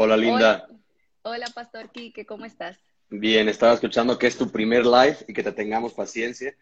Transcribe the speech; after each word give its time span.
Hola, 0.00 0.16
Linda. 0.16 0.64
Hola, 0.68 0.80
hola, 1.22 1.46
Pastor 1.52 1.90
Quique, 1.90 2.24
¿cómo 2.24 2.44
estás? 2.44 2.78
Bien, 3.10 3.48
estaba 3.48 3.74
escuchando 3.74 4.16
que 4.16 4.28
es 4.28 4.38
tu 4.38 4.48
primer 4.52 4.86
live 4.86 5.16
y 5.26 5.32
que 5.32 5.42
te 5.42 5.50
tengamos 5.50 5.92
paciencia. 5.92 6.54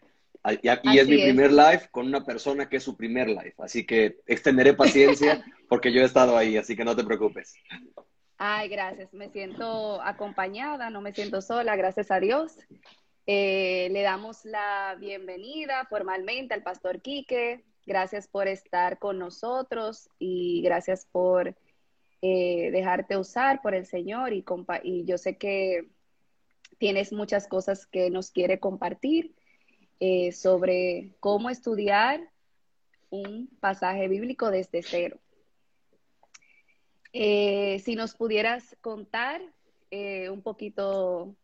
Y, 0.63 0.67
y 0.67 0.69
Así 0.69 0.97
es 0.97 1.07
mi 1.07 1.17
es. 1.17 1.23
primer 1.25 1.51
live 1.51 1.87
con 1.91 2.07
una 2.07 2.25
persona 2.25 2.67
que 2.67 2.77
es 2.77 2.83
su 2.83 2.97
primer 2.97 3.27
live. 3.27 3.53
Así 3.59 3.85
que 3.85 4.21
extenderé 4.25 4.73
paciencia 4.73 5.45
porque 5.69 5.93
yo 5.93 6.01
he 6.01 6.05
estado 6.05 6.35
ahí, 6.35 6.57
así 6.57 6.75
que 6.75 6.83
no 6.83 6.95
te 6.95 7.03
preocupes. 7.03 7.53
Ay, 8.39 8.69
gracias. 8.69 9.13
Me 9.13 9.29
siento 9.29 10.01
acompañada, 10.01 10.89
no 10.89 11.01
me 11.01 11.13
siento 11.13 11.39
sola, 11.41 11.75
gracias 11.75 12.09
a 12.09 12.19
Dios. 12.19 12.53
Eh, 13.27 13.89
le 13.91 14.01
damos 14.01 14.45
la 14.45 14.95
bienvenida 14.99 15.85
formalmente 15.85 16.55
al 16.55 16.63
Pastor 16.63 17.03
Quique. 17.03 17.63
Gracias 17.85 18.27
por 18.27 18.47
estar 18.47 18.97
con 18.97 19.19
nosotros 19.19 20.09
y 20.17 20.63
gracias 20.63 21.05
por 21.11 21.55
eh, 22.21 22.71
dejarte 22.71 23.17
usar 23.17 23.61
por 23.61 23.75
el 23.75 23.85
Señor 23.85 24.33
y, 24.33 24.43
compa- 24.43 24.81
y 24.83 25.05
yo 25.05 25.17
sé 25.17 25.37
que 25.37 25.87
tienes 26.77 27.13
muchas 27.13 27.47
cosas 27.47 27.85
que 27.85 28.09
nos 28.09 28.31
quiere 28.31 28.59
compartir 28.59 29.35
eh, 29.99 30.31
sobre 30.31 31.15
cómo 31.19 31.49
estudiar 31.49 32.21
un 33.09 33.47
pasaje 33.59 34.07
bíblico 34.07 34.51
desde 34.51 34.83
cero. 34.83 35.17
Eh, 37.13 37.79
si 37.79 37.95
nos 37.95 38.13
pudieras 38.15 38.75
contar 38.81 39.41
un 40.29 40.41
poquito 40.41 41.35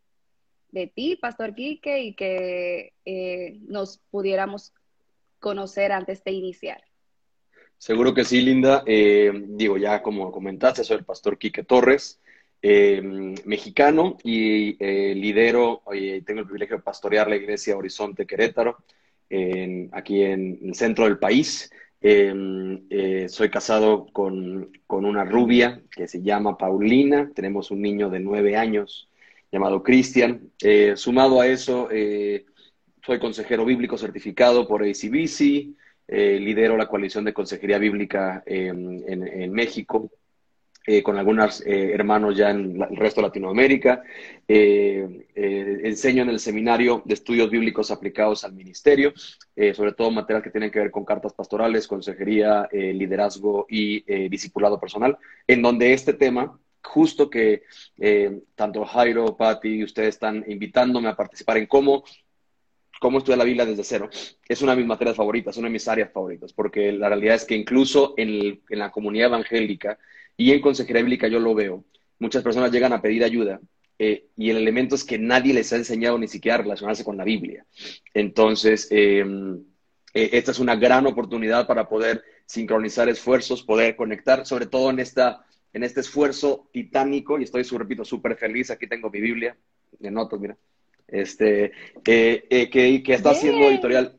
de 0.69 0.87
ti, 0.87 1.15
Pastor 1.15 1.55
Quique, 1.55 2.03
y 2.03 2.13
que 2.13 2.91
nos 3.61 3.99
pudiéramos 4.11 4.73
conocer 5.39 5.93
antes 5.93 6.23
de 6.23 6.31
iniciar. 6.31 6.83
Seguro 7.83 8.13
que 8.13 8.23
sí, 8.23 8.39
Linda. 8.39 8.81
Eh, 8.85 9.29
digo, 9.45 9.75
ya 9.75 10.01
como 10.01 10.31
comentaste, 10.31 10.85
soy 10.85 10.99
el 10.99 11.03
pastor 11.03 11.37
Quique 11.37 11.65
Torres, 11.65 12.21
eh, 12.61 13.01
mexicano 13.43 14.15
y 14.23 14.77
eh, 14.79 15.13
lidero, 15.13 15.83
tengo 16.25 16.39
el 16.39 16.45
privilegio 16.45 16.77
de 16.77 16.81
pastorear 16.81 17.27
la 17.27 17.35
iglesia 17.35 17.75
Horizonte 17.75 18.25
Querétaro, 18.25 18.77
aquí 19.91 20.21
en 20.21 20.59
el 20.63 20.75
centro 20.75 21.03
del 21.03 21.19
país. 21.19 21.69
Eh, 21.99 22.33
eh, 22.89 23.25
soy 23.27 23.49
casado 23.49 24.05
con, 24.13 24.71
con 24.87 25.03
una 25.03 25.25
rubia 25.25 25.81
que 25.91 26.07
se 26.07 26.21
llama 26.21 26.57
Paulina. 26.57 27.31
Tenemos 27.35 27.69
un 27.69 27.81
niño 27.81 28.09
de 28.09 28.21
nueve 28.21 28.55
años 28.55 29.09
llamado 29.51 29.83
Cristian. 29.83 30.53
Sumado 30.95 31.41
a 31.41 31.47
eso, 31.47 31.89
soy 33.05 33.19
consejero 33.19 33.65
bíblico 33.65 33.97
certificado 33.97 34.69
por 34.69 34.83
ACBC. 34.83 35.82
Eh, 36.07 36.37
lidero 36.39 36.75
la 36.75 36.87
coalición 36.87 37.23
de 37.23 37.33
consejería 37.33 37.77
bíblica 37.77 38.43
eh, 38.45 38.67
en, 38.67 39.51
México, 39.53 40.11
eh, 40.85 41.01
con 41.01 41.17
algunos 41.17 41.61
eh, 41.65 41.93
hermanos 41.93 42.35
ya 42.35 42.49
en 42.49 42.81
el 42.81 42.97
resto 42.97 43.21
de 43.21 43.27
Latinoamérica. 43.27 44.03
Eh, 44.45 45.27
eh, 45.33 45.79
enseño 45.83 46.23
en 46.23 46.29
el 46.29 46.41
seminario 46.41 47.01
de 47.05 47.13
estudios 47.13 47.49
bíblicos 47.49 47.89
aplicados 47.89 48.43
al 48.43 48.53
ministerio, 48.53 49.13
sobre 49.73 49.93
todo 49.93 50.11
material 50.11 50.43
que 50.43 50.49
tienen 50.49 50.71
que 50.71 50.79
ver 50.79 50.91
con 50.91 51.05
cartas 51.05 51.33
pastorales, 51.33 51.87
consejería, 51.87 52.67
liderazgo 52.71 53.65
y 53.69 54.01
discipulado 54.27 54.79
personal, 54.79 55.17
en 55.47 55.61
donde 55.61 55.93
este 55.93 56.13
tema, 56.13 56.59
justo 56.81 57.29
que 57.29 57.61
tanto 58.55 58.83
Jairo, 58.83 59.37
Patti 59.37 59.83
ustedes 59.83 60.15
están 60.15 60.43
invitándome 60.47 61.07
a 61.07 61.15
participar 61.15 61.57
en 61.57 61.67
cómo 61.67 62.03
cómo 63.03 63.17
estudiar 63.19 63.37
la 63.39 63.43
Biblia 63.51 63.65
desde 63.65 63.83
cero. 63.83 64.09
Es 64.53 64.61
una 64.63 64.71
de 64.73 64.77
mis 64.81 64.87
materias 64.87 65.15
favoritas, 65.17 65.57
una 65.57 65.67
de 65.67 65.73
mis 65.73 65.87
áreas 65.87 66.11
favoritas, 66.11 66.53
porque 66.53 66.91
la 66.93 67.09
realidad 67.09 67.35
es 67.35 67.45
que 67.45 67.55
incluso 67.63 68.13
en, 68.17 68.29
el- 68.29 68.61
en 68.69 68.79
la 68.79 68.89
comunidad 68.91 69.27
evangélica 69.27 69.99
y 70.37 70.51
en 70.51 70.61
consejería 70.61 71.03
bíblica 71.03 71.27
yo 71.27 71.39
lo 71.39 71.53
veo, 71.53 71.83
muchas 72.19 72.43
personas 72.43 72.71
llegan 72.71 72.93
a 72.93 73.01
pedir 73.01 73.23
ayuda 73.23 73.59
eh, 73.99 74.27
y 74.37 74.49
el 74.49 74.57
elemento 74.57 74.95
es 74.95 75.03
que 75.03 75.19
nadie 75.19 75.53
les 75.53 75.71
ha 75.73 75.75
enseñado 75.75 76.17
ni 76.17 76.27
siquiera 76.27 76.55
a 76.55 76.63
relacionarse 76.63 77.03
con 77.03 77.17
la 77.17 77.25
Biblia. 77.25 77.65
Entonces, 78.13 78.87
eh, 78.91 79.23
eh, 80.13 80.29
esta 80.33 80.51
es 80.51 80.59
una 80.59 80.75
gran 80.75 81.05
oportunidad 81.05 81.67
para 81.67 81.87
poder 81.87 82.23
sincronizar 82.45 83.09
esfuerzos, 83.09 83.63
poder 83.63 83.95
conectar, 83.95 84.45
sobre 84.45 84.65
todo 84.65 84.89
en, 84.89 84.99
esta, 84.99 85.45
en 85.73 85.83
este 85.83 85.99
esfuerzo 86.01 86.69
titánico, 86.71 87.37
y 87.39 87.43
estoy, 87.43 87.63
repito, 87.63 88.03
súper 88.05 88.35
feliz, 88.37 88.71
aquí 88.71 88.87
tengo 88.87 89.09
mi 89.09 89.21
Biblia, 89.21 89.55
de 89.99 90.11
notas, 90.11 90.39
mira, 90.39 90.55
este, 91.07 91.71
eh, 92.05 92.45
eh, 92.49 92.69
que, 92.69 93.03
que 93.03 93.13
está 93.13 93.31
haciendo 93.31 93.69
editorial, 93.69 94.15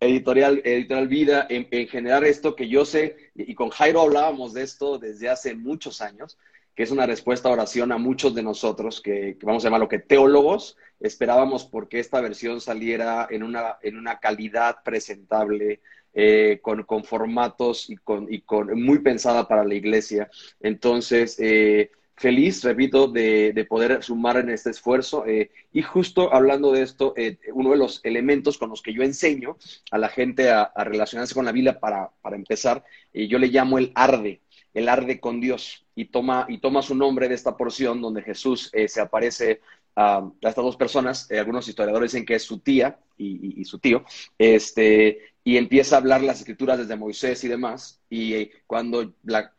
editorial, 0.00 0.60
editorial 0.64 1.08
Vida 1.08 1.46
en, 1.48 1.68
en 1.70 1.88
generar 1.88 2.24
esto 2.24 2.54
que 2.54 2.68
yo 2.68 2.84
sé, 2.84 3.16
y, 3.34 3.52
y 3.52 3.54
con 3.54 3.70
Jairo 3.70 4.00
hablábamos 4.00 4.52
de 4.52 4.62
esto 4.62 4.98
desde 4.98 5.28
hace 5.28 5.54
muchos 5.54 6.00
años, 6.00 6.38
que 6.74 6.82
es 6.82 6.90
una 6.90 7.06
respuesta 7.06 7.48
a 7.48 7.52
oración 7.52 7.92
a 7.92 7.98
muchos 7.98 8.34
de 8.34 8.42
nosotros, 8.42 9.00
que, 9.00 9.36
que 9.38 9.46
vamos 9.46 9.64
a 9.64 9.68
llamarlo 9.68 9.88
que 9.88 10.00
teólogos, 10.00 10.76
esperábamos 10.98 11.64
porque 11.64 12.00
esta 12.00 12.20
versión 12.20 12.60
saliera 12.60 13.28
en 13.30 13.42
una, 13.42 13.78
en 13.82 13.96
una 13.96 14.18
calidad 14.18 14.78
presentable, 14.84 15.80
eh, 16.16 16.60
con, 16.62 16.84
con 16.84 17.02
formatos 17.02 17.90
y 17.90 17.96
con, 17.96 18.32
y 18.32 18.42
con 18.42 18.80
muy 18.80 19.00
pensada 19.00 19.48
para 19.48 19.64
la 19.64 19.74
iglesia. 19.74 20.30
Entonces, 20.60 21.36
eh, 21.40 21.90
feliz, 22.16 22.62
repito, 22.64 23.08
de, 23.08 23.52
de 23.52 23.64
poder 23.64 24.02
sumar 24.02 24.36
en 24.36 24.50
este 24.50 24.70
esfuerzo. 24.70 25.26
eh, 25.26 25.50
y 25.72 25.82
justo 25.82 26.32
hablando 26.32 26.72
de 26.72 26.82
esto, 26.82 27.12
eh, 27.16 27.38
uno 27.52 27.70
de 27.72 27.76
los 27.76 28.00
elementos 28.04 28.58
con 28.58 28.70
los 28.70 28.82
que 28.82 28.92
yo 28.94 29.02
enseño 29.02 29.56
a 29.90 29.98
la 29.98 30.08
gente 30.08 30.50
a, 30.50 30.62
a 30.62 30.84
relacionarse 30.84 31.34
con 31.34 31.44
la 31.44 31.52
Biblia 31.52 31.78
para, 31.80 32.10
para 32.22 32.36
empezar, 32.36 32.84
eh, 33.12 33.26
yo 33.28 33.38
le 33.38 33.48
llamo 33.48 33.78
el 33.78 33.92
arde, 33.94 34.40
el 34.74 34.88
arde 34.88 35.20
con 35.20 35.40
Dios. 35.40 35.80
Y 35.96 36.06
toma, 36.06 36.46
y 36.48 36.58
toma 36.58 36.82
su 36.82 36.94
nombre 36.96 37.28
de 37.28 37.34
esta 37.36 37.56
porción 37.56 38.00
donde 38.00 38.22
Jesús 38.22 38.70
eh, 38.72 38.88
se 38.88 39.00
aparece 39.00 39.60
a, 39.94 40.16
a 40.18 40.48
estas 40.48 40.64
dos 40.64 40.76
personas. 40.76 41.30
eh, 41.30 41.38
algunos 41.38 41.68
historiadores 41.68 42.12
dicen 42.12 42.26
que 42.26 42.34
es 42.36 42.42
su 42.42 42.58
tía 42.58 42.98
y, 43.16 43.26
y- 43.58 43.60
y 43.60 43.64
su 43.64 43.78
tío. 43.78 44.04
Este, 44.38 45.18
y 45.44 45.56
empieza 45.56 45.96
a 45.96 45.98
hablar 45.98 46.22
las 46.22 46.40
escrituras 46.40 46.78
desde 46.78 46.96
Moisés 46.96 47.44
y 47.44 47.48
demás. 47.48 48.00
Y 48.10 48.34
eh, 48.34 48.50
cuando 48.66 49.14
la, 49.24 49.52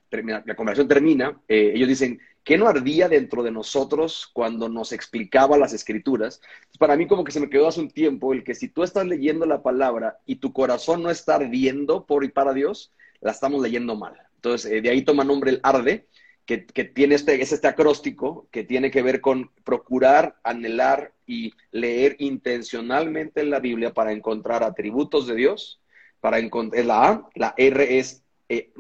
la 0.46 0.56
conversación 0.56 0.88
termina, 0.88 1.40
ellos 1.48 1.88
dicen, 1.90 2.20
¿qué 2.46 2.58
no 2.58 2.68
ardía 2.68 3.10
dentro 3.10 3.44
de 3.44 3.52
nosotros 3.52 4.30
cuando 4.32 4.70
nos 4.70 4.94
explicaba 4.94 5.58
las 5.58 5.74
escrituras? 5.74 6.40
Para 6.80 6.96
mí 6.96 7.08
como 7.08 7.26
que 7.26 7.34
se 7.34 7.42
me 7.42 7.50
quedó 7.50 7.68
hace 7.68 7.82
un 7.82 7.90
tiempo 7.90 8.32
el 8.32 8.46
que 8.46 8.56
si 8.56 8.70
tú 8.70 8.84
estás 8.84 9.06
leyendo 9.06 9.46
la 9.46 9.64
palabra 9.64 10.20
y 10.26 10.38
tu 10.38 10.54
corazón 10.54 11.04
no 11.04 11.10
está 11.10 11.36
ardiendo 11.36 12.06
por 12.06 12.24
y 12.24 12.30
para 12.30 12.54
Dios, 12.54 12.94
la 13.20 13.32
estamos 13.32 13.62
leyendo 13.62 13.96
mal. 13.96 14.16
Entonces, 14.36 14.72
eh, 14.72 14.82
de 14.82 14.90
ahí 14.92 15.02
toma 15.02 15.24
nombre 15.24 15.52
el 15.52 15.60
arde, 15.64 16.08
que, 16.46 16.68
que 16.68 16.84
tiene 16.84 17.16
este, 17.16 17.42
es 17.42 17.52
este 17.52 17.68
acróstico 17.68 18.48
que 18.52 18.64
tiene 18.64 18.92
que 18.92 19.02
ver 19.02 19.20
con 19.20 19.52
procurar, 19.64 20.38
anhelar 20.44 21.14
y 21.26 21.54
leer 21.72 22.16
intencionalmente 22.20 23.42
en 23.42 23.50
la 23.50 23.60
Biblia 23.60 23.94
para 23.94 24.12
encontrar 24.12 24.64
atributos 24.64 25.26
de 25.26 25.34
Dios, 25.34 25.82
para 26.20 26.38
encontrar, 26.38 26.86
la 26.86 27.10
A, 27.10 27.30
la 27.34 27.54
R 27.58 27.98
es 27.98 28.25
eh, 28.48 28.72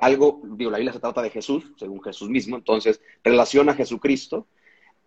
algo, 0.00 0.42
digo, 0.44 0.70
la 0.70 0.78
Biblia 0.78 0.92
se 0.92 1.00
trata 1.00 1.22
de 1.22 1.30
Jesús, 1.30 1.64
según 1.78 2.02
Jesús 2.02 2.28
mismo, 2.28 2.56
entonces 2.56 3.00
relaciona 3.24 3.72
a 3.72 3.76
Jesucristo. 3.76 4.46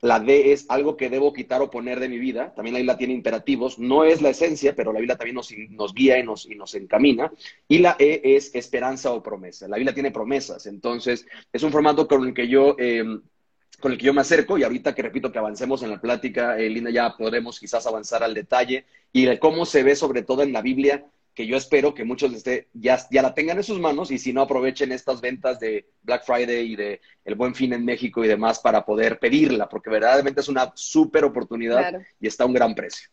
La 0.02 0.20
D 0.20 0.53
es 0.53 0.66
algo 0.70 0.96
que 0.96 1.09
debo 1.09 1.34
quitar 1.34 1.62
o 1.62 1.70
poner 1.70 2.00
de 2.00 2.08
mi 2.08 2.19
vida. 2.19 2.53
También 2.56 2.74
la 2.74 2.80
Biblia 2.80 2.98
tiene 2.98 3.14
imperativos. 3.14 3.80
No 3.80 4.06
es 4.06 4.22
la 4.22 4.30
esencia, 4.30 4.74
pero 4.74 4.94
la 4.94 5.00
Biblia 5.00 5.18
también 5.18 5.36
nos, 5.36 5.53
nos 5.72 5.94
guía 5.94 6.18
y 6.18 6.24
nos, 6.24 6.46
y 6.46 6.56
nos 6.56 6.74
encamina. 6.75 7.34
Y 7.68 7.80
la 7.80 7.98
E 8.00 8.22
es 8.24 8.56
esperanza 8.56 9.12
o 9.12 9.22
promesa. 9.22 9.68
La 9.68 9.75
Biblia 9.75 9.94
tiene 9.94 10.12
promesas. 10.12 10.68
Entonces, 10.68 11.28
es 11.52 11.64
un 11.64 11.72
formato 11.74 12.08
con 12.08 12.25
el 12.25 12.34
que 12.34 12.48
yo, 12.48 12.78
eh, 12.80 13.03
con 13.81 13.92
el 13.92 13.98
que 13.98 14.06
yo 14.06 14.14
me 14.14 14.22
acerco. 14.22 14.58
Y 14.58 14.64
ahorita 14.64 14.96
que 14.96 15.02
repito 15.02 15.34
que 15.34 15.40
avancemos 15.40 15.84
en 15.84 15.90
la 15.90 16.00
plática, 16.00 16.58
eh, 16.58 16.69
Linda, 16.69 16.92
ya 16.92 17.18
podremos 17.18 17.59
quizás 17.59 17.86
avanzar 17.86 18.24
al 18.24 18.34
detalle 18.34 18.86
y 19.12 19.25
de 19.25 19.38
cómo 19.38 19.66
se 19.66 19.84
ve 19.84 19.98
sobre 19.98 20.22
todo 20.22 20.44
en 20.44 20.53
la 20.53 20.62
Biblia 20.62 21.06
que 21.39 21.47
yo 21.47 21.55
espero 21.55 21.94
que 21.94 22.03
muchos 22.03 22.33
ustedes 22.33 22.67
ya, 22.73 23.00
ya 23.09 23.22
la 23.22 23.33
tengan 23.33 23.55
en 23.55 23.63
sus 23.63 23.79
manos 23.79 24.11
y 24.11 24.17
si 24.17 24.33
no 24.33 24.41
aprovechen 24.41 24.91
estas 24.91 25.22
ventas 25.22 25.57
de 25.57 25.88
Black 26.01 26.25
Friday 26.25 26.73
y 26.73 26.75
de 26.75 27.00
el 27.23 27.35
Buen 27.35 27.55
Fin 27.55 27.72
en 27.72 27.85
México 27.85 28.25
y 28.25 28.27
demás 28.27 28.59
para 28.59 28.83
poder 28.83 29.19
pedirla, 29.19 29.69
porque 29.69 29.89
verdaderamente 29.89 30.41
es 30.41 30.50
una 30.50 30.74
súper 30.75 31.24
oportunidad 31.24 31.77
Claro. 31.77 32.06
y 32.19 32.27
está 32.27 32.44
a 32.44 32.47
un 32.47 32.53
gran 32.56 32.75
precio. 32.75 33.09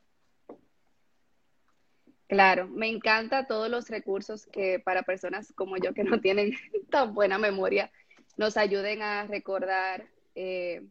Claro, 2.27 2.67
me 2.67 2.89
encanta 2.89 3.47
todos 3.47 3.71
los 3.71 3.89
recursos 3.91 4.45
que 4.47 4.81
para 4.81 5.05
personas 5.05 5.53
como 5.53 5.77
yo 5.77 5.95
que 5.95 6.03
no 6.03 6.21
tienen 6.21 6.51
tan 6.91 7.15
buena 7.15 7.39
memoria 7.39 7.93
nos 8.37 8.57
ayuden 8.57 9.03
a 9.03 9.29
recordar 9.29 10.05
eh, 10.35 10.83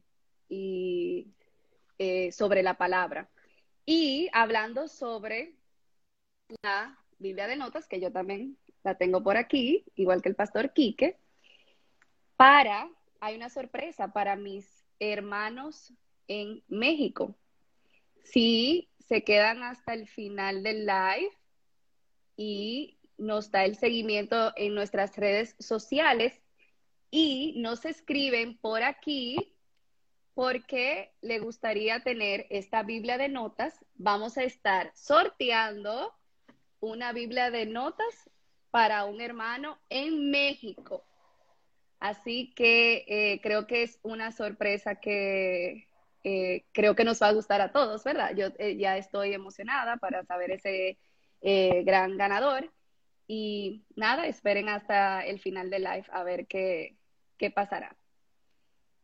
y 0.48 1.28
eh, 1.98 2.32
sobre 2.32 2.64
la 2.64 2.76
palabra. 2.76 3.28
Y 3.86 4.30
hablando 4.32 4.88
sobre 4.88 5.54
la 6.64 6.98
Biblia 7.26 7.48
de 7.48 7.56
Notas, 7.56 7.88
que 7.88 8.00
yo 8.00 8.12
también 8.12 8.56
la 8.84 8.96
tengo 8.96 9.24
por 9.24 9.36
aquí, 9.36 9.84
igual 9.96 10.22
que 10.22 10.30
el 10.30 10.36
pastor 10.36 10.74
Quique, 10.74 11.18
para, 12.38 12.88
hay 13.20 13.36
una 13.36 13.50
sorpresa 13.50 14.14
para 14.14 14.36
mis 14.36 14.86
hermanos 15.00 15.92
en 16.28 16.64
México. 16.68 17.36
Si 18.24 18.90
se 19.00 19.24
quedan 19.24 19.64
hasta 19.64 19.94
el 19.94 20.08
final 20.08 20.62
del 20.62 20.86
live 20.86 21.32
y 22.38 22.98
nos 23.18 23.50
da 23.50 23.66
el 23.66 23.76
seguimiento 23.76 24.54
en 24.56 24.76
nuestras 24.76 25.16
redes 25.18 25.56
sociales 25.60 26.40
y 27.10 27.56
nos 27.58 27.86
escriben 27.86 28.58
por 28.58 28.84
aquí 28.84 29.56
porque 30.36 31.12
le 31.22 31.40
gustaría 31.40 32.04
tener 32.04 32.46
esta 32.50 32.84
Biblia 32.84 33.18
de 33.18 33.30
notas. 33.30 33.74
Vamos 33.96 34.38
a 34.38 34.44
estar 34.44 34.92
sorteando 34.94 36.14
una 36.80 37.14
Biblia 37.14 37.52
de 37.52 37.66
notas 37.66 38.30
para 38.72 39.06
un 39.06 39.22
hermano 39.22 39.80
en 39.90 40.32
México. 40.32 41.06
Así 42.00 42.54
que 42.56 43.06
eh, 43.08 43.40
creo 43.42 43.68
que 43.68 43.84
es 43.84 44.00
una 44.04 44.32
sorpresa 44.32 44.96
que 44.96 45.88
eh, 46.24 46.66
creo 46.72 46.96
que 46.96 47.06
nos 47.06 47.22
va 47.22 47.30
a 47.30 47.34
gustar 47.34 47.62
a 47.62 47.72
todos, 47.72 48.04
¿verdad? 48.04 48.36
Yo 48.36 48.48
eh, 48.60 48.78
ya 48.78 48.98
estoy 48.98 49.34
emocionada 49.34 49.98
para 49.98 50.24
saber 50.26 50.52
ese 50.52 50.98
gran 51.42 52.18
ganador. 52.18 52.72
Y 53.28 53.86
nada, 53.96 54.28
esperen 54.28 54.68
hasta 54.68 55.26
el 55.26 55.40
final 55.40 55.70
del 55.70 55.84
live 55.84 56.06
a 56.12 56.24
ver 56.24 56.48
qué, 56.48 56.96
qué 57.38 57.52
pasará. 57.52 57.96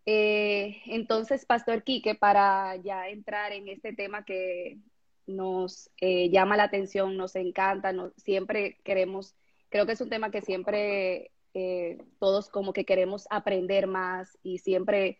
Entonces, 0.06 1.46
Pastor 1.46 1.84
Quique, 1.84 2.16
para 2.16 2.76
ya 2.78 3.08
entrar 3.10 3.52
en 3.52 3.68
este 3.68 3.94
tema 3.94 4.26
que 4.26 4.80
nos 5.28 5.90
eh, 6.00 6.30
llama 6.30 6.58
la 6.58 6.64
atención, 6.64 7.18
nos 7.18 7.36
encanta, 7.36 7.94
siempre 8.18 8.80
queremos, 8.84 9.36
creo 9.70 9.86
que 9.86 9.94
es 9.94 10.02
un 10.02 10.10
tema 10.10 10.32
que 10.32 10.42
siempre 10.42 11.32
eh, 11.54 12.04
todos 12.20 12.50
como 12.50 12.74
que 12.74 12.86
queremos 12.86 13.28
aprender 13.30 13.88
más 13.88 14.38
y 14.44 14.60
siempre 14.60 15.18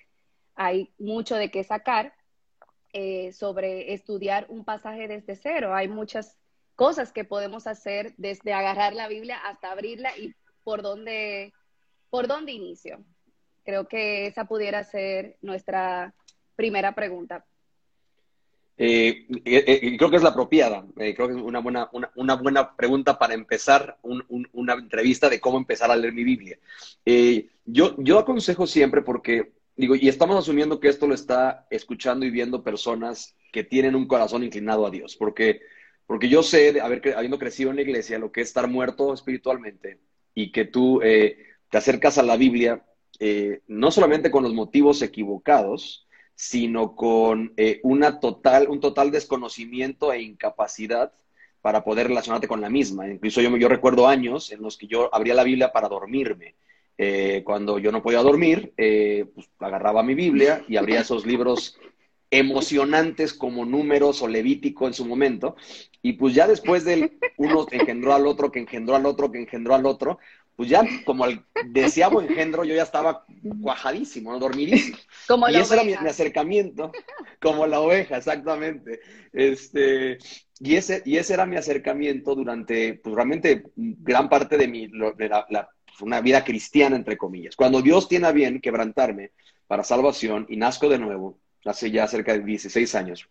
hay 0.56 0.94
mucho 1.00 1.36
de 1.36 1.52
qué 1.52 1.64
sacar 1.64 2.14
sobre 3.32 3.94
estudiar 3.94 4.48
un 4.50 4.66
pasaje 4.66 5.08
desde 5.08 5.38
cero. 5.38 5.74
Hay 5.74 5.88
muchas 5.88 6.38
cosas 6.76 7.14
que 7.14 7.24
podemos 7.24 7.66
hacer 7.66 8.14
desde 8.18 8.52
agarrar 8.52 8.94
la 8.94 9.08
Biblia 9.08 9.38
hasta 9.38 9.72
abrirla 9.72 10.18
y 10.18 10.36
por 10.66 10.82
dónde 10.82 11.54
¿Por 12.12 12.28
dónde 12.28 12.52
inicio? 12.52 13.06
Creo 13.64 13.88
que 13.88 14.28
esa 14.28 14.44
pudiera 14.44 14.84
ser 14.84 15.38
nuestra 15.42 16.14
primera 16.58 16.94
pregunta. 16.94 17.46
Eh, 18.78 19.28
eh, 19.46 19.64
eh, 19.68 19.98
creo 19.98 20.10
que 20.10 20.16
es 20.16 20.24
la 20.24 20.30
apropiada. 20.30 20.86
creo 20.96 21.28
que 21.28 21.34
es 21.34 21.42
una 21.42 21.60
buena, 21.60 21.90
una, 22.16 22.36
buena 22.36 22.76
pregunta 22.76 23.20
para 23.20 23.34
empezar 23.34 23.98
una 24.02 24.74
entrevista 24.74 25.30
de 25.30 25.40
cómo 25.40 25.58
empezar 25.58 25.92
a 25.92 25.96
leer 25.96 26.14
mi 26.14 26.24
Biblia. 26.24 26.58
yo, 27.66 27.96
yo 27.98 28.20
aconsejo 28.20 28.66
siempre 28.66 29.02
porque, 29.02 29.54
digo, 29.76 29.96
y 29.96 30.08
estamos 30.08 30.38
asumiendo 30.38 30.80
que 30.80 30.90
esto 30.90 31.08
lo 31.08 31.14
está 31.14 31.68
escuchando 31.70 32.26
y 32.26 32.32
viendo 32.32 32.64
personas 32.64 33.36
que 33.52 33.64
tienen 33.64 33.96
un 33.96 34.08
corazón 34.08 34.44
inclinado 34.44 34.86
a 34.86 34.92
Dios, 34.92 35.16
porque, 35.16 35.62
porque 36.08 36.30
yo 36.30 36.42
sé, 36.42 36.82
haber, 36.82 37.16
habiendo 37.16 37.38
crecido 37.38 37.70
en 37.70 37.76
la 37.76 37.84
iglesia, 37.84 38.18
lo 38.18 38.32
que 38.32 38.42
es 38.42 38.48
estar 38.48 38.68
muerto 38.68 39.14
espiritualmente 39.14 40.00
y 40.34 40.52
que 40.52 40.66
tú 40.66 41.02
te 41.02 41.78
acercas 41.78 42.18
a 42.18 42.24
la 42.24 42.38
Biblia 42.38 42.84
eh, 43.24 43.62
no 43.68 43.92
solamente 43.92 44.32
con 44.32 44.42
los 44.42 44.56
motivos 44.56 45.04
equivocados, 45.04 46.08
sino 46.42 46.96
con 46.96 47.54
eh, 47.56 47.80
una 47.84 48.20
total, 48.20 48.68
un 48.68 48.80
total 48.80 49.12
desconocimiento 49.12 50.12
e 50.12 50.24
incapacidad 50.24 51.14
para 51.62 51.84
poder 51.84 52.08
relacionarte 52.08 52.48
con 52.48 52.62
la 52.62 52.70
misma. 52.72 53.08
Incluso 53.08 53.42
yo, 53.42 53.56
yo 53.58 53.68
recuerdo 53.68 54.08
años 54.08 54.52
en 54.52 54.64
los 54.64 54.76
que 54.76 54.88
yo 54.88 55.14
abría 55.14 55.36
la 55.36 55.44
Biblia 55.44 55.72
para 55.72 55.88
dormirme. 55.88 56.56
Eh, 56.98 57.44
cuando 57.46 57.78
yo 57.78 57.92
no 57.92 58.02
podía 58.02 58.24
dormir, 58.24 58.74
pues, 58.76 59.52
agarraba 59.60 60.02
mi 60.02 60.16
Biblia 60.16 60.66
y 60.68 60.78
abría 60.78 61.02
esos 61.02 61.28
libros 61.28 61.78
emocionantes 62.32 63.34
como 63.34 63.64
números 63.64 64.24
o 64.24 64.28
Levítico 64.28 64.88
en 64.88 64.96
su 64.96 65.06
momento. 65.06 65.56
Y 66.02 66.14
pues 66.14 66.34
ya 66.34 66.48
después 66.48 66.84
del 66.84 67.20
uno 67.38 67.68
engendró 67.70 68.16
al 68.16 68.26
otro, 68.26 68.52
que 68.52 68.60
engendró 68.60 68.96
al 68.96 69.06
otro, 69.06 69.32
que 69.32 69.38
engendró 69.38 69.76
al 69.76 69.86
otro, 69.86 70.18
pues 70.56 70.70
ya 70.70 70.84
como 71.06 71.26
el 71.26 71.44
deseado 71.66 72.22
engendro, 72.22 72.64
yo 72.64 72.76
ya 72.76 72.84
estaba 72.84 73.26
cuajadísimo, 73.62 74.32
¿no? 74.32 74.40
dormidísimo. 74.40 74.98
Como 75.28 75.50
y 75.50 75.56
ese 75.56 75.74
era 75.74 75.84
mi, 75.84 75.94
acercamiento, 75.94 76.92
como 77.42 77.66
la 77.66 77.80
oveja, 77.80 78.18
exactamente. 78.18 79.00
Este, 79.32 80.18
y, 80.60 80.76
ese, 80.76 81.02
y 81.06 81.18
ese 81.18 81.34
era 81.34 81.46
mi 81.46 81.56
acercamiento 81.56 82.36
durante, 82.36 82.96
pues 82.96 83.16
realmente, 83.16 83.64
gran 83.76 84.30
parte 84.30 84.58
de, 84.58 84.68
mi, 84.68 84.88
de 84.88 85.30
la, 85.30 85.48
pues, 85.48 86.02
una 86.02 86.22
vida 86.22 86.44
cristiana, 86.44 86.96
entre 86.96 87.18
comillas. 87.18 87.56
Cuando 87.56 87.82
Dios 87.82 88.08
tiene 88.08 88.28
a 88.28 88.32
bien 88.32 88.62
quebrantarme 88.62 89.32
para 89.68 89.84
salvación 89.84 90.46
y 90.50 90.58
nazco 90.58 90.90
de 90.90 91.00
nuevo, 91.00 91.40
hace 91.66 91.92
ya 91.92 92.08
cerca 92.08 92.34
de 92.34 92.44
16 92.44 92.94
años, 92.96 93.28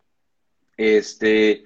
este, 0.76 1.64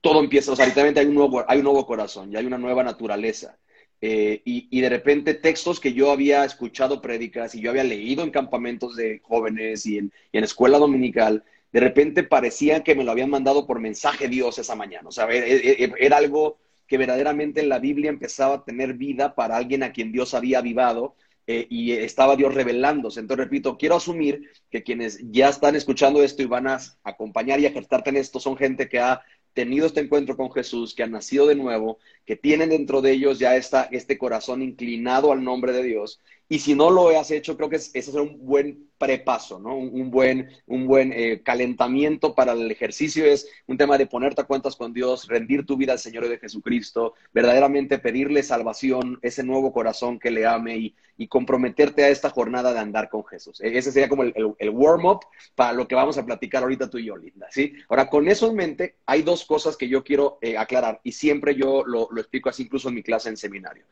todo 0.00 0.20
empieza, 0.20 0.52
o 0.52 0.56
sea, 0.56 0.66
literalmente 0.66 1.00
hay 1.00 1.06
un 1.06 1.14
nuevo, 1.14 1.44
hay 1.48 1.58
un 1.58 1.64
nuevo 1.64 1.86
corazón, 1.86 2.30
y 2.32 2.36
hay 2.36 2.44
una 2.44 2.58
nueva 2.58 2.82
naturaleza. 2.82 3.56
Eh, 4.04 4.42
y, 4.44 4.80
de 4.80 4.88
repente 4.88 5.34
textos 5.34 5.78
que 5.78 5.92
yo 5.92 6.10
había 6.10 6.44
escuchado 6.44 7.00
prédicas 7.00 7.54
y 7.54 7.60
yo 7.60 7.70
había 7.70 7.84
leído 7.84 8.24
en 8.24 8.32
campamentos 8.32 8.96
de 8.96 9.20
jóvenes 9.22 9.86
y 9.86 9.98
en, 9.98 10.12
y 10.32 10.38
en, 10.38 10.44
escuela 10.44 10.78
dominical, 10.78 11.44
de 11.72 11.78
repente 11.78 12.24
parecían 12.24 12.82
que 12.82 12.96
me 12.96 13.04
lo 13.04 13.12
habían 13.12 13.30
mandado 13.30 13.64
por 13.64 13.78
mensaje 13.78 14.26
Dios 14.26 14.58
esa 14.58 14.74
mañana. 14.74 15.08
O 15.08 15.12
sea, 15.12 15.28
era 15.30 16.16
algo 16.16 16.58
que 16.88 16.98
verdaderamente 16.98 17.60
en 17.60 17.68
la 17.68 17.78
Biblia 17.78 18.10
empezaba 18.10 18.56
a 18.56 18.64
tener 18.64 18.94
vida 18.94 19.36
para 19.36 19.56
alguien 19.56 19.84
a 19.84 19.92
quien 19.92 20.10
Dios 20.10 20.34
había 20.34 20.58
avivado 20.58 21.14
eh, 21.46 21.66
y 21.70 21.92
estaba 21.92 22.36
Dios 22.36 22.54
revelándose. 22.54 23.20
Entonces, 23.20 23.44
repito, 23.44 23.78
quiero 23.78 23.96
asumir 23.96 24.50
que 24.70 24.82
quienes 24.82 25.18
ya 25.30 25.48
están 25.48 25.76
escuchando 25.76 26.22
esto 26.22 26.42
y 26.42 26.46
van 26.46 26.66
a 26.66 26.78
acompañar 27.04 27.60
y 27.60 27.66
ejercitarte 27.66 28.10
en 28.10 28.16
esto 28.16 28.40
son 28.40 28.56
gente 28.56 28.88
que 28.88 28.98
ha 28.98 29.22
tenido 29.54 29.86
este 29.86 30.00
encuentro 30.00 30.36
con 30.36 30.50
Jesús, 30.52 30.94
que 30.94 31.02
han 31.02 31.12
nacido 31.12 31.46
de 31.46 31.54
nuevo, 31.54 31.98
que 32.24 32.36
tienen 32.36 32.70
dentro 32.70 33.02
de 33.02 33.12
ellos 33.12 33.38
ya 33.38 33.56
esta, 33.56 33.84
este 33.84 34.18
corazón 34.18 34.62
inclinado 34.62 35.32
al 35.32 35.44
nombre 35.44 35.72
de 35.72 35.82
Dios. 35.82 36.20
Y 36.48 36.60
si 36.60 36.74
no 36.74 36.90
lo 36.90 37.08
has 37.08 37.30
hecho, 37.30 37.56
creo 37.56 37.68
que 37.68 37.76
ese 37.76 37.98
es 37.98 38.08
un 38.14 38.44
buen 38.44 38.90
prepaso, 39.02 39.58
¿no? 39.58 39.76
Un, 39.76 40.12
buen, 40.12 40.48
un 40.68 40.86
buen 40.86 41.12
eh, 41.12 41.42
calentamiento 41.42 42.36
para 42.36 42.52
el 42.52 42.70
ejercicio 42.70 43.24
es 43.24 43.48
un 43.66 43.76
tema 43.76 43.98
de 43.98 44.06
ponerte 44.06 44.42
a 44.42 44.44
cuentas 44.44 44.76
con 44.76 44.92
Dios, 44.92 45.26
rendir 45.26 45.66
tu 45.66 45.76
vida 45.76 45.90
al 45.90 45.98
Señor 45.98 46.28
de 46.28 46.38
Jesucristo, 46.38 47.14
verdaderamente 47.32 47.98
pedirle 47.98 48.44
salvación, 48.44 49.18
ese 49.22 49.42
nuevo 49.42 49.72
corazón 49.72 50.20
que 50.20 50.30
le 50.30 50.46
ame 50.46 50.76
y, 50.76 50.94
comprometerte 51.28 52.02
a 52.02 52.08
esta 52.08 52.30
jornada 52.30 52.72
de 52.72 52.80
andar 52.80 53.08
con 53.08 53.24
Jesús. 53.24 53.60
E, 53.60 53.78
ese 53.78 53.92
sería 53.92 54.08
como 54.08 54.24
el, 54.24 54.70
warm-up 54.70 55.20
para 55.54 55.72
lo 55.72 55.86
que 55.86 55.94
vamos 55.94 56.18
a 56.18 56.26
platicar 56.26 56.64
ahorita 56.64 56.90
tú 56.90 56.98
y 56.98 57.04
yo, 57.04 57.16
Linda, 57.16 57.46
¿sí? 57.48 57.74
Ahora, 57.88 58.10
con 58.10 58.26
eso 58.26 58.50
en 58.50 58.56
mente, 58.56 58.96
hay 59.06 59.22
dos 59.22 59.44
cosas 59.44 59.76
que 59.76 59.88
yo 59.88 60.02
quiero 60.02 60.38
eh, 60.40 60.58
aclarar 60.58 61.00
y 61.04 61.12
siempre 61.12 61.54
yo 61.54 61.84
lo, 61.86 62.08
lo 62.10 62.20
explico 62.20 62.48
así 62.48 62.64
incluso 62.64 62.88
en 62.88 62.96
mi 62.96 63.04
clase 63.04 63.28
en 63.28 63.36
seminario. 63.36 63.84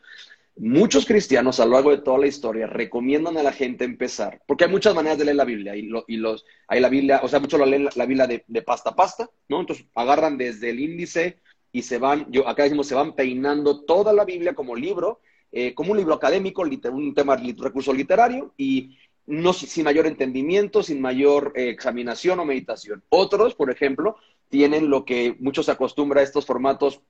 Muchos 0.63 1.07
cristianos 1.07 1.59
a 1.59 1.65
lo 1.65 1.71
largo 1.71 1.89
de 1.89 2.03
toda 2.03 2.19
la 2.19 2.27
historia 2.27 2.67
recomiendan 2.67 3.35
a 3.35 3.41
la 3.41 3.51
gente 3.51 3.83
empezar, 3.83 4.43
porque 4.45 4.65
hay 4.65 4.69
muchas 4.69 4.93
maneras 4.93 5.17
de 5.17 5.25
leer 5.25 5.37
la 5.37 5.43
Biblia 5.43 5.75
y, 5.75 6.17
los, 6.17 6.45
hay 6.67 6.79
la 6.79 6.87
Biblia, 6.87 7.19
o 7.23 7.27
sea, 7.27 7.39
muchos 7.39 7.59
lo 7.59 7.65
leen 7.65 7.89
la, 7.95 8.05
Biblia 8.05 8.27
de, 8.27 8.61
pasta 8.61 8.91
a 8.91 8.95
pasta, 8.95 9.27
¿no? 9.49 9.61
Entonces 9.61 9.87
agarran 9.95 10.37
desde 10.37 10.69
el 10.69 10.79
índice 10.79 11.39
y 11.71 11.81
se 11.81 11.97
van, 11.97 12.27
yo 12.31 12.47
acá 12.47 12.61
decimos, 12.61 12.85
se 12.85 12.93
van 12.93 13.15
peinando 13.15 13.85
toda 13.85 14.13
la 14.13 14.23
Biblia 14.23 14.53
como 14.53 14.75
libro, 14.75 15.21
eh, 15.51 15.73
como 15.73 15.93
un 15.93 15.97
libro 15.97 16.13
académico, 16.13 16.61
un 16.61 17.15
tema, 17.15 17.37
recurso 17.37 17.91
literario 17.91 18.53
y 18.55 18.99
no 19.25 19.53
sin 19.53 19.83
mayor 19.83 20.05
entendimiento, 20.05 20.83
sin 20.83 21.01
mayor 21.01 21.53
eh, 21.55 21.69
examinación 21.69 22.39
o 22.39 22.45
meditación. 22.45 23.03
Otros, 23.09 23.55
por 23.55 23.71
ejemplo, 23.71 24.15
tienen 24.49 24.91
lo 24.91 25.05
que 25.05 25.35
muchos 25.39 25.69
acostumbran 25.69 26.21
a 26.21 26.23
estos 26.23 26.45
formatos 26.45 27.01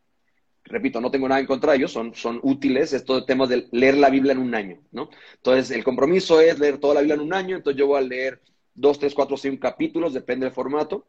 repito, 0.65 1.01
no 1.01 1.11
tengo 1.11 1.27
nada 1.27 1.41
en 1.41 1.47
contra 1.47 1.71
de 1.71 1.79
ellos, 1.79 1.91
son, 1.91 2.13
son 2.13 2.39
útiles 2.43 2.93
estos 2.93 3.25
temas 3.25 3.49
de 3.49 3.67
leer 3.71 3.97
la 3.97 4.09
Biblia 4.09 4.33
en 4.33 4.39
un 4.39 4.55
año, 4.55 4.79
¿no? 4.91 5.09
Entonces, 5.35 5.71
el 5.71 5.83
compromiso 5.83 6.39
es 6.39 6.59
leer 6.59 6.77
toda 6.77 6.95
la 6.95 7.01
Biblia 7.01 7.15
en 7.15 7.21
un 7.21 7.33
año, 7.33 7.55
entonces 7.55 7.79
yo 7.79 7.87
voy 7.87 7.99
a 7.99 8.01
leer 8.01 8.41
dos, 8.73 8.99
tres, 8.99 9.13
cuatro, 9.13 9.37
cinco 9.37 9.59
capítulos, 9.59 10.13
depende 10.13 10.45
del 10.45 10.53
formato, 10.53 11.07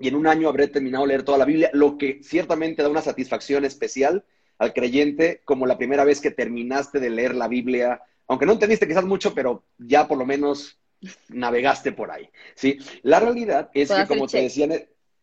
y 0.00 0.08
en 0.08 0.14
un 0.14 0.26
año 0.26 0.48
habré 0.48 0.68
terminado 0.68 1.04
de 1.04 1.08
leer 1.08 1.22
toda 1.22 1.38
la 1.38 1.44
Biblia, 1.44 1.70
lo 1.72 1.98
que 1.98 2.20
ciertamente 2.22 2.82
da 2.82 2.88
una 2.88 3.02
satisfacción 3.02 3.64
especial 3.64 4.24
al 4.58 4.72
creyente, 4.72 5.42
como 5.44 5.66
la 5.66 5.78
primera 5.78 6.04
vez 6.04 6.20
que 6.20 6.30
terminaste 6.30 6.98
de 7.00 7.10
leer 7.10 7.34
la 7.34 7.48
Biblia, 7.48 8.02
aunque 8.26 8.46
no 8.46 8.52
entendiste 8.52 8.88
quizás 8.88 9.04
mucho, 9.04 9.34
pero 9.34 9.64
ya 9.78 10.08
por 10.08 10.18
lo 10.18 10.26
menos 10.26 10.78
navegaste 11.28 11.92
por 11.92 12.10
ahí, 12.10 12.28
¿sí? 12.54 12.78
La 13.02 13.20
realidad 13.20 13.70
es 13.72 13.90
que, 13.90 14.06
como 14.06 14.26
te 14.26 14.42
decía 14.42 14.66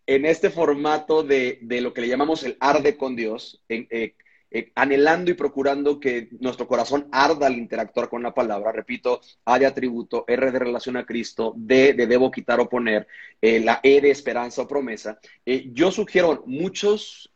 en 0.08 0.26
este 0.26 0.50
formato 0.50 1.24
de, 1.24 1.60
lo 1.82 1.94
que 1.94 2.02
le 2.02 2.08
llamamos 2.08 2.44
el 2.44 2.58
arde 2.60 2.98
con 2.98 3.16
Dios, 3.16 3.62
eh, 3.70 4.14
eh, 4.52 4.72
anhelando 4.76 5.32
y 5.32 5.34
procurando 5.34 6.00
que 6.00 6.30
nuestro 6.40 6.68
corazón 6.68 7.08
arda 7.12 7.48
al 7.48 7.58
interactuar 7.58 8.10
con 8.10 8.24
la 8.24 8.34
palabra. 8.34 8.72
Repito, 8.72 9.20
A 9.46 9.60
de 9.60 9.66
atributo, 9.66 10.24
R 10.28 10.52
de 10.52 10.60
relación 10.60 10.98
a 10.98 11.06
Cristo, 11.06 11.54
D 11.58 11.94
de 11.94 12.08
debo 12.08 12.32
quitar 12.32 12.60
o 12.60 12.70
poner, 12.70 13.08
eh, 13.42 13.60
la 13.60 13.80
E 13.84 14.00
de 14.00 14.12
esperanza 14.12 14.62
o 14.62 14.68
promesa. 14.68 15.20
yo 15.46 15.92
sugiero, 15.92 16.44
muchos 16.46 17.32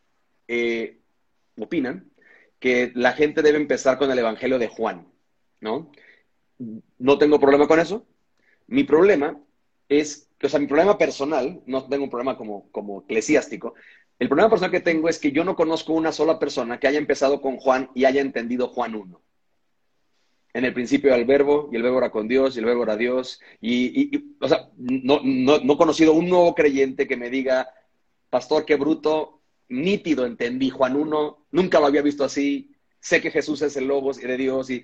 opinan 1.58 2.10
que 2.60 2.92
la 2.96 3.14
gente 3.14 3.42
debe 3.42 3.58
empezar 3.58 3.98
con 3.98 4.12
el 4.12 4.20
Evangelio 4.20 4.58
de 4.60 4.68
Juan, 4.68 5.08
¿no? 5.62 5.92
No 6.98 7.18
tengo 7.18 7.40
problema 7.40 7.68
con 7.68 7.80
eso. 7.80 8.06
Mi 8.68 8.84
problema 8.84 9.40
es 9.88 10.28
o 10.41 10.50
sea, 10.50 10.60
mi 10.60 10.67
problema 10.67 10.98
personal, 10.98 11.62
no 11.65 11.88
tengo 11.88 12.03
un 12.03 12.10
problema 12.10 12.38
como, 12.38 12.69
como 12.72 13.01
eclesiástico, 13.01 13.74
el 14.19 14.27
problema 14.27 14.50
personal 14.50 14.72
que 14.72 14.81
tengo 14.81 15.10
es 15.10 15.19
que 15.19 15.31
yo 15.31 15.43
no 15.43 15.55
conozco 15.55 15.93
una 15.93 16.12
sola 16.12 16.39
persona 16.39 16.79
que 16.79 16.88
haya 16.88 17.00
empezado 17.00 17.41
con 17.41 17.58
Juan 17.58 17.89
y 17.96 18.05
haya 18.05 18.22
entendido 18.22 18.67
Juan 18.67 18.96
1. 18.96 19.22
en 20.53 20.65
el 20.65 20.74
principio 20.74 21.13
el 21.13 21.25
verbo, 21.25 21.69
y 21.72 21.75
el 21.75 21.84
verbo 21.84 22.00
era 22.00 22.12
con 22.12 22.27
Dios, 22.27 22.55
y 22.55 22.60
el 22.60 22.65
verbo 22.65 22.84
era 22.84 22.98
Dios. 22.98 23.39
Y, 23.62 24.36
o 24.41 24.48
sea, 24.48 24.69
no, 24.77 25.22
no, 25.24 25.60
no 25.60 25.74
he 25.74 25.77
conocido 25.77 26.13
un 26.13 26.27
nuevo 26.27 26.53
creyente 26.55 27.08
que 27.08 27.17
me 27.17 27.29
diga, 27.29 27.69
pastor, 28.29 28.65
qué 28.65 28.75
bruto, 28.75 29.41
nítido 29.69 30.25
entendí 30.25 30.69
Juan 30.69 30.96
1, 30.96 31.46
nunca 31.51 31.79
lo 31.79 31.86
había 31.86 32.01
visto 32.01 32.24
así, 32.24 32.72
sé 33.00 33.22
que 33.22 33.31
Jesús 33.31 33.62
es 33.62 33.77
el 33.77 33.88
Logos 33.88 34.17
de 34.17 34.38
Dios. 34.38 34.69
Y 34.69 34.84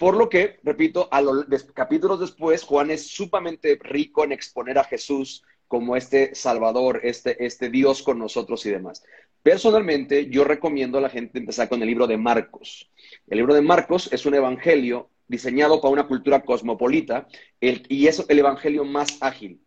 por 0.00 0.16
lo 0.16 0.30
que, 0.30 0.58
repito, 0.62 1.08
a 1.10 1.20
los 1.20 1.44
capítulos 1.74 2.20
después, 2.20 2.62
Juan 2.62 2.90
es 2.90 3.06
sumamente 3.08 3.78
rico 3.82 4.24
en 4.24 4.32
exponer 4.32 4.78
a 4.78 4.84
Jesús 4.84 5.44
como 5.68 5.94
este 5.94 6.34
Salvador, 6.34 7.00
este, 7.02 7.44
este 7.44 7.68
Dios 7.68 8.02
con 8.02 8.18
nosotros 8.18 8.64
y 8.64 8.70
demás. 8.70 9.04
Personalmente, 9.42 10.30
yo 10.30 10.44
recomiendo 10.44 10.96
a 10.96 11.02
la 11.02 11.10
gente 11.10 11.38
empezar 11.38 11.68
con 11.68 11.82
el 11.82 11.88
libro 11.88 12.06
de 12.06 12.16
Marcos. 12.16 12.90
El 13.28 13.36
libro 13.36 13.52
de 13.52 13.60
Marcos 13.60 14.10
es 14.10 14.24
un 14.24 14.34
evangelio 14.34 15.10
diseñado 15.28 15.82
para 15.82 15.92
una 15.92 16.06
cultura 16.06 16.40
cosmopolita 16.40 17.28
y 17.60 18.06
es 18.06 18.24
el 18.26 18.38
evangelio 18.38 18.86
más 18.86 19.18
ágil. 19.20 19.60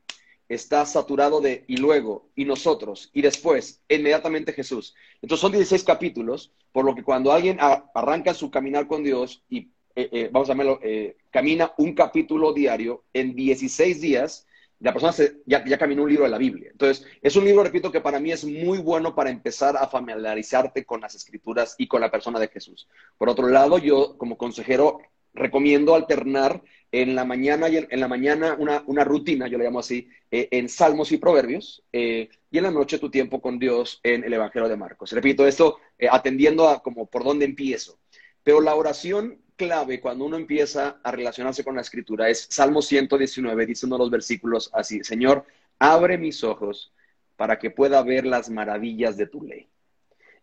Está 0.50 0.84
saturado 0.88 1.42
de 1.42 1.64
y 1.68 1.78
luego, 1.78 2.32
y 2.36 2.46
nosotros, 2.46 3.12
y 3.14 3.22
después, 3.22 3.84
inmediatamente 3.88 4.52
Jesús. 4.52 4.96
Entonces 5.22 5.42
son 5.42 5.52
16 5.52 5.84
capítulos, 5.84 6.52
por 6.72 6.86
lo 6.86 6.96
que 6.96 7.04
cuando 7.04 7.32
alguien 7.32 7.60
arranca 7.62 8.34
su 8.34 8.50
caminar 8.50 8.88
con 8.88 9.04
Dios 9.04 9.44
y, 9.48 9.73
eh, 9.96 10.10
eh, 10.12 10.30
vamos 10.32 10.50
a 10.50 10.54
llamarlo, 10.54 10.80
eh, 10.82 11.18
camina 11.30 11.74
un 11.78 11.94
capítulo 11.94 12.54
diario 12.54 13.04
en 13.14 13.36
16 13.36 14.02
días, 14.02 14.48
la 14.80 14.92
persona 14.92 15.14
ya, 15.46 15.64
ya, 15.66 15.78
caminó 15.78 16.04
un 16.04 16.10
libro 16.10 16.26
de 16.26 16.32
la 16.32 16.38
Biblia. 16.38 16.70
Entonces, 16.72 17.06
es 17.22 17.36
un 17.36 17.46
libro, 17.46 17.64
repito, 17.64 17.92
que 17.92 18.02
para 18.02 18.20
mí 18.20 18.32
es 18.32 18.44
muy 18.44 18.80
bueno 18.80 19.16
para 19.16 19.30
empezar 19.30 19.78
a 19.78 19.88
familiarizarte 19.88 20.84
con 20.84 21.00
las 21.00 21.16
escrituras 21.16 21.76
y 21.78 21.88
con 21.88 22.02
la 22.02 22.12
persona 22.12 22.40
de 22.40 22.50
Jesús. 22.50 22.88
Por 23.18 23.30
otro 23.30 23.48
lado, 23.48 23.78
yo 23.78 24.18
como 24.18 24.38
consejero 24.38 25.00
recomiendo 25.34 25.96
alternar 25.96 26.62
en 26.92 27.16
la 27.16 27.26
mañana, 27.26 27.70
y 27.70 27.78
en, 27.78 28.00
la 28.00 28.08
mañana 28.08 28.56
una, 28.60 28.84
una, 28.86 29.04
rutina, 29.04 29.48
yo 29.48 29.58
le 29.58 29.64
llamo 29.64 29.80
así, 29.80 30.08
eh, 30.30 30.48
en 30.52 30.70
Salmos 30.70 31.12
y 31.12 31.18
Proverbios, 31.18 31.84
eh, 31.92 32.30
y 32.52 32.58
en 32.60 32.64
la 32.64 32.72
noche 32.72 33.00
tu 33.00 33.10
tiempo 33.10 33.42
con 33.42 33.58
Dios 33.58 34.00
en 34.04 34.24
el 34.24 34.34
Evangelio 34.34 34.70
de 34.70 34.78
Marcos. 34.78 35.12
Repito, 35.12 35.48
esto 35.48 35.80
eh, 35.98 36.08
atendiendo 36.12 36.70
a 36.70 36.84
como 36.84 37.08
por 37.08 37.24
dónde 37.24 37.46
empiezo. 37.46 37.98
Pero 38.44 38.62
la 38.62 38.76
oración 38.76 39.40
clave 39.56 40.00
cuando 40.00 40.26
uno 40.26 40.38
empieza 40.38 41.00
a 41.04 41.12
relacionarse 41.12 41.64
con 41.64 41.76
la 41.76 41.82
escritura 41.82 42.30
es 42.30 42.48
Salmo 42.50 42.82
119, 42.82 43.66
dice 43.66 43.86
uno 43.86 43.96
de 43.96 44.00
los 44.00 44.12
versículos 44.12 44.70
así, 44.74 45.04
Señor, 45.04 45.46
abre 45.80 46.18
mis 46.18 46.44
ojos 46.44 46.94
para 47.36 47.60
que 47.60 47.72
pueda 47.72 48.02
ver 48.04 48.26
las 48.26 48.50
maravillas 48.50 49.18
de 49.18 49.28
tu 49.28 49.44
ley. 49.44 49.68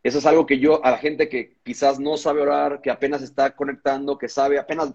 Eso 0.02 0.18
es 0.18 0.26
algo 0.26 0.46
que 0.46 0.58
yo, 0.58 0.84
a 0.84 0.92
la 0.92 0.98
gente 0.98 1.28
que 1.28 1.56
quizás 1.62 2.00
no 2.00 2.16
sabe 2.16 2.40
orar, 2.40 2.80
que 2.80 2.90
apenas 2.90 3.22
está 3.22 3.54
conectando, 3.54 4.16
que 4.16 4.28
sabe, 4.28 4.58
apenas, 4.58 4.94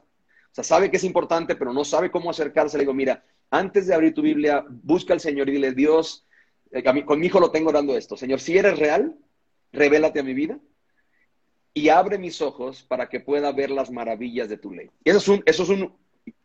o 0.58 0.64
sabe 0.64 0.90
que 0.90 0.98
es 0.98 1.04
importante, 1.04 1.56
pero 1.56 1.74
no 1.74 1.86
sabe 1.86 2.10
cómo 2.10 2.30
acercarse, 2.30 2.78
le 2.78 2.84
digo, 2.84 2.94
mira, 2.94 3.24
antes 3.52 3.88
de 3.88 3.94
abrir 3.94 4.14
tu 4.14 4.22
Biblia, 4.22 4.66
busca 4.68 5.14
al 5.14 5.20
Señor 5.20 5.50
y 5.50 5.54
dile, 5.54 5.74
Dios, 5.74 6.26
eh, 6.72 6.84
con 7.06 7.20
mi 7.20 7.28
hijo 7.28 7.40
lo 7.40 7.52
tengo 7.52 7.70
orando 7.70 7.96
esto, 7.96 8.18
Señor, 8.18 8.40
si 8.40 8.58
eres 8.58 8.80
real, 8.80 9.16
revélate 9.72 10.20
a 10.20 10.24
mi 10.24 10.34
vida, 10.34 10.60
y 11.78 11.90
abre 11.90 12.18
mis 12.18 12.42
ojos 12.42 12.84
para 12.84 13.10
que 13.10 13.20
pueda 13.20 13.52
ver 13.52 13.70
las 13.70 13.92
maravillas 13.92 14.48
de 14.48 14.58
tu 14.58 14.72
ley. 14.72 14.90
Eso 15.04 15.18
es 15.18 15.28
un, 15.28 15.44
eso 15.46 15.64
es 15.64 15.70
un, 15.70 15.94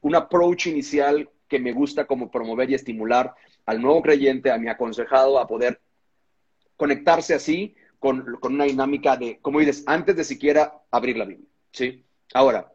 un 0.00 0.14
approach 0.16 0.66
inicial 0.66 1.30
que 1.48 1.60
me 1.60 1.72
gusta 1.72 2.04
como 2.04 2.30
promover 2.30 2.68
y 2.68 2.74
estimular 2.74 3.34
al 3.64 3.80
nuevo 3.80 4.02
creyente, 4.02 4.50
a 4.50 4.58
mi 4.58 4.68
aconsejado, 4.68 5.38
a 5.38 5.46
poder 5.46 5.80
conectarse 6.76 7.32
así 7.32 7.76
con, 8.00 8.24
con, 8.40 8.54
una 8.54 8.64
dinámica 8.64 9.16
de, 9.16 9.38
como 9.40 9.60
dices, 9.60 9.84
antes 9.86 10.16
de 10.16 10.24
siquiera 10.24 10.74
abrir 10.90 11.16
la 11.16 11.26
Biblia. 11.26 11.46
¿sí? 11.70 12.04
Ahora, 12.34 12.72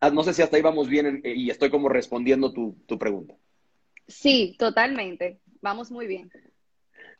ah, 0.00 0.08
no 0.08 0.22
sé 0.22 0.32
si 0.32 0.40
hasta 0.40 0.56
ahí 0.56 0.62
vamos 0.62 0.88
bien 0.88 1.20
y 1.22 1.50
estoy 1.50 1.68
como 1.68 1.90
respondiendo 1.90 2.50
tu, 2.50 2.78
tu 2.86 2.98
pregunta. 2.98 3.34
Sí, 4.08 4.56
totalmente. 4.58 5.38
Vamos 5.60 5.90
muy 5.90 6.06
bien. 6.06 6.30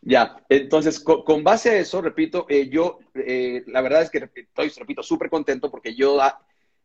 Ya, 0.03 0.43
entonces, 0.49 0.99
con, 1.01 1.45
base 1.45 1.71
a 1.71 1.79
eso, 1.79 2.01
repito, 2.01 2.47
eh, 2.49 2.69
yo, 2.71 3.01
eh, 3.15 3.63
la 3.67 3.83
verdad 3.83 4.03
es 4.03 4.11
que 4.11 4.31
estoy, 4.35 4.71
repito, 4.71 5.03
súper 5.03 5.29
contento 5.29 5.71
porque 5.71 5.95
yo, 5.95 6.21
ah, 6.23 6.41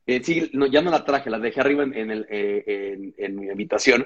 eh, 0.06 0.22
sí, 0.22 0.50
no, 0.54 0.66
ya 0.66 0.82
no 0.82 0.92
la 0.92 1.06
traje, 1.06 1.30
la 1.30 1.40
dejé 1.40 1.62
arriba 1.62 1.84
en, 1.84 2.12
el, 2.12 2.26
en, 2.30 3.36
mi 3.36 3.50
habitación. 3.50 4.06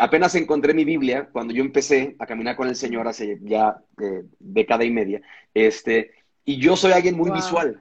apenas 0.00 0.34
encontré 0.36 0.72
mi 0.72 0.84
Biblia 0.84 1.28
cuando 1.32 1.52
yo 1.52 1.62
empecé 1.64 2.14
a 2.20 2.26
caminar 2.26 2.56
con 2.56 2.68
el 2.68 2.76
Señor 2.76 3.08
hace 3.08 3.38
ya 3.42 3.82
década 4.38 4.84
y 4.84 4.90
media, 4.90 5.20
este, 5.52 6.12
y 6.44 6.58
yo 6.58 6.76
soy 6.76 6.92
alguien 6.92 7.16
muy 7.16 7.30
visual. 7.32 7.80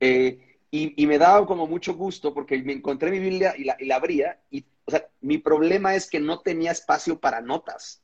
Y, 0.00 1.02
y, 1.02 1.06
me 1.06 1.18
daba 1.18 1.46
como 1.46 1.66
mucho 1.66 1.94
gusto 1.94 2.34
porque 2.34 2.62
me 2.62 2.72
encontré 2.72 3.10
mi 3.10 3.18
Biblia 3.18 3.54
y 3.56 3.64
la, 3.64 3.76
y 3.78 3.86
la 3.86 3.96
abría, 3.96 4.40
y, 4.50 4.64
o 4.84 4.90
sea, 4.90 5.06
mi 5.20 5.38
problema 5.38 5.94
es 5.94 6.08
que 6.08 6.20
no 6.20 6.40
tenía 6.40 6.72
espacio 6.72 7.18
para 7.18 7.40
notas 7.40 8.01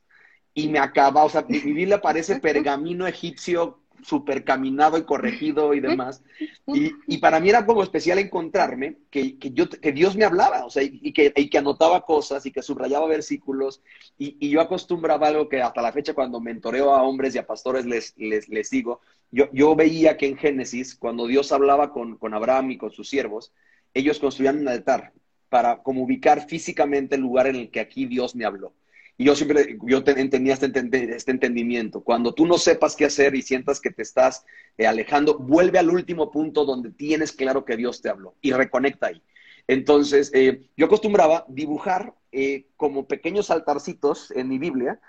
y 0.59 0.67
me 0.67 0.81
acaba, 0.81 1.25
o 1.25 1.29
sea, 1.29 1.45
mi, 1.49 1.61
Biblia 1.61 2.01
parece 2.01 2.41
pergamino 2.41 3.07
egipcio 3.07 3.79
super 4.03 4.43
caminado 4.43 4.99
y 4.99 5.05
corregido 5.05 5.73
y 5.73 5.79
demás. 5.79 6.23
Y, 6.67 7.19
para 7.19 7.39
mí 7.39 7.49
era 7.49 7.65
como 7.65 7.83
especial 7.83 8.19
encontrarme 8.19 8.97
que, 9.11 9.39
que, 9.39 9.53
yo, 9.53 9.69
que 9.69 9.93
Dios 9.93 10.17
me 10.17 10.25
hablaba, 10.25 10.65
o 10.65 10.71
sea, 10.71 10.83
y 10.83 11.13
que, 11.13 11.33
y 11.37 11.49
que 11.49 11.59
anotaba 11.59 12.05
cosas 12.05 12.45
y 12.45 12.51
que 12.51 12.63
subrayaba 12.63 13.07
versículos. 13.07 13.83
Y, 14.19 14.49
yo 14.49 14.61
acostumbraba 14.61 15.29
algo 15.29 15.49
que 15.49 15.63
hasta 15.63 15.81
la 15.81 15.93
fecha 15.93 16.13
cuando 16.13 16.41
mentoreo 16.41 16.93
a 16.93 17.03
hombres 17.05 17.37
y 17.37 17.39
a 17.39 17.47
pastores 17.47 17.87
les, 17.87 18.17
les, 18.17 18.49
les 18.49 18.71
digo, 18.71 19.01
yo, 19.31 19.49
yo 19.53 19.77
veía 19.77 20.17
que 20.17 20.27
en 20.27 20.37
Génesis, 20.37 20.97
cuando 20.97 21.29
Dios 21.29 21.53
hablaba 21.53 21.93
con, 21.93 22.17
con 22.17 22.35
Abraham 22.35 22.73
y 22.73 22.79
con 22.79 22.91
sus 22.91 23.09
siervos, 23.09 23.53
ellos 23.95 24.19
construían 24.19 24.59
un 24.59 24.69
altar 24.69 25.13
para 25.49 25.85
como 25.85 26.03
ubicar 26.03 26.49
físicamente 26.49 27.15
el 27.15 27.23
lugar 27.23 27.47
en 27.47 27.57
el 27.57 27.71
que 27.71 27.79
aquí 27.79 28.07
Dios 28.07 28.35
me 28.35 28.45
habló. 28.45 28.73
Y 29.21 29.25
yo 29.25 29.35
siempre, 29.35 29.77
yo 29.83 30.05
tenía 30.05 30.55
este, 30.55 30.73
este, 31.17 31.33
entendimiento. 31.33 32.03
Cuando 32.03 32.33
tú 32.33 32.47
no 32.47 32.57
sepas 32.57 32.95
qué 32.95 33.05
hacer 33.05 33.35
y 33.35 33.43
sientas 33.43 33.81
que 33.81 33.91
te 33.91 34.03
estás 34.03 34.47
eh, 34.79 34.87
alejando, 34.87 35.37
vuelve 35.37 35.81
al 35.81 35.91
último 35.91 36.31
punto 36.31 36.65
donde 36.65 36.93
tienes 36.93 37.33
claro 37.33 37.65
que 37.65 37.77
Dios 37.77 38.01
te 38.01 38.09
habló 38.09 38.37
y 38.41 38.53
reconecta 38.53 39.09
ahí. 39.09 39.21
Entonces, 39.67 40.31
eh, 40.35 40.71
yo 40.77 40.87
acostumbraba 40.87 41.45
dibujar 41.49 42.15
eh, 42.31 42.69
como 42.77 43.09
pequeños 43.09 43.51
altarcitos 43.51 44.31
en 44.31 44.49
mi 44.49 44.59
Biblia 44.59 45.01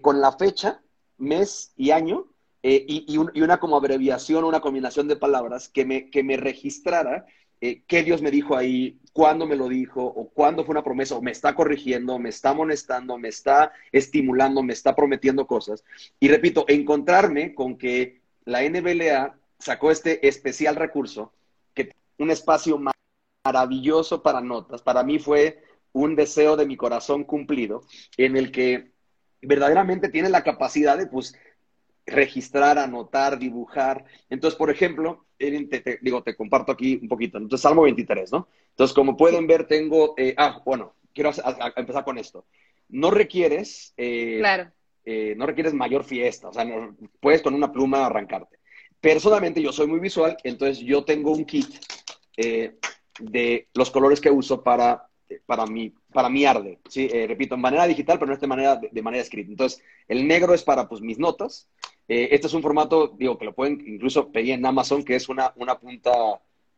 con 0.00 0.20
la 0.20 0.32
fecha, 0.32 0.80
mes 1.16 1.72
y 1.76 1.92
año 1.92 2.26
y, 2.60 3.04
y, 3.06 3.40
una 3.40 3.60
como 3.60 3.76
abreviación, 3.76 4.42
una 4.42 4.60
combinación 4.60 5.06
de 5.06 5.14
palabras 5.14 5.68
que 5.68 5.84
me, 5.84 6.10
que 6.10 6.24
me 6.24 6.36
registrara 6.36 7.24
eh, 7.60 7.82
qué 7.86 8.02
Dios 8.02 8.22
me 8.22 8.30
dijo 8.30 8.56
ahí, 8.56 8.98
cuándo 9.12 9.46
me 9.46 9.56
lo 9.56 9.68
dijo, 9.68 10.04
o 10.04 10.28
cuándo 10.28 10.64
fue 10.64 10.74
una 10.74 10.84
promesa, 10.84 11.16
o 11.16 11.22
me 11.22 11.30
está 11.30 11.54
corrigiendo, 11.54 12.18
me 12.18 12.28
está 12.28 12.50
amonestando, 12.50 13.18
me 13.18 13.28
está 13.28 13.72
estimulando, 13.92 14.62
me 14.62 14.72
está 14.72 14.94
prometiendo 14.94 15.46
cosas. 15.46 15.84
Y 16.20 16.28
repito, 16.28 16.64
encontrarme 16.68 17.54
con 17.54 17.78
que 17.78 18.20
la 18.44 18.62
NBLA 18.62 19.36
sacó 19.58 19.90
este 19.90 20.26
especial 20.28 20.76
recurso, 20.76 21.32
que 21.74 21.92
un 22.18 22.30
espacio 22.30 22.78
maravilloso 23.44 24.22
para 24.22 24.40
notas, 24.40 24.82
para 24.82 25.02
mí 25.02 25.18
fue 25.18 25.62
un 25.92 26.14
deseo 26.14 26.56
de 26.56 26.66
mi 26.66 26.76
corazón 26.76 27.24
cumplido, 27.24 27.82
en 28.18 28.36
el 28.36 28.52
que 28.52 28.92
verdaderamente 29.40 30.08
tiene 30.08 30.28
la 30.28 30.44
capacidad 30.44 30.98
de, 30.98 31.06
pues, 31.06 31.34
registrar, 32.06 32.78
anotar, 32.78 33.38
dibujar. 33.38 34.04
Entonces, 34.30 34.56
por 34.56 34.70
ejemplo, 34.70 35.25
te, 35.36 35.98
digo, 36.02 36.22
te 36.22 36.36
comparto 36.36 36.72
aquí 36.72 36.98
un 37.00 37.08
poquito. 37.08 37.38
Entonces, 37.38 37.62
Salmo 37.62 37.82
23, 37.82 38.32
¿no? 38.32 38.48
Entonces, 38.70 38.94
como 38.94 39.16
pueden 39.16 39.46
ver, 39.46 39.66
tengo, 39.66 40.14
eh, 40.16 40.34
ah, 40.36 40.62
bueno, 40.64 40.94
quiero 41.12 41.30
empezar 41.76 42.04
con 42.04 42.18
esto. 42.18 42.46
No 42.88 43.10
requieres, 43.10 43.94
eh, 43.96 44.36
claro. 44.38 44.70
Eh, 45.04 45.34
no 45.36 45.46
requieres 45.46 45.72
mayor 45.72 46.02
fiesta, 46.02 46.48
o 46.48 46.52
sea, 46.52 46.66
puedes 47.20 47.40
con 47.40 47.54
una 47.54 47.72
pluma 47.72 48.06
arrancarte. 48.06 48.58
Personalmente, 49.00 49.62
yo 49.62 49.72
soy 49.72 49.86
muy 49.86 50.00
visual, 50.00 50.36
entonces 50.42 50.80
yo 50.80 51.04
tengo 51.04 51.30
un 51.30 51.44
kit 51.44 51.68
de 52.36 53.68
los 53.72 53.90
colores 53.90 54.20
que 54.20 54.30
uso 54.30 54.64
para, 54.64 55.08
para, 55.46 55.64
mi, 55.66 55.94
para 56.12 56.28
mi 56.28 56.44
arde, 56.44 56.80
¿sí? 56.88 57.08
repito, 57.08 57.54
en 57.54 57.60
manera 57.60 57.86
digital, 57.86 58.18
pero 58.18 58.26
no 58.26 58.34
es 58.34 58.40
de 58.40 58.46
manera, 58.48 58.76
de, 58.76 59.02
manera 59.02 59.22
escrita. 59.22 59.50
Entonces, 59.50 59.80
el 60.08 60.26
negro 60.26 60.54
es 60.54 60.64
para, 60.64 60.88
pues, 60.88 61.00
mis 61.00 61.20
notas, 61.20 61.68
eh, 62.08 62.28
este 62.30 62.46
es 62.46 62.54
un 62.54 62.62
formato, 62.62 63.14
digo, 63.18 63.36
que 63.38 63.44
lo 63.44 63.54
pueden 63.54 63.82
incluso 63.86 64.30
pedir 64.30 64.54
en 64.54 64.66
Amazon, 64.66 65.04
que 65.04 65.16
es 65.16 65.28
una, 65.28 65.52
una 65.56 65.78
punta, 65.78 66.12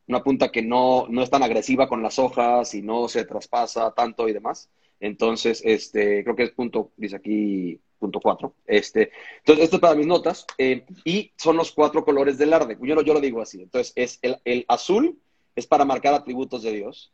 una 0.06 0.22
punta 0.22 0.50
que 0.50 0.62
no, 0.62 1.06
no 1.08 1.22
es 1.22 1.30
tan 1.30 1.42
agresiva 1.42 1.88
con 1.88 2.02
las 2.02 2.18
hojas 2.18 2.74
y 2.74 2.82
no 2.82 3.08
se 3.08 3.24
traspasa 3.24 3.92
tanto 3.94 4.28
y 4.28 4.32
demás. 4.32 4.70
Entonces, 5.00 5.62
este, 5.64 6.24
creo 6.24 6.34
que 6.34 6.44
es 6.44 6.50
punto, 6.50 6.92
dice 6.96 7.16
aquí 7.16 7.80
punto 7.98 8.20
cuatro. 8.20 8.54
Este, 8.66 9.10
entonces, 9.38 9.64
esto 9.64 9.76
es 9.76 9.82
para 9.82 9.94
mis 9.94 10.06
notas. 10.06 10.46
Eh, 10.56 10.84
y 11.04 11.32
son 11.36 11.56
los 11.56 11.72
cuatro 11.72 12.04
colores 12.04 12.38
del 12.38 12.52
arde. 12.52 12.76
Yo, 12.80 13.02
yo 13.02 13.14
lo 13.14 13.20
digo 13.20 13.40
así. 13.40 13.60
Entonces, 13.60 13.92
es 13.96 14.18
el, 14.22 14.38
el 14.44 14.64
azul 14.68 15.18
es 15.54 15.66
para 15.66 15.84
marcar 15.84 16.14
atributos 16.14 16.62
de 16.62 16.72
Dios. 16.72 17.12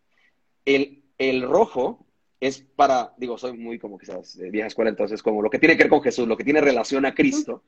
El, 0.65 1.03
el 1.19 1.43
rojo 1.43 2.04
es 2.47 2.61
para, 2.77 3.15
digo, 3.17 3.39
soy 3.39 3.57
muy 3.57 3.79
como 3.79 3.99
quizás 3.99 4.37
de 4.37 4.51
vieja 4.51 4.67
escuela, 4.67 4.91
entonces 4.91 5.23
como 5.23 5.41
lo 5.41 5.49
que 5.49 5.59
tiene 5.59 5.79
que 5.79 5.85
ver 5.85 5.91
con 5.91 6.03
Jesús, 6.03 6.29
lo 6.29 6.37
que 6.37 6.45
tiene 6.45 6.61
relación 6.61 7.07
a 7.07 7.15
Cristo, 7.15 7.63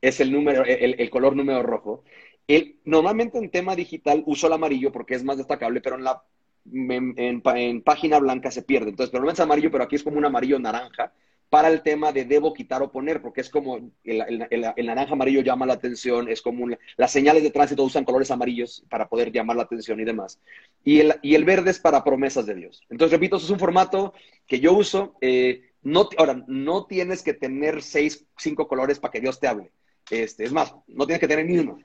es 0.00 0.20
el 0.20 0.32
número, 0.32 0.64
el, 0.64 1.10
color 1.10 1.36
número 1.36 1.62
rojo. 1.62 2.02
El, 2.48 2.76
normalmente 2.86 3.36
en 3.36 3.50
tema 3.50 3.76
digital 3.76 4.22
uso 4.24 4.46
el 4.46 4.54
amarillo 4.54 4.90
porque 4.90 5.16
es 5.16 5.22
más 5.22 5.36
destacable, 5.36 5.82
pero 5.82 5.96
en 5.96 6.04
la 6.04 6.22
en, 6.64 7.82
página 7.82 8.18
blanca 8.20 8.50
se 8.50 8.62
pierde. 8.62 8.88
Entonces, 8.88 9.10
pero 9.10 9.22
no 9.22 9.30
es 9.30 9.38
amarillo, 9.38 9.70
pero 9.70 9.84
aquí 9.84 9.96
es 9.96 10.02
como 10.02 10.16
un 10.16 10.24
amarillo 10.24 10.58
naranja 10.58 11.12
para 11.52 11.68
el 11.68 11.82
tema 11.82 12.12
de 12.12 12.24
debo 12.24 12.54
quitar 12.54 12.82
o 12.82 12.90
poner, 12.90 13.20
porque 13.20 13.42
es 13.42 13.50
como 13.50 13.76
el, 14.04 14.86
naranja 14.86 15.12
amarillo 15.12 15.42
llama 15.42 15.66
la 15.66 15.74
atención, 15.74 16.30
es 16.30 16.40
como 16.40 16.66
las 16.96 17.12
señales 17.12 17.42
de 17.42 17.50
tránsito 17.50 17.84
usan 17.84 18.06
colores 18.06 18.30
amarillos 18.30 18.86
para 18.88 19.06
poder 19.06 19.30
llamar 19.30 19.56
la 19.56 19.64
atención 19.64 20.00
y 20.00 20.04
demás. 20.04 20.40
Y 20.82 21.00
el, 21.00 21.14
y 21.20 21.34
el 21.34 21.44
verde 21.44 21.70
es 21.70 21.78
para 21.78 22.02
promesas 22.04 22.46
de 22.46 22.54
Dios. 22.54 22.80
Entonces, 22.88 23.12
repito, 23.12 23.36
es 23.36 23.50
un 23.50 23.58
formato 23.58 24.14
que 24.46 24.60
yo 24.60 24.72
uso. 24.72 25.14
Eh, 25.20 25.72
no, 25.82 26.08
ahora, 26.16 26.42
no 26.46 26.86
tienes 26.86 27.22
que 27.22 27.34
tener 27.34 27.82
seis, 27.82 28.26
cinco 28.38 28.66
colores 28.66 28.98
para 28.98 29.12
que 29.12 29.20
Dios 29.20 29.38
te 29.38 29.46
hable. 29.46 29.72
Este, 30.10 30.44
es 30.44 30.52
más, 30.52 30.74
no 30.86 31.04
tienes 31.04 31.20
que 31.20 31.28
tener 31.28 31.44
ni 31.44 31.58
uno. 31.58 31.80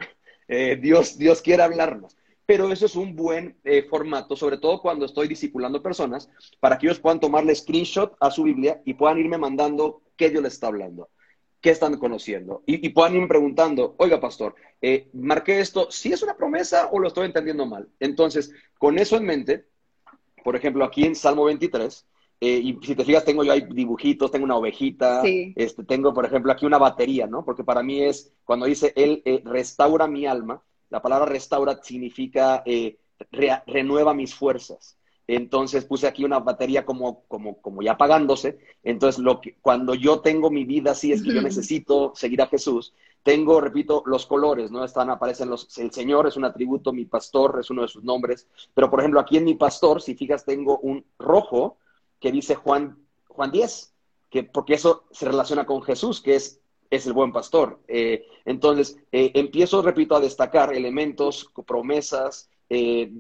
Eh, 0.48 0.78
Dios, 0.82 1.18
Dios 1.18 1.42
quiere 1.42 1.64
hablarnos 1.64 2.16
pero 2.48 2.72
eso 2.72 2.86
es 2.86 2.96
un 2.96 3.13
buen 3.13 3.58
eh, 3.66 3.84
formato, 3.84 4.38
sobre 4.38 4.58
todo 4.58 4.82
cuando 4.82 5.06
estoy 5.06 5.27
discipulando 5.27 5.84
personas, 5.84 6.30
para 6.62 6.77
que 6.77 6.88
ellos 6.88 7.00
puedan 7.00 7.20
tomarle 7.20 7.54
screenshot 7.54 8.16
a 8.22 8.32
su 8.32 8.44
Biblia 8.44 8.82
y 8.86 8.94
puedan 8.94 9.20
irme 9.20 9.38
mandando 9.38 10.01
qué 10.16 10.30
Dios 10.30 10.42
les 10.42 10.54
está 10.54 10.68
hablando, 10.68 11.10
qué 11.60 11.72
están 11.72 11.98
conociendo, 11.98 12.63
y, 12.66 12.88
puedan 12.89 13.16
irme 13.16 13.27
preguntando, 13.27 13.96
oiga, 13.98 14.22
pastor, 14.22 14.56
eh, 14.82 15.10
marqué 15.12 15.60
esto, 15.60 15.92
¿si 15.92 16.13
es 16.13 16.24
una 16.24 16.38
promesa 16.38 16.88
o 16.89 17.00
lo 17.00 17.10
estoy 17.10 17.25
entendiendo 17.25 17.66
mal? 17.66 17.89
Entonces, 18.00 18.54
con 18.77 18.98
eso 18.98 19.18
en 19.18 19.25
mente, 19.25 19.66
por 20.42 20.56
ejemplo, 20.56 20.86
aquí 20.86 21.04
en 21.04 21.16
Salmo 21.16 21.44
23, 21.44 22.08
eh, 22.39 22.62
y 22.63 22.80
si 22.82 22.96
te 22.96 23.04
fijas, 23.04 23.25
tengo 23.25 23.44
yo 23.44 23.51
ahí 23.51 23.68
dibujitos, 23.70 24.32
tengo 24.32 24.46
una 24.46 24.56
ovejita, 24.56 25.22
este, 25.25 25.84
tengo, 25.84 26.13
por 26.13 26.25
ejemplo, 26.25 26.54
aquí 26.54 26.66
una 26.66 26.77
batería, 26.77 27.27
¿no? 27.27 27.44
Porque 27.44 27.66
para 27.66 27.84
mí 27.84 28.01
es, 28.01 28.32
cuando 28.46 28.68
dice, 28.68 28.94
Él 28.96 29.22
restaura 29.44 30.08
mi 30.08 30.25
alma, 30.25 30.63
la 30.89 31.01
palabra 31.01 31.25
restaura 31.25 31.82
significa 31.84 32.63
eh, 32.65 32.98
renueva 33.65 34.13
mis 34.13 34.34
fuerzas. 34.34 34.98
Entonces 35.27 35.84
puse 35.84 36.08
aquí 36.08 36.24
una 36.24 36.39
batería 36.39 36.86
como, 36.86 37.24
como, 37.27 37.62
como 37.62 37.82
ya 37.82 37.94
apagándose. 37.94 38.60
Entonces, 38.84 39.20
lo 39.22 39.41
que, 39.41 39.58
cuando 39.62 39.94
yo 39.94 40.22
tengo 40.22 40.50
mi 40.50 40.63
vida 40.63 40.91
así 40.91 41.12
es 41.12 41.22
que 41.22 41.34
yo 41.34 41.41
necesito 41.44 42.13
seguir 42.15 42.41
a 42.41 42.48
Jesús. 42.48 42.94
Tengo, 43.24 43.60
repito, 43.60 44.03
los 44.06 44.25
colores, 44.25 44.72
¿no? 44.72 44.86
Están, 44.86 45.10
aparecen 45.10 45.50
los, 45.50 45.77
el 45.79 45.91
Señor 45.91 46.27
es 46.27 46.38
un 46.38 46.46
atributo, 46.46 46.94
mi 46.94 47.03
pastor 47.03 47.58
es 47.60 47.70
uno 47.70 47.82
de 47.82 47.89
sus 47.89 48.03
nombres. 48.06 48.48
Pero, 48.74 48.89
por 48.89 49.01
ejemplo, 49.01 49.20
aquí 49.20 49.36
en 49.36 49.44
mi 49.44 49.56
pastor, 49.56 50.01
si 50.01 50.15
fijas, 50.15 50.46
tengo 50.46 50.79
un 50.79 51.03
rojo 51.20 51.77
que 52.22 52.32
dice 52.32 52.56
Juan, 52.56 52.98
Juan 53.27 53.51
10, 53.51 53.94
que, 54.29 54.44
porque 54.44 54.75
eso 54.75 55.03
se 55.12 55.25
relaciona 55.25 55.65
con 55.65 55.82
Jesús, 55.82 56.22
que 56.22 56.36
es 56.36 56.62
es 56.89 57.06
el 57.06 57.13
buen 57.13 57.32
pastor. 57.32 57.79
Eh, 57.88 58.25
entonces, 58.46 58.98
eh, 59.12 59.32
empiezo, 59.34 59.82
repito, 59.82 60.15
a 60.15 60.20
destacar 60.20 60.74
elementos, 60.74 61.51
promesas, 61.65 62.50
eh, 62.70 63.12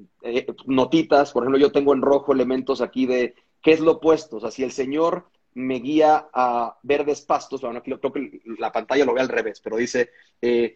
notitas. 0.65 1.31
Por 1.31 1.43
ejemplo, 1.43 1.59
yo 1.59 1.71
tengo 1.71 1.93
en 1.93 2.01
rojo 2.01 2.33
elementos 2.33 2.81
aquí 2.81 3.05
de 3.05 3.35
qué 3.61 3.71
es 3.71 3.79
lo 3.79 3.93
opuesto. 3.93 4.37
O 4.37 4.39
sea, 4.39 4.51
si 4.51 4.63
el 4.63 4.71
Señor 4.71 5.27
me 5.53 5.79
guía 5.79 6.29
a 6.33 6.77
verdes 6.83 7.21
pastos, 7.21 7.61
bueno, 7.61 7.79
aquí 7.79 7.91
creo 7.91 8.13
que 8.13 8.41
la 8.59 8.71
pantalla 8.71 9.05
lo 9.05 9.13
ve 9.13 9.21
al 9.21 9.29
revés, 9.29 9.59
pero 9.59 9.77
dice, 9.77 10.11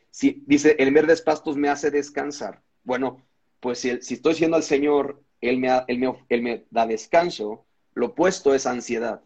si, 0.09 0.43
dice, 0.47 0.75
el 0.79 0.91
verdes 0.91 1.21
pastos 1.21 1.55
me 1.55 1.69
hace 1.69 1.91
descansar. 1.91 2.63
Bueno, 2.83 3.21
pues 3.59 3.79
si, 3.79 3.89
estoy 3.89 4.33
siendo 4.33 4.57
al 4.57 4.63
Señor, 4.63 5.21
él 5.39 5.59
me, 5.59 5.69
él 5.87 6.41
me 6.41 6.65
da 6.71 6.87
descanso, 6.87 7.65
lo 7.93 8.07
opuesto 8.07 8.55
es 8.55 8.65
ansiedad. 8.65 9.21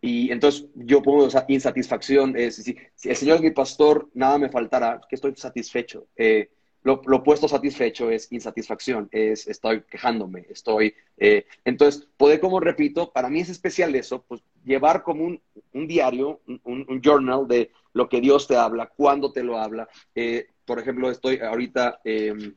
Y 0.00 0.32
entonces 0.32 0.66
yo 0.74 1.02
pongo 1.02 1.28
insatisfacción, 1.48 2.36
es 2.36 2.56
si, 2.56 2.76
el 3.04 3.16
Señor 3.16 3.36
es 3.36 3.42
mi 3.42 3.50
pastor, 3.50 4.08
nada 4.14 4.38
me 4.38 4.48
faltará, 4.48 5.00
que 5.08 5.14
estoy 5.14 5.34
satisfecho. 5.36 6.06
Eh, 6.16 6.50
lo, 6.82 6.94
opuesto 6.94 7.46
satisfecho 7.46 8.10
es 8.10 8.32
insatisfacción, 8.32 9.08
es 9.12 9.46
estoy 9.46 9.82
quejándome, 9.82 10.46
estoy... 10.48 10.94
Eh, 11.18 11.44
entonces, 11.64 12.08
poder, 12.16 12.40
como 12.40 12.58
repito, 12.60 13.12
para 13.12 13.28
mí 13.28 13.40
es 13.40 13.50
especial 13.50 13.94
eso, 13.94 14.24
pues 14.26 14.42
llevar 14.64 15.02
como 15.02 15.24
un, 15.24 15.42
un 15.74 15.86
diario, 15.86 16.40
un, 16.46 16.86
un, 16.88 17.02
journal 17.02 17.46
de 17.46 17.70
lo 17.92 18.08
que 18.08 18.22
Dios 18.22 18.48
te 18.48 18.56
habla, 18.56 18.86
cuándo 18.86 19.30
te 19.32 19.42
lo 19.42 19.58
habla. 19.58 19.88
Eh, 20.14 20.46
por 20.64 20.78
ejemplo, 20.78 21.10
estoy 21.10 21.38
ahorita 21.40 22.00
em, 22.04 22.54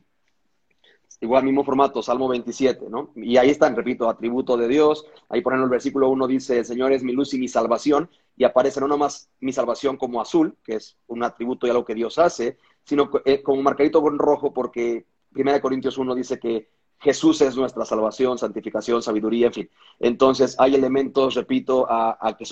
igual 1.24 1.44
mismo 1.44 1.64
formato, 1.64 2.02
Salmo 2.02 2.28
27, 2.28 2.86
¿no? 2.88 3.10
Y 3.16 3.36
ahí 3.36 3.50
están, 3.50 3.74
repito, 3.74 4.08
atributo 4.08 4.56
de 4.56 4.68
Dios. 4.68 5.06
Ahí 5.28 5.40
por 5.40 5.52
ejemplo 5.52 5.66
el 5.66 5.70
versículo 5.70 6.08
1 6.10 6.26
dice, 6.26 6.58
el 6.58 6.64
Señor 6.64 6.92
es 6.92 7.02
mi 7.02 7.12
luz 7.12 7.34
y 7.34 7.38
mi 7.38 7.48
salvación, 7.48 8.08
y 8.36 8.44
aparece 8.44 8.80
no 8.80 8.88
nomás 8.88 9.30
mi 9.40 9.52
salvación 9.52 9.96
como 9.96 10.20
azul, 10.20 10.56
que 10.62 10.76
es 10.76 10.96
un 11.06 11.22
atributo 11.22 11.66
y 11.66 11.70
algo 11.70 11.84
que 11.84 11.94
Dios 11.94 12.18
hace, 12.18 12.58
sino 12.84 13.10
eh, 13.24 13.42
como 13.42 13.62
marcadito 13.62 14.02
con 14.02 14.18
rojo, 14.18 14.52
porque 14.52 15.06
1 15.34 15.60
Corintios 15.60 15.98
1 15.98 16.14
dice 16.14 16.38
que 16.38 16.68
Jesús 17.00 17.40
es 17.42 17.56
nuestra 17.56 17.84
salvación, 17.84 18.38
santificación, 18.38 19.02
sabiduría, 19.02 19.48
en 19.48 19.52
fin. 19.52 19.70
Entonces 19.98 20.56
hay 20.58 20.74
elementos, 20.74 21.34
repito, 21.34 21.86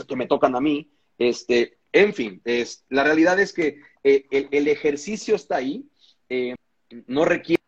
que, 0.09 0.17
me 0.17 0.27
tocan 0.27 0.55
a 0.57 0.61
mí. 0.61 0.91
Este, 1.19 1.79
en 1.93 2.13
fin, 2.13 2.41
es, 2.45 2.85
la 2.89 3.05
realidad 3.05 3.39
es 3.41 3.53
que 3.53 3.81
eh, 4.03 4.49
el, 4.51 4.69
ejercicio 4.69 5.35
está 5.37 5.57
ahí. 5.57 5.89
Eh, 6.29 6.55
no 7.07 7.25
requiere 7.25 7.62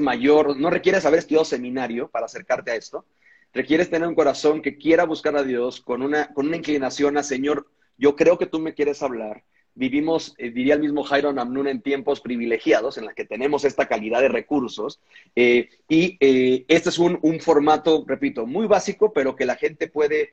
mayor, 0.00 0.56
no 0.56 0.70
requieres 0.70 1.04
haber 1.04 1.18
estudiado 1.18 1.44
seminario 1.44 2.08
para 2.08 2.24
acercarte 2.24 2.70
a 2.70 2.76
esto. 2.76 3.04
Requieres 3.52 3.90
tener 3.90 4.08
un 4.08 4.14
corazón 4.14 4.62
que 4.62 4.78
quiera 4.78 5.04
buscar 5.04 5.36
a 5.36 5.42
Dios 5.42 5.82
con 5.82 6.00
una, 6.00 6.32
con 6.32 6.46
una 6.46 6.56
inclinación 6.56 7.18
a 7.18 7.22
Señor, 7.22 7.68
yo 7.98 8.16
creo 8.16 8.38
que 8.38 8.46
tú 8.46 8.58
me 8.58 8.72
quieres 8.72 9.02
hablar. 9.02 9.44
Vivimos, 9.74 10.34
eh, 10.38 10.50
diría 10.50 10.72
el 10.72 10.80
mismo 10.80 11.04
Jairo 11.04 11.30
Namnun, 11.30 11.68
en 11.68 11.82
tiempos 11.82 12.22
privilegiados 12.22 12.96
en 12.96 13.04
los 13.04 13.12
que 13.12 13.26
tenemos 13.26 13.66
esta 13.66 13.86
calidad 13.86 14.22
de 14.22 14.28
recursos. 14.28 14.98
Eh, 15.34 15.68
y 15.90 16.16
eh, 16.20 16.64
este 16.68 16.88
es 16.88 16.98
un, 16.98 17.18
un 17.20 17.38
formato, 17.40 18.02
repito, 18.06 18.46
muy 18.46 18.66
básico, 18.66 19.12
pero 19.12 19.36
que 19.36 19.44
la 19.44 19.56
gente 19.56 19.88
puede 19.88 20.32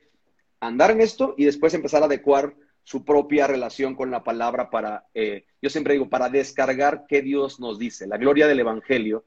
andar 0.58 0.90
en 0.90 1.02
esto 1.02 1.34
y 1.36 1.44
después 1.44 1.74
empezar 1.74 2.00
a 2.00 2.06
adecuar 2.06 2.54
su 2.84 3.04
propia 3.04 3.46
relación 3.46 3.94
con 3.94 4.10
la 4.10 4.22
palabra 4.22 4.70
para, 4.70 5.06
eh, 5.14 5.46
yo 5.60 5.70
siempre 5.70 5.94
digo, 5.94 6.08
para 6.08 6.28
descargar 6.28 7.06
qué 7.08 7.22
Dios 7.22 7.58
nos 7.58 7.78
dice. 7.78 8.06
La 8.06 8.18
gloria 8.18 8.46
del 8.46 8.60
Evangelio, 8.60 9.24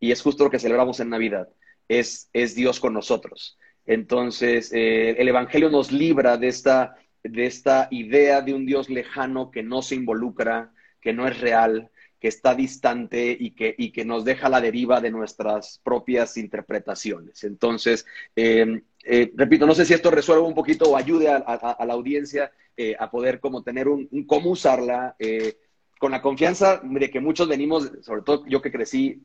y 0.00 0.10
es 0.10 0.22
justo 0.22 0.44
lo 0.44 0.50
que 0.50 0.58
celebramos 0.58 0.98
en 1.00 1.10
Navidad, 1.10 1.48
es, 1.88 2.28
es 2.32 2.54
Dios 2.54 2.80
con 2.80 2.94
nosotros. 2.94 3.58
Entonces, 3.86 4.72
eh, 4.72 5.16
el 5.18 5.28
Evangelio 5.28 5.70
nos 5.70 5.92
libra 5.92 6.36
de 6.36 6.48
esta, 6.48 6.96
de 7.22 7.46
esta 7.46 7.88
idea 7.90 8.40
de 8.40 8.54
un 8.54 8.66
Dios 8.66 8.88
lejano 8.88 9.50
que 9.50 9.62
no 9.62 9.82
se 9.82 9.94
involucra, 9.94 10.72
que 11.00 11.12
no 11.12 11.28
es 11.28 11.38
real, 11.40 11.90
que 12.18 12.28
está 12.28 12.54
distante 12.54 13.36
y 13.38 13.52
que, 13.52 13.74
y 13.78 13.92
que 13.92 14.04
nos 14.04 14.24
deja 14.24 14.48
la 14.48 14.60
deriva 14.60 15.00
de 15.00 15.10
nuestras 15.10 15.80
propias 15.82 16.36
interpretaciones. 16.36 17.44
Entonces, 17.44 18.04
eh, 18.36 18.82
repito, 19.34 19.66
no 19.66 19.74
sé 19.74 19.86
si 19.86 19.94
esto 19.94 20.10
resuelve 20.10 20.44
un 20.44 20.54
poquito 20.54 20.90
o 20.90 20.96
ayude 20.96 21.28
a 21.28 21.84
la 21.86 21.94
audiencia 21.94 22.52
eh, 22.82 22.96
a 22.98 23.10
poder 23.10 23.40
como 23.40 23.62
tener 23.62 23.88
un, 23.88 24.08
cómo 24.26 24.48
usarla, 24.52 25.14
eh, 25.18 25.58
con 25.98 26.12
la 26.12 26.22
confianza 26.22 26.80
de 26.82 27.10
que 27.10 27.20
muchos 27.20 27.46
venimos, 27.46 27.92
sobre 28.00 28.22
todo 28.22 28.46
yo 28.46 28.62
que 28.62 28.72
crecí 28.72 29.22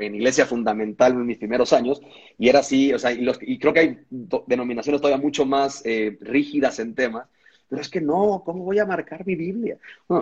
en 0.00 0.14
iglesia 0.14 0.46
fundamental 0.46 1.12
en 1.12 1.26
mis 1.26 1.38
primeros 1.38 1.72
años, 1.72 2.00
y 2.38 2.48
era 2.48 2.60
así, 2.60 2.92
o 2.92 2.98
sea, 2.98 3.12
y, 3.12 3.58
creo 3.58 3.72
que 3.72 3.80
hay 3.80 3.98
denominaciones 4.46 5.00
todavía 5.00 5.22
mucho 5.22 5.46
más 5.46 5.82
eh, 5.84 6.16
rígidas 6.20 6.78
en 6.78 6.94
temas, 6.94 7.28
pero 7.68 7.82
es 7.82 7.88
que 7.88 8.00
no, 8.00 8.42
¿cómo 8.44 8.64
voy 8.64 8.78
a 8.78 8.86
marcar 8.86 9.26
mi 9.26 9.34
Biblia? 9.34 9.76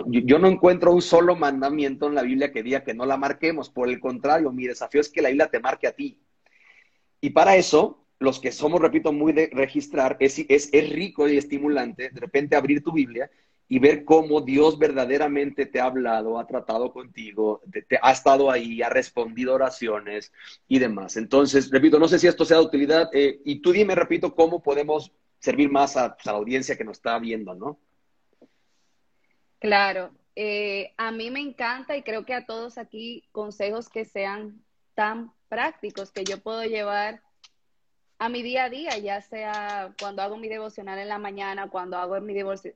yo, 0.07 0.37
no 0.37 0.47
encuentro 0.47 0.93
un 0.93 1.01
solo 1.01 1.35
mandamiento 1.35 2.07
en 2.07 2.15
la 2.15 2.23
Biblia 2.23 2.51
que 2.51 2.63
diga 2.63 2.83
que 2.83 2.93
no 2.93 3.05
la 3.05 3.17
marquemos, 3.17 3.69
por 3.69 3.87
el 3.87 3.99
contrario, 3.99 4.51
mi 4.51 4.67
desafío 4.67 4.99
es 4.99 5.09
que 5.09 5.21
la 5.21 5.29
Biblia 5.29 5.47
te 5.47 5.59
marque 5.59 5.87
a 5.87 5.93
ti. 5.93 6.19
Y 7.21 7.29
para 7.29 7.55
eso, 7.55 8.05
los 8.19 8.39
que 8.39 8.51
somos, 8.51 8.81
repito, 8.81 9.13
muy 9.13 9.31
de 9.31 9.49
registrar, 9.53 10.17
es, 10.19 10.39
es, 10.49 10.69
es 10.73 10.89
rico 10.89 11.27
y 11.27 11.37
estimulante 11.37 12.09
de 12.09 12.19
repente 12.19 12.55
abrir 12.55 12.83
tu 12.83 12.91
Biblia 12.91 13.29
y 13.69 13.79
ver 13.79 14.05
cómo 14.05 14.41
Dios 14.41 14.79
verdaderamente 14.79 15.65
te 15.65 15.79
ha 15.79 15.85
hablado, 15.85 16.39
ha 16.39 16.47
tratado 16.47 16.91
contigo, 16.93 17.61
ha 18.01 18.11
estado 18.11 18.49
ahí, 18.49 18.81
ha 18.81 18.89
respondido 18.89 19.53
oraciones 19.53 20.31
y 20.67 20.79
demás. 20.79 21.17
Entonces, 21.17 21.69
repito, 21.69 21.99
no 21.99 22.07
sé 22.07 22.17
si 22.19 22.27
esto 22.27 22.45
sea 22.45 22.57
de 22.57 22.65
utilidad 22.65 23.09
eh, 23.13 23.41
y 23.43 23.59
tú 23.59 23.71
dime, 23.71 23.93
repito, 23.95 24.33
cómo 24.33 24.61
podemos 24.63 25.11
servir 25.39 25.69
más 25.69 25.97
a, 25.97 26.15
la 26.23 26.31
audiencia 26.31 26.77
que 26.77 26.83
nos 26.83 26.97
está 26.97 27.19
viendo, 27.19 27.53
¿no? 27.55 27.79
Claro, 29.59 30.11
eh, 30.35 30.93
a 30.97 31.11
mí 31.11 31.31
me 31.31 31.41
encanta 31.41 31.97
y 31.97 32.03
creo 32.03 32.25
que 32.25 32.33
a 32.33 32.45
todos 32.45 32.77
aquí 32.77 33.23
consejos 33.31 33.89
que 33.89 34.05
sean 34.05 34.63
tan 34.93 35.33
prácticos 35.49 36.11
que 36.11 36.23
yo 36.23 36.39
puedo 36.39 36.63
llevar 36.63 37.21
a 38.19 38.29
mi 38.29 38.41
día 38.41 38.65
a 38.65 38.69
día, 38.69 38.97
ya 38.97 39.21
sea 39.21 39.93
cuando 39.99 40.21
hago 40.21 40.37
mi 40.37 40.47
devocional 40.47 40.97
en 40.99 41.07
la 41.07 41.19
mañana, 41.19 41.69
cuando 41.69 41.97
hago 41.97 42.19
mi 42.19 42.33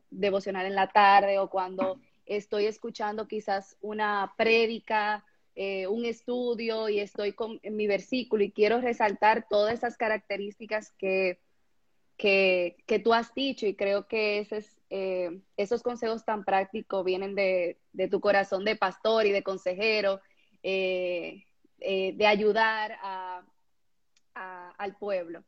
devocional 0.10 0.65
en 0.65 0.75
la 0.75 0.88
tarde 0.88 1.39
o 1.39 1.49
cuando 1.49 1.99
estoy 2.25 2.65
escuchando 2.65 3.27
quizás 3.27 3.75
una 3.82 4.34
prédica, 4.38 5.25
eh, 5.56 5.88
un 5.88 6.06
estudio 6.06 6.89
y 6.89 6.99
estoy 6.99 7.34
con 7.34 7.60
mi 7.63 7.88
versículo 7.88 8.43
y 8.43 8.51
quiero 8.51 8.82
resaltar 8.82 9.47
todas 9.49 9.73
esas 9.73 9.97
características 9.97 10.91
que, 10.91 11.39
que, 12.17 13.01
tú 13.04 13.13
has 13.13 13.34
dicho 13.34 13.65
y 13.65 13.75
creo 13.75 14.08
que 14.08 14.39
ese 14.39 14.63
eh, 14.91 15.41
esos 15.58 15.82
consejos 15.82 16.23
tan 16.23 16.45
prácticos 16.45 17.04
vienen 17.04 17.34
de, 17.34 17.80
tu 18.12 18.21
corazón 18.21 18.63
de 18.63 18.75
pastor 18.75 19.25
y 19.25 19.32
de 19.32 19.41
consejero, 19.41 20.21
eh, 20.62 21.43
de 21.80 22.27
ayudar 22.27 22.97
a 23.01 23.43
al 24.33 24.95
pueblo. 24.97 25.43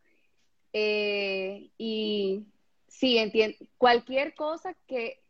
Eh, 0.73 1.69
y 1.77 2.45
sí, 2.87 3.17
entiendo, 3.17 3.57
cualquier 3.77 4.33
cosa 4.35 4.75
que, 4.87 5.21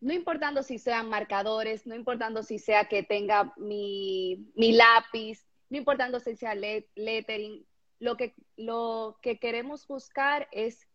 no 0.00 0.12
importando 0.12 0.62
si 0.62 0.78
sean 0.78 1.08
marcadores, 1.08 1.86
no 1.86 1.94
importando 1.94 2.42
si 2.42 2.58
sea 2.58 2.84
que 2.84 3.02
tenga 3.02 3.52
mi, 3.56 4.50
mi 4.54 4.72
lápiz, 4.72 5.44
no 5.70 5.76
importando 5.76 6.20
si 6.20 6.36
sea 6.36 6.54
lettering, 6.54 7.66
lo 7.98 8.16
que, 8.16 8.34
lo 8.56 9.18
que 9.22 9.38
queremos 9.38 9.86
buscar 9.86 10.48
es 10.52 10.88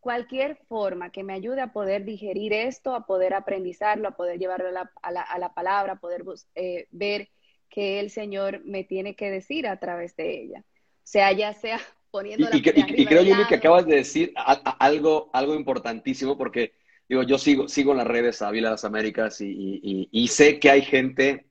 cualquier 0.00 0.56
forma 0.68 1.10
que 1.10 1.22
me 1.22 1.32
ayude 1.32 1.60
a 1.60 1.72
poder 1.72 2.04
digerir 2.04 2.52
esto, 2.52 2.94
a 2.94 3.06
poder 3.06 3.34
aprendizarlo, 3.34 4.08
a 4.08 4.16
poder 4.16 4.38
llevarlo 4.38 4.68
a 4.68 4.72
la, 4.72 4.92
a 5.02 5.12
la, 5.12 5.22
a 5.22 5.38
la 5.38 5.54
palabra, 5.54 5.94
a 5.94 6.00
poder 6.00 6.24
eh, 6.54 6.86
ver 6.90 7.28
qué 7.68 8.00
el 8.00 8.10
Señor 8.10 8.64
me 8.64 8.84
tiene 8.84 9.14
que 9.14 9.30
decir 9.30 9.66
a 9.66 9.78
través 9.78 10.16
de 10.16 10.42
ella. 10.42 10.64
Sea, 11.10 11.32
ya 11.32 11.52
sea 11.54 11.80
poniendo... 12.10 12.48
Y, 12.52 12.58
y, 12.58 13.06
creo, 13.06 13.22
Yuli, 13.22 13.46
que 13.46 13.56
acabas 13.56 13.86
de 13.86 13.96
decir 13.96 14.32
algo, 14.78 15.30
algo 15.32 15.54
importantísimo 15.54 16.36
porque, 16.36 16.74
digo, 17.08 17.22
yo 17.22 17.38
sigo, 17.38 17.68
sigo 17.68 17.92
en 17.92 17.98
las 17.98 18.06
redes 18.06 18.42
a 18.42 18.50
Vila 18.50 18.68
de 18.68 18.72
las 18.72 18.84
Américas 18.84 19.40
y, 19.40 20.08
y 20.10 20.28
sé 20.28 20.58
que 20.58 20.70
hay 20.70 20.82
gente, 20.82 21.46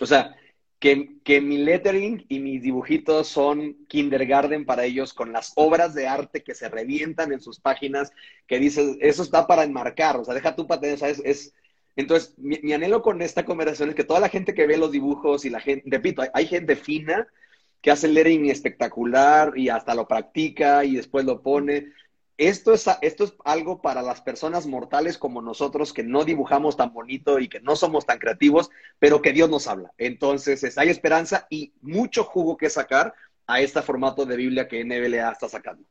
o 0.00 0.06
sea, 0.06 0.36
que, 1.24 1.40
mi 1.40 1.58
lettering 1.58 2.26
y 2.28 2.40
mis 2.40 2.62
dibujitos 2.62 3.28
son 3.28 3.86
kindergarten 3.86 4.66
para 4.66 4.84
ellos, 4.84 5.14
con 5.14 5.32
las 5.32 5.52
obras 5.56 5.94
de 5.94 6.06
arte 6.06 6.42
que 6.42 6.54
se 6.54 6.68
revientan 6.68 7.32
en 7.32 7.40
sus 7.40 7.58
páginas, 7.58 8.12
que 8.46 8.58
dices, 8.58 8.98
eso 9.00 9.22
está 9.22 9.46
para 9.46 9.64
enmarcar, 9.64 10.18
o 10.18 10.24
sea, 10.24 10.34
deja 10.34 10.54
tu 10.54 10.66
patente, 10.66 10.98
sea, 10.98 11.08
es, 11.08 11.54
Entonces, 11.96 12.34
mi, 12.36 12.72
anhelo 12.74 13.00
con 13.00 13.22
esta 13.22 13.46
conversación 13.46 13.88
es 13.88 13.94
que 13.94 14.04
toda 14.04 14.20
la 14.20 14.28
gente 14.28 14.52
que 14.52 14.66
ve 14.66 14.76
los 14.76 14.92
dibujos 14.92 15.46
y 15.46 15.50
la 15.50 15.60
gente, 15.60 15.84
repito, 15.86 16.22
hay, 16.34 16.46
gente 16.46 16.76
fina 16.76 17.26
que 17.84 17.90
hace 17.90 18.08
lettering 18.08 18.46
espectacular 18.46 19.52
y 19.56 19.68
hasta 19.68 19.94
lo 19.94 20.08
practica 20.08 20.84
y 20.84 20.96
después 20.96 21.26
lo 21.26 21.42
pone 21.42 21.92
esto 22.36 22.74
es, 22.74 22.86
esto 23.00 23.24
es 23.24 23.34
algo 23.44 23.80
para 23.80 24.02
las 24.02 24.20
personas 24.20 24.66
mortales 24.66 25.18
como 25.18 25.40
nosotros 25.40 25.92
que 25.92 26.02
no 26.02 26.24
dibujamos 26.24 26.76
tan 26.76 26.92
bonito 26.92 27.38
y 27.38 27.48
que 27.48 27.60
no 27.60 27.76
somos 27.76 28.06
tan 28.06 28.18
creativos, 28.18 28.70
pero 28.98 29.22
que 29.22 29.32
Dios 29.32 29.48
nos 29.48 29.68
habla. 29.68 29.92
Entonces, 29.98 30.76
hay 30.76 30.88
esperanza 30.88 31.46
y 31.48 31.72
mucho 31.80 32.24
jugo 32.24 32.56
que 32.56 32.70
sacar 32.70 33.14
a 33.46 33.60
este 33.60 33.82
formato 33.82 34.26
de 34.26 34.36
Biblia 34.36 34.66
que 34.66 34.84
NBLA 34.84 35.30
está 35.30 35.48
sacando. 35.48 35.84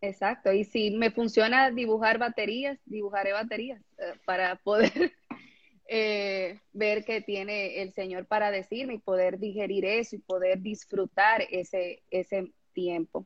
Exacto, 0.00 0.52
y 0.52 0.64
si 0.64 0.90
me 0.90 1.10
funciona 1.10 1.70
dibujar 1.70 2.18
baterías, 2.18 2.78
dibujaré 2.84 3.32
baterías 3.32 3.80
eh, 3.98 4.12
para 4.24 4.54
poder 4.56 5.12
eh, 5.90 6.60
ver 6.74 7.02
qué 7.06 7.22
tiene 7.22 7.80
el 7.80 7.92
Señor 7.92 8.26
para 8.26 8.50
decirme 8.50 8.94
y 8.94 8.98
poder 8.98 9.38
digerir 9.38 9.86
eso 9.86 10.16
y 10.16 10.18
poder 10.18 10.60
disfrutar 10.60 11.42
ese, 11.50 12.02
ese 12.10 12.52
tiempo. 12.74 13.24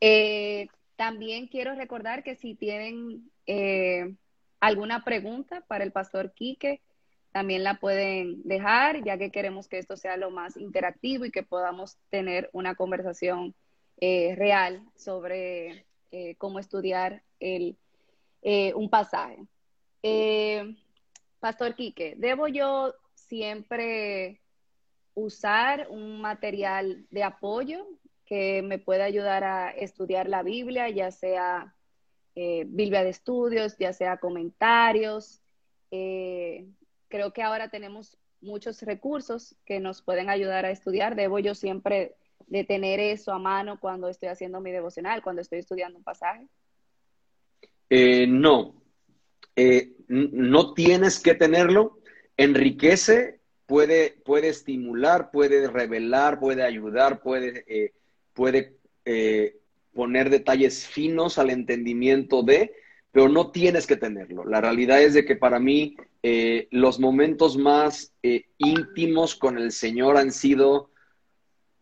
Eh, 0.00 0.66
también 0.96 1.46
quiero 1.46 1.76
recordar 1.76 2.24
que 2.24 2.34
si 2.34 2.56
tienen 2.56 3.30
eh, 3.46 4.16
alguna 4.58 5.04
pregunta 5.04 5.60
para 5.68 5.84
el 5.84 5.92
pastor 5.92 6.32
Quique, 6.32 6.80
también 7.30 7.62
la 7.62 7.78
pueden 7.78 8.42
dejar, 8.42 9.04
ya 9.04 9.16
que 9.16 9.30
queremos 9.30 9.68
que 9.68 9.78
esto 9.78 9.96
sea 9.96 10.16
lo 10.16 10.32
más 10.32 10.56
interactivo 10.56 11.24
y 11.24 11.30
que 11.30 11.44
podamos 11.44 11.98
tener 12.10 12.50
una 12.52 12.74
conversación 12.74 13.54
real 14.00 14.82
sobre 14.96 15.84
cómo 16.38 16.58
estudiar 16.58 17.22
el, 17.38 17.76
un 18.74 18.90
pasaje. 18.90 19.38
Pastor 21.40 21.74
Quique, 21.74 22.14
¿debo 22.16 22.48
yo 22.48 22.94
siempre 23.14 24.40
usar 25.14 25.88
un 25.90 26.20
material 26.20 27.06
de 27.10 27.24
apoyo 27.24 27.86
que 28.24 28.62
me 28.62 28.78
pueda 28.78 29.04
ayudar 29.04 29.42
a 29.42 29.70
estudiar 29.70 30.28
la 30.28 30.42
Biblia, 30.42 30.88
ya 30.90 31.10
sea 31.10 31.74
eh, 32.34 32.64
Biblia 32.66 33.02
de 33.02 33.10
estudios, 33.10 33.76
ya 33.78 33.92
sea 33.92 34.18
comentarios. 34.18 35.40
Eh, 35.90 36.68
creo 37.08 37.32
que 37.32 37.42
ahora 37.42 37.68
tenemos 37.68 38.18
muchos 38.40 38.82
recursos 38.82 39.56
que 39.64 39.80
nos 39.80 40.02
pueden 40.02 40.28
ayudar 40.28 40.64
a 40.64 40.70
estudiar. 40.70 41.16
Debo 41.16 41.38
yo 41.38 41.54
siempre 41.54 42.14
de 42.46 42.64
tener 42.64 43.00
eso 43.00 43.32
a 43.32 43.38
mano 43.38 43.80
cuando 43.80 44.08
estoy 44.08 44.28
haciendo 44.28 44.60
mi 44.60 44.70
devocional, 44.70 45.22
cuando 45.22 45.42
estoy 45.42 45.60
estudiando 45.60 45.98
un 45.98 46.04
pasaje. 46.04 46.46
Eh, 47.90 48.26
no, 48.28 48.74
no 50.08 50.74
tienes 50.74 51.20
que 51.20 51.34
tenerlo. 51.34 51.98
Enriquece, 52.36 53.40
puede, 53.66 54.16
puede 54.24 54.48
estimular, 54.48 55.30
puede 55.30 55.68
revelar, 55.68 56.40
puede 56.40 56.62
ayudar, 56.62 57.20
puede 57.20 57.92
puede 58.38 58.76
eh, 59.04 59.56
poner 59.92 60.30
detalles 60.30 60.86
finos 60.86 61.38
al 61.38 61.50
entendimiento 61.50 62.44
de, 62.44 62.72
pero 63.10 63.28
no 63.28 63.50
tienes 63.50 63.84
que 63.84 63.96
tenerlo. 63.96 64.44
La 64.44 64.60
realidad 64.60 65.02
es 65.02 65.12
de 65.12 65.24
que 65.24 65.34
para 65.34 65.58
mí 65.58 65.96
eh, 66.22 66.68
los 66.70 67.00
momentos 67.00 67.56
más 67.56 68.12
eh, 68.22 68.44
íntimos 68.58 69.34
con 69.34 69.58
el 69.58 69.72
Señor 69.72 70.18
han 70.18 70.30
sido 70.30 70.92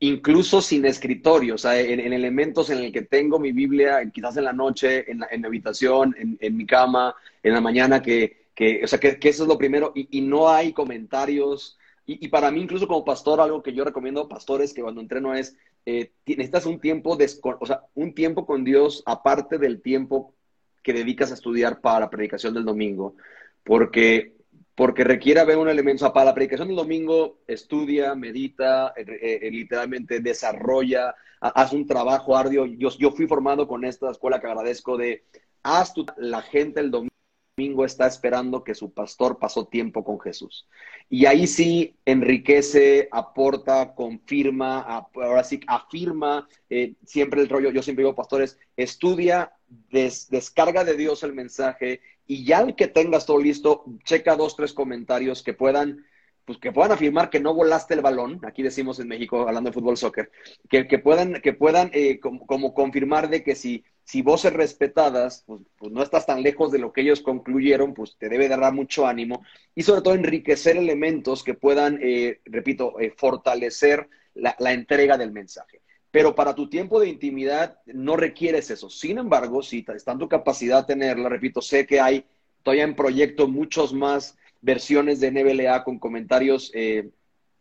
incluso 0.00 0.61
sin 0.61 0.85
escritorio, 0.85 1.54
o 1.54 1.59
sea, 1.59 1.78
en, 1.80 2.00
elementos 2.12 2.70
en 2.70 2.78
el 2.78 2.92
que 2.92 3.02
tengo 3.02 3.38
mi 3.38 3.52
Biblia, 3.52 4.00
quizás 4.12 4.37
en 4.37 4.44
la 4.44 4.52
noche, 4.52 5.11
en, 5.11 5.20
la, 5.20 5.28
en 5.30 5.40
mi 5.40 5.46
habitación, 5.46 6.14
en, 6.18 6.56
mi 6.56 6.66
cama, 6.66 7.14
en 7.42 7.52
la 7.52 7.61
mañana, 7.61 8.02
que, 8.02 8.48
que 8.54 8.82
o 8.85 8.87
sea, 8.87 9.00
que, 9.00 9.18
eso 9.22 9.42
es 9.44 9.48
lo 9.48 9.59
primero, 9.59 9.92
y, 9.94 10.18
y 10.18 10.20
no 10.20 10.48
hay 10.50 10.72
comentarios. 10.72 11.78
Y, 12.04 12.24
y, 12.24 12.28
para 12.28 12.50
mí, 12.50 12.61
incluso 12.61 12.87
como 12.87 13.04
pastor, 13.04 13.40
algo 13.40 13.62
que 13.62 13.72
yo 13.72 13.85
recomiendo 13.85 14.20
a 14.22 14.28
pastores 14.28 14.74
que 14.74 14.82
cuando 14.82 15.00
entreno 15.00 15.35
es, 15.35 15.56
eh, 15.87 16.12
necesitas 16.26 16.66
un 16.66 16.80
tiempo, 16.80 17.16
de, 17.16 17.30
o 17.42 17.66
sea, 17.66 17.82
un 17.94 18.12
tiempo 18.12 18.44
con 18.44 18.64
Dios 18.64 19.02
aparte 19.06 19.56
del 19.56 19.80
tiempo 19.80 20.35
que 20.82 20.92
dedicas 20.92 21.30
a 21.30 21.35
estudiar 21.35 21.80
para 21.80 22.00
la 22.00 22.11
predicación 22.11 22.54
del 22.54 22.64
domingo, 22.64 23.16
porque, 23.64 24.36
porque 24.76 25.04
requiere 25.04 25.40
haber 25.40 25.56
un 25.56 25.68
elemento, 25.68 26.12
para 26.12 26.26
la 26.26 26.34
predicación 26.34 26.68
del 26.68 26.76
domingo 26.76 27.38
estudia, 27.46 28.14
medita, 28.14 28.92
eh, 28.96 29.40
eh, 29.42 29.50
literalmente 29.50 30.20
desarrolla, 30.20 31.14
haz 31.40 31.72
un 31.72 31.86
trabajo 31.86 32.36
arduo. 32.36 32.66
Yo, 32.66 32.90
yo 32.98 33.10
fui 33.10 33.26
formado 33.26 33.66
con 33.66 33.84
esta 33.84 34.10
escuela 34.10 34.38
que 34.38 34.46
agradezco 34.46 34.96
de, 34.98 35.24
haz 35.62 35.94
la 36.18 36.42
gente 36.42 36.80
el 36.80 36.90
domingo 36.90 37.16
domingo 37.58 37.86
está 37.86 38.06
esperando 38.06 38.62
que 38.62 38.74
su 38.74 38.92
pastor 38.92 39.38
pasó 39.38 39.66
tiempo 39.66 40.04
con 40.04 40.20
Jesús. 40.20 40.68
Y 41.08 41.24
ahí 41.24 41.46
sí 41.46 41.96
enriquece, 42.04 43.08
aporta, 43.10 43.94
confirma, 43.94 44.80
ahora 45.14 45.42
sí 45.42 45.60
afirma, 45.66 46.46
eh, 46.68 46.96
siempre 47.06 47.40
el 47.40 47.48
rollo, 47.48 47.70
yo 47.70 47.82
siempre 47.82 48.04
digo, 48.04 48.14
pastores, 48.14 48.58
estudia, 48.76 49.54
descarga 49.88 50.84
de 50.84 50.98
Dios 50.98 51.22
el 51.22 51.32
mensaje 51.32 52.02
y 52.26 52.44
ya 52.44 52.66
que 52.74 52.88
tengas 52.88 53.26
todo 53.26 53.38
listo, 53.38 53.84
checa 54.04 54.36
dos, 54.36 54.56
tres 54.56 54.72
comentarios 54.72 55.42
que 55.42 55.54
puedan 55.54 56.04
pues 56.46 56.58
que 56.58 56.70
puedan 56.70 56.92
afirmar 56.92 57.28
que 57.28 57.40
no 57.40 57.52
volaste 57.54 57.94
el 57.94 58.00
balón, 58.00 58.40
aquí 58.44 58.62
decimos 58.62 59.00
en 59.00 59.08
México, 59.08 59.46
hablando 59.48 59.68
de 59.68 59.74
fútbol 59.74 59.96
soccer, 59.96 60.30
que, 60.70 60.86
que 60.86 61.00
puedan, 61.00 61.40
que 61.42 61.52
puedan 61.52 61.90
eh, 61.92 62.20
como, 62.20 62.72
confirmar 62.72 63.28
de 63.28 63.42
que 63.42 63.56
si, 63.56 63.84
si 64.04 64.22
voces 64.22 64.52
respetadas, 64.52 65.42
pues, 65.44 65.62
pues, 65.76 65.90
no 65.90 66.04
estás 66.04 66.24
tan 66.24 66.44
lejos 66.44 66.70
de 66.70 66.78
lo 66.78 66.92
que 66.92 67.00
ellos 67.00 67.20
concluyeron, 67.20 67.94
pues 67.94 68.16
te 68.16 68.28
debe 68.28 68.46
dar 68.46 68.72
mucho 68.72 69.08
ánimo 69.08 69.44
y 69.74 69.82
sobre 69.82 70.02
todo 70.02 70.14
enriquecer 70.14 70.76
elementos 70.76 71.42
que 71.42 71.54
puedan, 71.54 71.98
eh, 72.00 72.40
repito, 72.44 73.00
eh, 73.00 73.12
fortalecer 73.16 74.08
la, 74.34 74.54
la 74.60 74.72
entrega 74.72 75.18
del 75.18 75.32
mensaje. 75.32 75.82
Pero 76.16 76.35
para 76.35 76.55
tu 76.55 76.66
tiempo 76.70 76.98
de 76.98 77.11
intimidad 77.11 77.76
no 77.85 78.16
requieres 78.16 78.70
eso. 78.70 78.88
Sin 78.88 79.18
embargo, 79.18 79.62
si 79.62 79.85
está 79.87 80.12
en 80.12 80.18
tu 80.18 80.31
capacidad 80.31 80.81
de 80.81 80.94
tenerla, 80.94 81.29
repito, 81.29 81.61
sé 81.61 81.87
que 81.87 82.00
hay 82.00 82.24
todavía 82.62 82.85
en 82.85 82.96
proyecto 82.96 83.48
muchos 83.48 83.92
más 83.92 84.38
versiones 84.62 85.20
de 85.20 85.31
NBLA 85.31 85.85
con 85.85 85.98
comentarios 85.98 86.72
eh, 86.72 87.11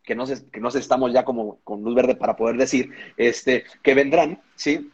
que, 0.02 0.14
no 0.14 0.24
sé, 0.24 0.48
que 0.50 0.58
no 0.58 0.70
estamos 0.70 1.12
ya 1.12 1.22
como 1.22 1.58
con 1.64 1.82
luz 1.82 1.94
verde 1.94 2.16
para 2.16 2.34
poder 2.34 2.56
decir, 2.56 2.92
este, 3.18 3.64
que 3.82 3.92
vendrán, 3.92 4.40
¿sí? 4.54 4.90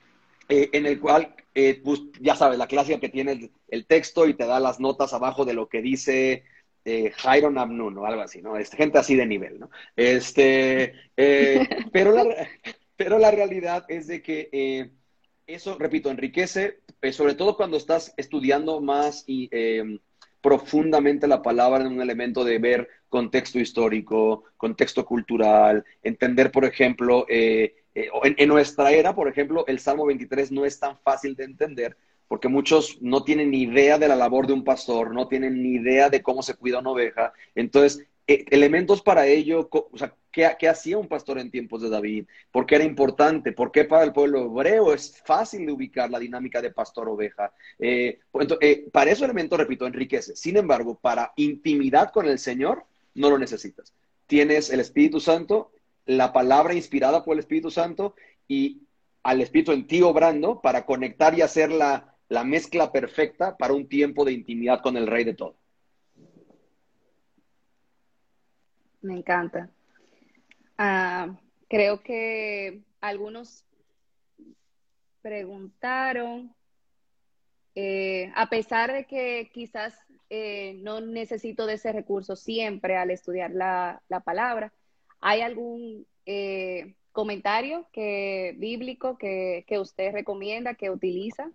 Eh, 0.49 0.71
en 0.73 0.87
el 0.87 0.99
cual, 0.99 1.33
eh, 1.55 1.81
pues, 1.85 2.01
ya 2.21 2.35
sabes, 2.35 2.59
la 2.59 2.67
clásica 2.67 2.99
que 2.99 3.11
tiene 3.11 3.49
el, 3.69 3.87
texto 3.87 4.27
y 4.27 4.35
te 4.35 4.45
da 4.45 4.59
las 4.59 4.81
notas 4.81 5.15
abajo 5.15 5.45
de 5.45 5.55
lo 5.55 5.69
que 5.69 5.83
dice 5.83 6.43
Jairon 6.85 7.59
Abnun 7.59 7.97
o 7.97 8.07
algo 8.07 8.23
así, 8.23 8.43
¿no? 8.43 8.57
Este, 8.57 8.77
gente 8.77 8.99
así 8.99 9.15
de 9.15 9.25
nivel, 9.25 9.61
¿no? 9.61 9.71
Este, 9.95 10.95
pero, 11.93 12.13
la, 12.13 12.25
pero 13.05 13.19
la 13.19 13.31
realidad 13.31 13.85
es 13.89 14.07
de 14.07 14.23
que 14.23 14.91
eso, 15.47 15.77
repito, 15.79 16.11
enriquece, 16.11 16.79
sobre 17.13 17.35
todo 17.35 17.57
cuando 17.57 17.77
estás 17.77 18.15
estudiando 18.17 18.81
más 18.81 19.25
y 19.27 19.51
profundamente 20.43 21.27
la 21.27 21.41
palabra 21.41 21.85
en 21.85 21.93
un 21.93 22.03
elemento 22.03 22.45
de 22.45 22.59
ver 22.59 22.89
contexto 23.09 23.59
histórico, 23.59 24.45
contexto 24.57 25.07
cultural, 25.07 25.85
entender, 26.03 26.51
por 26.51 26.65
ejemplo, 26.65 27.25
eh, 27.29 27.77
eh, 27.95 28.09
en, 28.23 28.49
nuestra 28.49 28.91
era, 28.91 29.15
por 29.15 29.29
ejemplo, 29.29 29.65
el 29.67 29.79
Salmo 29.79 30.07
23 30.07 30.51
no 30.51 30.65
es 30.65 30.79
tan 30.81 30.99
fácil 30.99 31.37
de 31.37 31.45
entender 31.45 31.97
porque 32.27 32.49
muchos 32.49 32.97
no 33.03 33.25
tienen 33.25 33.51
ni 33.51 33.63
idea 33.63 33.99
de 33.99 34.09
la 34.09 34.17
labor 34.17 34.47
de 34.47 34.55
un 34.55 34.65
pastor, 34.65 35.13
no 35.13 35.29
tienen 35.29 35.63
ni 35.63 35.75
idea 35.75 36.09
de 36.09 36.23
cómo 36.23 36.43
se 36.43 36.55
cuida 36.55 36.79
una 36.79 36.91
oveja. 36.91 37.35
Entonces, 37.55 38.07
eh, 38.33 38.45
elementos 38.51 39.03
para 39.03 39.27
ello, 39.27 39.69
o 39.71 39.99
sea, 39.99 40.15
¿qué, 40.31 40.49
¿qué, 40.59 40.69
hacía 40.69 40.99
un 40.99 41.09
pastor 41.09 41.39
en 41.39 41.51
tiempos 41.51 41.83
de 41.83 41.91
David? 41.91 42.27
¿Por 42.51 42.67
qué 42.67 42.77
era 42.77 42.85
importante? 42.85 43.53
¿Por 43.53 43.71
qué 43.71 43.85
para 43.85 44.05
el 44.05 44.13
pueblo 44.13 44.47
hebreo 44.47 44.95
es 44.95 45.21
fácil 45.25 45.67
de 45.67 45.73
ubicar 45.73 46.11
la 46.11 46.19
dinámica 46.19 46.63
de 46.63 46.71
pastor-oveja? 46.71 47.53
Eh, 47.79 48.21
pues, 48.31 48.49
eh, 48.61 48.89
para 48.93 49.11
esos 49.11 49.25
elementos, 49.25 49.59
repito, 49.59 49.87
enriquece. 49.87 50.35
Sin 50.37 50.57
embargo, 50.57 50.99
para 51.01 51.33
intimidad 51.37 52.11
con 52.11 52.27
el 52.27 52.39
Señor, 52.39 52.85
no 53.15 53.31
lo 53.31 53.39
necesitas. 53.39 53.93
Tienes 54.27 54.71
el 54.71 54.81
Espíritu 54.81 55.21
Santo, 55.21 55.73
la 56.07 56.33
palabra 56.33 56.75
inspirada 56.75 57.25
por 57.25 57.35
el 57.35 57.41
Espíritu 57.41 57.71
Santo 57.71 58.15
y 58.49 58.83
al 59.23 59.41
Espíritu 59.41 59.73
en 59.73 59.87
ti 59.87 60.03
obrando 60.03 60.61
para 60.61 60.87
conectar 60.87 61.37
y 61.37 61.43
hacer 61.43 61.71
la, 61.71 62.17
la 62.29 62.45
mezcla 62.45 62.91
perfecta 62.93 63.57
para 63.57 63.75
un 63.75 63.89
tiempo 63.89 64.25
de 64.25 64.33
intimidad 64.33 64.81
con 64.81 64.97
el 64.97 65.07
Rey 65.07 65.25
de 65.25 65.35
todo. 65.35 65.62
Me 69.03 69.17
encanta. 69.17 69.69
Ah, 70.79 71.37
creo 71.69 72.03
que 72.03 72.83
algunos 73.01 73.65
preguntaron, 75.23 76.55
eh, 77.75 78.31
a 78.35 78.51
pesar 78.51 78.93
de 78.93 79.07
que 79.07 79.51
quizás 79.53 79.95
eh, 80.29 80.75
no 80.83 81.01
necesito 81.01 81.67
de 81.67 81.75
ese 81.75 81.93
recurso 81.93 82.37
siempre 82.37 82.97
al 82.97 83.11
estudiar 83.11 83.53
la, 83.53 84.03
palabra, 84.25 84.73
¿hay 85.21 85.41
algún 85.41 86.07
eh, 86.27 86.95
comentario 87.13 87.87
que, 87.93 88.55
bíblico 88.59 89.17
que, 89.17 89.65
que 89.67 89.79
usted 89.79 90.13
recomienda, 90.13 90.75
que 90.75 90.91
utiliza? 90.91 91.51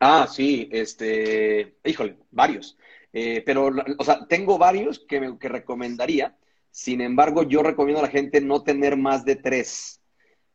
Ah, 0.00 0.26
sí, 0.28 0.68
este, 0.72 1.76
híjole, 1.84 2.16
varios. 2.30 2.76
pero, 3.12 3.70
o 3.98 4.04
sea, 4.04 4.26
tengo 4.26 4.58
varios 4.58 4.98
que, 4.98 5.20
me, 5.20 5.38
que 5.38 5.48
recomendaría. 5.48 6.36
Sin 6.74 7.00
embargo, 7.00 7.44
yo 7.44 7.62
recomiendo 7.62 8.00
a 8.00 8.06
la 8.06 8.10
gente 8.10 8.40
no 8.40 8.64
tener 8.64 8.96
más 8.96 9.24
de 9.24 9.36
tres, 9.36 10.02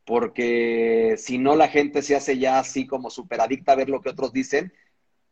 porque 0.04 1.14
si 1.16 1.38
no 1.38 1.56
la 1.56 1.68
gente 1.68 2.02
se 2.02 2.14
hace 2.14 2.36
ya 2.36 2.58
así 2.58 2.86
como 2.86 3.08
súper 3.08 3.40
adicta 3.40 3.72
a 3.72 3.76
ver 3.76 3.88
lo 3.88 4.02
que 4.02 4.10
otros 4.10 4.30
dicen, 4.30 4.70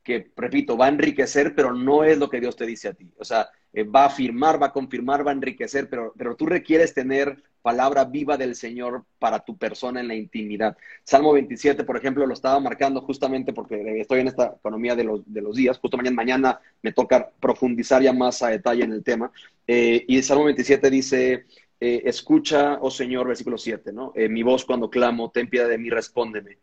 que, 0.09 0.31
repito, 0.37 0.79
va 0.79 0.87
a 0.87 0.89
enriquecer, 0.89 1.55
pero 1.55 1.75
no 1.75 2.03
es 2.03 2.17
lo 2.17 2.31
que 2.31 2.41
Dios 2.41 2.57
te 2.57 2.65
dice 2.65 2.89
a 2.89 2.95
ti. 2.95 3.13
O 3.19 3.25
sea, 3.27 3.51
eh, 3.75 3.85
va 3.85 4.05
a 4.05 4.07
afirmar, 4.07 4.61
va 4.61 4.69
a 4.69 4.73
confirmar, 4.73 5.27
va 5.27 5.33
a 5.33 5.35
enriquecer, 5.35 5.91
pero, 5.91 6.15
pero 6.17 6.35
tú 6.35 6.47
requieres 6.47 6.95
tener 6.95 7.43
palabra 7.61 8.07
viva 8.07 8.39
del 8.39 8.55
Señor 8.55 9.05
para 9.19 9.41
tu 9.41 9.59
persona 9.59 10.01
en 10.01 10.09
la 10.09 10.15
intimidad. 10.15 10.79
Salmo 11.05 11.35
27, 11.35 11.85
por 11.85 11.99
ejemplo, 11.99 12.27
lo 12.27 12.33
estaba 12.33 12.59
marcando 12.59 13.03
justamente 13.03 13.53
porque 13.53 14.01
estoy 14.01 14.21
en 14.21 14.29
esta 14.29 14.55
economía 14.59 14.97
de 14.97 15.05
los, 15.05 15.21
de 15.31 15.43
los 15.43 15.55
días. 15.55 15.79
Justo 15.79 15.99
mañana, 15.99 16.59
me 16.81 16.93
toca 16.95 17.31
profundizar 17.39 18.01
ya 18.01 18.15
más 18.15 18.43
a 18.43 18.49
detalle 18.49 18.85
en 18.85 18.93
el 18.93 19.05
tema. 19.05 19.31
Eh, 19.67 20.07
y 20.09 20.23
Salmo 20.23 20.45
27 20.45 20.89
dice, 20.89 21.45
eh, 21.81 22.03
escucha, 22.07 22.79
oh 22.81 22.91
Señor, 22.91 23.29
versículo 23.29 23.59
7, 23.59 23.93
¿no? 23.93 24.13
Eh, 24.17 24.31
mi 24.31 24.43
voz 24.43 24.65
cuando 24.65 24.89
clamo, 24.89 25.31
ten 25.31 25.51
piedad 25.51 25.69
de 25.69 25.77
mí, 25.77 25.91
respóndeme. 25.91 26.57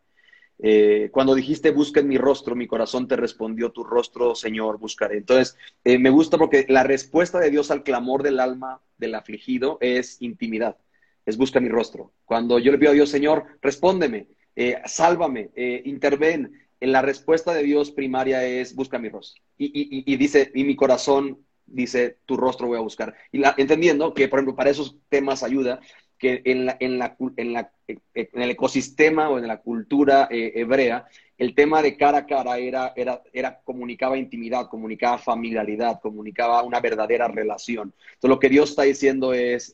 Cuando 1.12 1.36
dijiste 1.36 1.72
busca 1.72 2.00
en 2.00 2.08
mi 2.08 2.18
rostro, 2.18 2.56
mi 2.56 2.68
corazón 2.68 3.08
te 3.08 3.16
respondió, 3.16 3.72
tu 3.72 3.84
rostro, 3.84 4.36
Señor, 4.36 4.80
buscaré. 4.80 5.18
Entonces, 5.18 5.58
me 5.84 6.10
gusta 6.10 6.38
porque 6.38 6.66
la 6.70 6.84
respuesta 6.84 7.40
de 7.40 7.52
Dios 7.52 7.72
al 7.72 7.84
clamor 7.84 8.24
del 8.24 8.40
alma 8.40 8.82
del 8.98 9.16
afligido 9.16 9.78
es 9.82 10.22
intimidad 10.22 10.78
es 11.26 11.38
busca 11.38 11.60
mi 11.60 11.70
rostro. 11.70 12.14
Cuando 12.24 12.60
yo 12.60 12.72
le 12.72 12.78
pido 12.78 12.92
a 12.92 12.94
Dios, 12.96 13.10
Señor, 13.10 13.46
respóndeme, 13.62 14.28
eh, 14.56 14.82
sálvame, 14.86 15.50
eh, 15.56 15.82
interven, 15.86 16.62
en 16.80 16.92
la 16.92 17.02
respuesta 17.02 17.54
de 17.54 17.64
Dios 17.64 17.92
primaria 17.92 18.44
es 18.46 18.76
busca 18.76 19.00
mi 19.00 19.10
rostro. 19.10 19.42
Y, 19.58 20.16
dice, 20.18 20.52
y 20.54 20.64
mi 20.66 20.76
corazón 20.76 21.40
dice, 21.66 22.20
tu 22.26 22.38
rostro 22.38 22.68
voy 22.68 22.78
a 22.78 22.82
buscar. 22.82 23.16
Y 23.32 23.42
entendiendo 23.58 24.14
que, 24.14 24.28
por 24.28 24.40
ejemplo, 24.40 24.56
para 24.56 24.70
esos 24.70 24.98
temas 25.10 25.42
ayuda 25.42 25.80
que 26.18 26.42
en, 26.46 26.66
la, 26.66 26.78
en, 26.80 26.98
la, 26.98 27.16
en, 27.38 27.54
la, 27.54 27.72
en 27.88 28.42
el 28.42 28.50
ecosistema 28.52 29.30
o 29.30 29.38
en 29.38 29.48
la 29.48 29.62
cultura 29.62 30.28
eh, 30.32 30.54
hebrea, 30.56 31.08
el 31.38 31.54
tema 31.54 31.82
de 31.82 31.98
cara 31.98 32.20
a 32.20 32.26
cara 32.26 32.58
era, 32.58 32.94
era, 32.96 33.22
era, 33.34 33.60
comunicaba 33.64 34.18
intimidad, 34.18 34.70
comunicaba 34.70 35.18
familiaridad, 35.18 36.00
comunicaba 36.02 36.64
una 36.64 36.80
verdadera 36.80 37.28
relación. 37.28 37.94
Entonces, 38.14 38.30
lo 38.30 38.40
que 38.40 38.50
Dios 38.50 38.70
está 38.70 38.84
diciendo 38.84 39.34
es, 39.34 39.74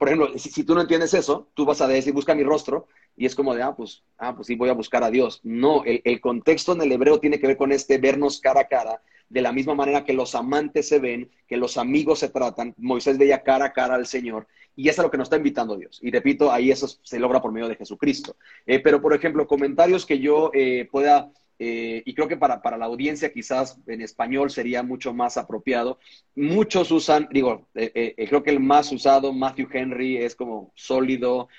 por 0.00 0.08
ejemplo, 0.08 0.38
si, 0.38 0.64
tú 0.64 0.74
no 0.74 0.80
entiendes 0.80 1.12
eso, 1.12 1.50
tú 1.52 1.66
vas 1.66 1.82
a 1.82 1.86
decir, 1.86 2.14
busca 2.14 2.34
mi 2.34 2.42
rostro, 2.42 2.88
y 3.18 3.26
es 3.26 3.34
como 3.34 3.54
de, 3.54 3.62
ah, 3.62 3.74
pues, 3.76 4.02
ah, 4.16 4.34
pues 4.34 4.46
sí, 4.46 4.54
voy 4.54 4.70
a 4.70 4.72
buscar 4.72 5.04
a 5.04 5.10
Dios. 5.10 5.40
No, 5.42 5.84
el, 5.84 6.00
el, 6.04 6.22
contexto 6.22 6.72
en 6.72 6.80
el 6.80 6.90
hebreo 6.90 7.20
tiene 7.20 7.38
que 7.38 7.46
ver 7.46 7.58
con 7.58 7.70
este 7.70 7.98
vernos 7.98 8.40
cara 8.40 8.62
a 8.62 8.68
cara, 8.68 9.02
de 9.28 9.42
la 9.42 9.52
misma 9.52 9.74
manera 9.74 10.02
que 10.02 10.14
los 10.14 10.34
amantes 10.34 10.88
se 10.88 11.00
ven, 11.00 11.30
que 11.46 11.58
los 11.58 11.76
amigos 11.76 12.20
se 12.20 12.30
tratan. 12.30 12.74
Moisés 12.78 13.18
veía 13.18 13.42
cara 13.42 13.66
a 13.66 13.72
cara 13.74 13.94
al 13.94 14.06
Señor, 14.06 14.46
y 14.80 14.88
eso 14.88 15.02
es 15.02 15.04
lo 15.04 15.10
que 15.10 15.18
nos 15.18 15.26
está 15.26 15.36
invitando 15.36 15.76
Dios. 15.76 15.98
Y 16.00 16.10
repito, 16.10 16.50
ahí 16.50 16.70
eso 16.70 16.88
se 16.88 17.18
logra 17.18 17.42
por 17.42 17.52
medio 17.52 17.68
de 17.68 17.76
Jesucristo. 17.76 18.36
Eh, 18.64 18.80
pero, 18.80 19.02
por 19.02 19.12
ejemplo, 19.12 19.46
comentarios 19.46 20.06
que 20.06 20.18
yo 20.18 20.50
eh, 20.54 20.88
pueda 20.90 21.30
eh, 21.58 22.02
y 22.06 22.14
creo 22.14 22.26
que 22.26 22.38
para, 22.38 22.62
para, 22.62 22.78
la 22.78 22.86
audiencia 22.86 23.30
quizás 23.30 23.78
en 23.86 24.00
español 24.00 24.50
sería 24.50 24.82
mucho 24.82 25.12
más 25.12 25.36
apropiado. 25.36 25.98
Muchos 26.34 26.90
usan, 26.90 27.28
digo, 27.30 27.68
creo 27.74 28.42
que 28.42 28.48
el 28.48 28.60
más 28.60 28.90
usado, 28.90 29.34
Matthew 29.34 29.68
Henry, 29.70 30.16
es 30.16 30.34
como 30.34 30.72
sólido, 30.74 31.50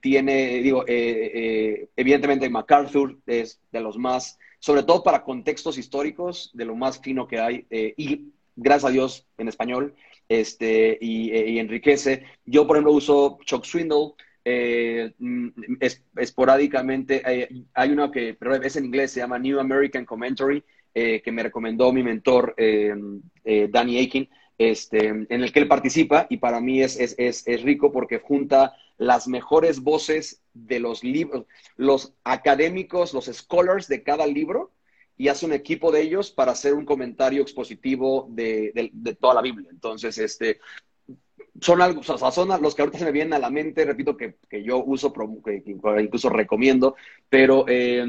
tiene, 0.00 0.60
digo, 0.62 0.84
evidentemente 0.86 2.48
MacArthur 2.48 3.18
es 3.26 3.60
de 3.72 3.80
los 3.80 3.98
más, 3.98 4.38
sobre 4.60 4.84
todo 4.84 5.02
para 5.02 5.24
contextos 5.24 5.78
históricos, 5.78 6.52
de 6.54 6.66
lo 6.66 6.76
más 6.76 7.00
fino 7.00 7.26
que 7.26 7.40
hay, 7.40 7.66
y 7.96 8.28
gracias 8.54 8.88
a 8.88 8.92
Dios 8.92 9.26
en 9.38 9.48
español, 9.48 9.96
este, 10.28 10.98
y, 11.00 11.32
y 11.32 11.58
enriquece. 11.58 12.24
Yo, 12.44 12.66
por 12.66 12.76
ejemplo, 12.76 12.92
uso 12.92 13.38
Chuck 13.44 13.64
Swindle, 13.64 14.14
eh, 14.44 15.14
mm, 15.18 15.48
esporádicamente, 16.16 17.22
eh, 17.26 17.48
hay 17.72 17.90
uno 17.90 18.10
que 18.10 18.34
pero 18.34 18.54
es 18.56 18.76
en 18.76 18.84
inglés, 18.84 19.12
se 19.12 19.20
llama 19.20 19.38
New 19.38 19.58
American 19.58 20.04
Commentary, 20.04 20.62
eh, 20.94 21.22
que 21.22 21.32
me 21.32 21.42
recomendó 21.42 21.92
mi 21.92 22.02
mentor 22.02 22.54
Danny 22.56 23.98
Aiken, 23.98 24.28
este, 24.58 25.08
en 25.08 25.26
el 25.30 25.50
que 25.50 25.60
él 25.60 25.68
participa 25.68 26.26
y 26.28 26.36
para 26.36 26.60
mí 26.60 26.82
es, 26.82 26.96
es, 27.00 27.14
es, 27.18 27.46
es 27.48 27.62
rico 27.62 27.90
porque 27.90 28.18
junta 28.18 28.74
las 28.98 29.26
mejores 29.26 29.80
voces 29.80 30.42
de 30.52 30.78
los 30.78 31.02
libros, 31.02 31.46
los 31.76 32.12
académicos, 32.22 33.14
los 33.14 33.24
scholars 33.26 33.88
de 33.88 34.02
cada 34.04 34.26
libro 34.26 34.70
y 35.16 35.28
hace 35.28 35.46
un 35.46 35.52
equipo 35.52 35.92
de 35.92 36.02
ellos 36.02 36.30
para 36.30 36.52
hacer 36.52 36.74
un 36.74 36.84
comentario 36.84 37.42
expositivo 37.42 38.26
de, 38.30 38.90
de, 38.92 39.14
toda 39.14 39.34
la 39.34 39.42
Biblia. 39.42 39.68
Entonces, 39.70 40.18
este, 40.18 40.60
son 41.60 41.80
algo, 41.80 42.00
o 42.00 42.58
los 42.60 42.74
que 42.74 42.82
ahorita 42.82 42.98
se 42.98 43.04
me 43.04 43.12
vienen 43.12 43.34
a 43.34 43.38
la 43.38 43.50
mente, 43.50 43.84
repito, 43.84 44.16
que, 44.16 44.36
que 44.48 44.62
yo 44.62 44.82
uso, 44.84 45.12
que 45.44 45.62
incluso 45.64 46.28
recomiendo, 46.28 46.96
pero 47.28 47.64
eh, 47.68 48.04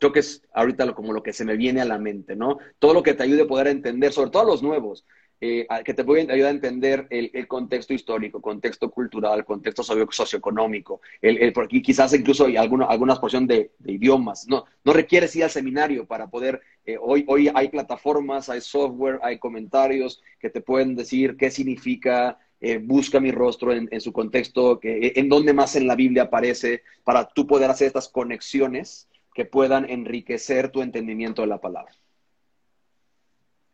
creo 0.00 0.12
que 0.12 0.20
es 0.20 0.42
ahorita 0.54 0.86
lo, 0.86 0.94
como 0.94 1.12
lo 1.12 1.22
que 1.22 1.34
se 1.34 1.44
me 1.44 1.56
viene 1.56 1.82
a 1.82 1.84
la 1.84 1.98
mente, 1.98 2.34
¿no? 2.34 2.58
Todo 2.78 2.94
lo 2.94 3.02
que 3.02 3.14
te 3.14 3.22
ayude 3.22 3.42
a 3.42 3.46
poder 3.46 3.68
entender, 3.68 4.12
sobre 4.12 4.30
todo 4.30 4.42
a 4.42 4.46
los 4.46 4.62
nuevos, 4.62 5.04
eh, 5.42 5.66
que 5.86 5.94
te 5.94 6.04
pueden 6.04 6.30
ayudar 6.30 6.50
a 6.50 6.54
entender 6.54 7.06
el, 7.08 7.48
contexto 7.48 7.94
histórico, 7.94 8.42
contexto 8.42 8.90
cultural, 8.90 9.46
contexto 9.46 9.82
socioeconómico, 9.82 11.00
el, 11.22 11.38
el, 11.38 11.52
porque 11.54 11.80
quizás 11.80 12.12
incluso 12.12 12.44
hay 12.44 12.58
alguna, 12.58 12.84
algunas 12.84 13.18
porción 13.18 13.46
de, 13.46 13.70
de, 13.78 13.92
idiomas. 13.92 14.46
No, 14.48 14.66
no 14.84 14.92
requieres 14.92 15.34
ir 15.36 15.44
al 15.44 15.50
seminario 15.50 16.04
para 16.04 16.28
poder, 16.28 16.60
eh, 16.84 16.98
hoy, 17.00 17.24
hoy 17.26 17.50
hay 17.54 17.70
plataformas, 17.70 18.50
hay 18.50 18.60
software, 18.60 19.18
hay 19.22 19.38
comentarios 19.38 20.22
que 20.38 20.50
te 20.50 20.60
pueden 20.60 20.94
decir 20.94 21.38
qué 21.38 21.50
significa, 21.50 22.38
eh, 22.60 22.76
busca 22.76 23.18
mi 23.18 23.32
rostro 23.32 23.72
en, 23.72 23.88
en 23.90 24.00
su 24.02 24.12
contexto, 24.12 24.78
que, 24.78 25.14
en 25.16 25.30
dónde 25.30 25.54
más 25.54 25.74
en 25.74 25.86
la 25.86 25.96
Biblia 25.96 26.24
aparece, 26.24 26.82
para 27.02 27.26
tú 27.26 27.46
poder 27.46 27.70
hacer 27.70 27.86
estas 27.86 28.08
conexiones 28.08 29.08
que 29.34 29.46
puedan 29.46 29.88
enriquecer 29.88 30.68
tu 30.70 30.82
entendimiento 30.82 31.40
de 31.40 31.48
la 31.48 31.62
palabra. 31.62 31.94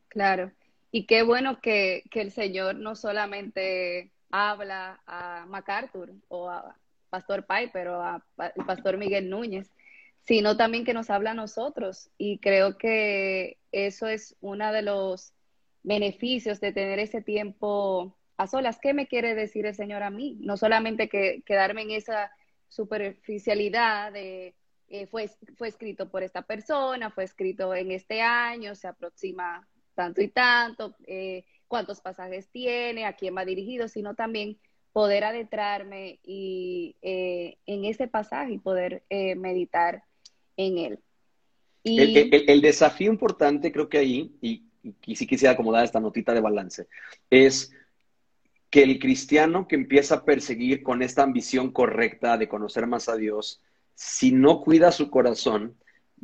Claro. 0.08 0.52
Y 0.96 1.04
qué 1.04 1.22
bueno 1.22 1.60
que, 1.60 2.04
que 2.10 2.22
el 2.22 2.32
Señor 2.32 2.76
no 2.76 2.94
solamente 2.94 4.12
habla 4.30 5.02
a 5.06 5.44
MacArthur 5.46 6.14
o 6.28 6.48
a 6.48 6.74
Pastor 7.10 7.46
Piper 7.46 7.88
o 7.88 8.02
a 8.02 8.24
Pastor 8.66 8.96
Miguel 8.96 9.28
Núñez, 9.28 9.70
sino 10.22 10.56
también 10.56 10.86
que 10.86 10.94
nos 10.94 11.10
habla 11.10 11.32
a 11.32 11.34
nosotros. 11.34 12.08
Y 12.16 12.38
creo 12.38 12.78
que 12.78 13.58
eso 13.72 14.06
es 14.06 14.36
uno 14.40 14.72
de 14.72 14.80
los 14.80 15.34
beneficios 15.82 16.60
de 16.60 16.72
tener 16.72 16.98
ese 16.98 17.20
tiempo 17.20 18.16
a 18.38 18.46
solas. 18.46 18.78
¿Qué 18.80 18.94
me 18.94 19.06
quiere 19.06 19.34
decir 19.34 19.66
el 19.66 19.74
Señor 19.74 20.02
a 20.02 20.08
mí? 20.08 20.38
No 20.40 20.56
solamente 20.56 21.10
que 21.10 21.42
quedarme 21.44 21.82
en 21.82 21.90
esa 21.90 22.30
superficialidad 22.70 24.14
de 24.14 24.54
eh, 24.88 25.06
fue, 25.08 25.28
fue 25.58 25.68
escrito 25.68 26.08
por 26.10 26.22
esta 26.22 26.40
persona, 26.40 27.10
fue 27.10 27.24
escrito 27.24 27.74
en 27.74 27.90
este 27.90 28.22
año, 28.22 28.74
se 28.74 28.88
aproxima 28.88 29.68
tanto 29.96 30.22
y 30.22 30.28
tanto, 30.28 30.94
eh, 31.08 31.44
cuántos 31.66 32.00
pasajes 32.00 32.48
tiene, 32.52 33.04
a 33.04 33.14
quién 33.14 33.36
va 33.36 33.44
dirigido, 33.44 33.88
sino 33.88 34.14
también 34.14 34.58
poder 34.92 35.24
adentrarme 35.24 36.20
y, 36.22 36.94
eh, 37.02 37.58
en 37.66 37.84
ese 37.84 38.06
pasaje 38.06 38.52
y 38.52 38.58
poder 38.58 39.02
eh, 39.10 39.34
meditar 39.34 40.04
en 40.56 40.78
él. 40.78 40.98
Y... 41.82 42.00
El, 42.48 42.60
desafío 42.60 43.10
importante 43.10 43.72
creo 43.72 43.88
que 43.88 43.98
ahí, 43.98 44.36
y, 44.40 44.64
y 45.04 45.16
sí 45.16 45.26
quisiera 45.26 45.54
acomodar 45.54 45.84
esta 45.84 46.00
notita 46.00 46.32
de 46.32 46.40
balance, 46.40 46.86
es 47.30 47.72
que 48.70 48.82
el 48.82 48.98
cristiano 48.98 49.68
que 49.68 49.76
empieza 49.76 50.16
a 50.16 50.24
perseguir 50.24 50.82
con 50.82 51.02
esta 51.02 51.22
ambición 51.22 51.72
correcta 51.72 52.36
de 52.36 52.48
conocer 52.48 52.86
más 52.86 53.08
a 53.08 53.16
Dios, 53.16 53.62
si 53.94 54.32
no 54.32 54.60
cuida 54.60 54.92
su 54.92 55.10
corazón, 55.10 55.76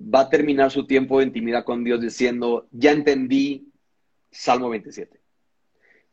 va 0.02 0.20
a 0.20 0.28
terminar 0.28 0.70
su 0.70 0.86
tiempo 0.86 1.18
de 1.18 1.26
intimidad 1.26 1.64
con 1.64 1.84
Dios 1.84 2.00
diciendo, 2.00 2.66
ya 2.70 2.92
entendí 2.92 3.72
Salmo 4.30 4.70
27. 4.70 5.20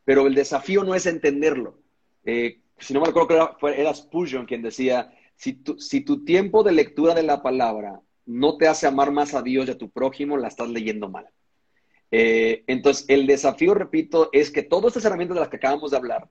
Pero 0.04 0.28
el 0.28 0.36
desafío 0.36 0.84
no 0.84 0.96
es 0.96 1.06
entenderlo. 1.06 1.80
Eh, 2.24 2.62
si 2.80 2.94
no 2.94 3.02
me 3.02 3.10
acuerdo, 3.10 3.28
que 3.28 3.82
era, 3.82 3.94
Spurgeon 3.94 4.46
quien 4.46 4.62
decía, 4.62 5.14
si 5.36 5.54
tu, 5.54 5.80
si 5.80 6.02
tu 6.02 6.24
tiempo 6.24 6.64
de 6.64 6.72
lectura 6.72 7.14
de 7.14 7.24
la 7.24 7.42
palabra 7.42 8.02
no 8.26 8.58
te 8.58 8.68
hace 8.68 8.88
amar 8.88 9.12
más 9.12 9.34
a 9.34 9.42
Dios 9.42 9.68
y 9.68 9.72
a 9.72 9.78
tu 9.78 9.90
prójimo, 9.90 10.38
la 10.38 10.48
estás 10.48 10.70
leyendo 10.70 11.10
mal. 11.10 11.28
Eh, 12.12 12.64
entonces, 12.68 13.06
el 13.08 13.28
desafío, 13.28 13.74
repito, 13.74 14.30
es 14.32 14.52
que 14.52 14.64
todas 14.64 14.88
estas 14.88 15.06
herramientas 15.06 15.36
de 15.36 15.42
las 15.42 15.50
que 15.50 15.58
acabamos 15.58 15.92
de 15.92 15.98
hablar 15.98 16.30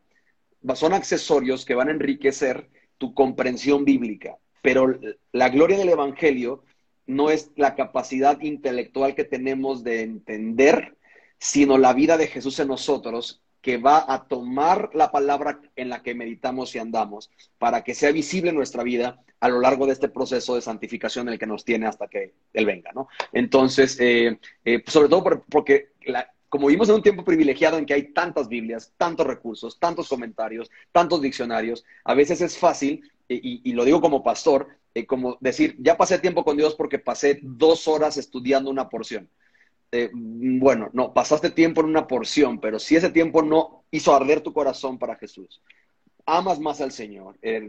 son 0.74 0.92
accesorios 0.92 1.64
que 1.64 1.74
van 1.74 1.88
a 1.88 1.92
enriquecer 1.92 2.68
tu 2.98 3.14
comprensión 3.14 3.84
bíblica, 3.84 4.38
pero 4.60 4.98
la 5.32 5.48
gloria 5.50 5.78
del 5.78 5.88
Evangelio 5.88 6.64
no 7.08 7.30
es 7.30 7.50
la 7.56 7.74
capacidad 7.74 8.40
intelectual 8.40 9.16
que 9.16 9.24
tenemos 9.24 9.82
de 9.82 10.02
entender, 10.02 10.96
sino 11.38 11.78
la 11.78 11.94
vida 11.94 12.16
de 12.16 12.28
Jesús 12.28 12.60
en 12.60 12.68
nosotros 12.68 13.42
que 13.60 13.78
va 13.78 14.04
a 14.06 14.28
tomar 14.28 14.90
la 14.94 15.10
palabra 15.10 15.60
en 15.74 15.88
la 15.88 16.02
que 16.02 16.14
meditamos 16.14 16.74
y 16.74 16.78
andamos 16.78 17.30
para 17.58 17.82
que 17.82 17.94
sea 17.94 18.12
visible 18.12 18.52
nuestra 18.52 18.82
vida 18.82 19.20
a 19.40 19.48
lo 19.48 19.60
largo 19.60 19.86
de 19.86 19.92
este 19.92 20.08
proceso 20.08 20.54
de 20.54 20.62
santificación 20.62 21.26
en 21.26 21.34
el 21.34 21.38
que 21.38 21.46
nos 21.46 21.64
tiene 21.64 21.86
hasta 21.86 22.08
que 22.08 22.34
Él 22.52 22.66
venga, 22.66 22.92
¿no? 22.92 23.08
Entonces, 23.32 23.98
eh, 24.00 24.38
eh, 24.64 24.82
sobre 24.86 25.08
todo 25.08 25.42
porque, 25.48 25.92
como 26.48 26.66
vivimos 26.66 26.88
en 26.88 26.96
un 26.96 27.02
tiempo 27.02 27.24
privilegiado 27.24 27.78
en 27.78 27.86
que 27.86 27.94
hay 27.94 28.12
tantas 28.12 28.48
Biblias, 28.48 28.92
tantos 28.96 29.26
recursos, 29.26 29.78
tantos 29.78 30.08
comentarios, 30.08 30.70
tantos 30.92 31.22
diccionarios, 31.22 31.84
a 32.04 32.14
veces 32.14 32.40
es 32.40 32.58
fácil, 32.58 33.10
y, 33.28 33.72
lo 33.72 33.84
digo 33.84 34.00
como 34.00 34.22
pastor, 34.22 34.68
eh, 34.98 35.06
como 35.06 35.38
decir, 35.40 35.76
ya 35.78 35.96
pasé 35.96 36.18
tiempo 36.18 36.44
con 36.44 36.56
Dios 36.56 36.74
porque 36.74 36.98
pasé 36.98 37.38
dos 37.42 37.86
horas 37.86 38.16
estudiando 38.16 38.70
una 38.70 38.88
porción. 38.88 39.30
bueno, 40.12 40.90
no, 40.92 41.14
pasaste 41.14 41.50
tiempo 41.50 41.80
en 41.80 41.86
una 41.86 42.06
porción, 42.06 42.60
pero 42.60 42.78
si 42.78 42.96
ese 42.96 43.10
tiempo 43.10 43.42
no 43.42 43.84
hizo 43.90 44.14
arder 44.14 44.40
tu 44.40 44.52
corazón 44.52 44.98
para 44.98 45.16
Jesús, 45.16 45.62
amas 46.26 46.58
más 46.58 46.80
al 46.80 46.90
Señor, 46.92 47.38
eh, 47.42 47.68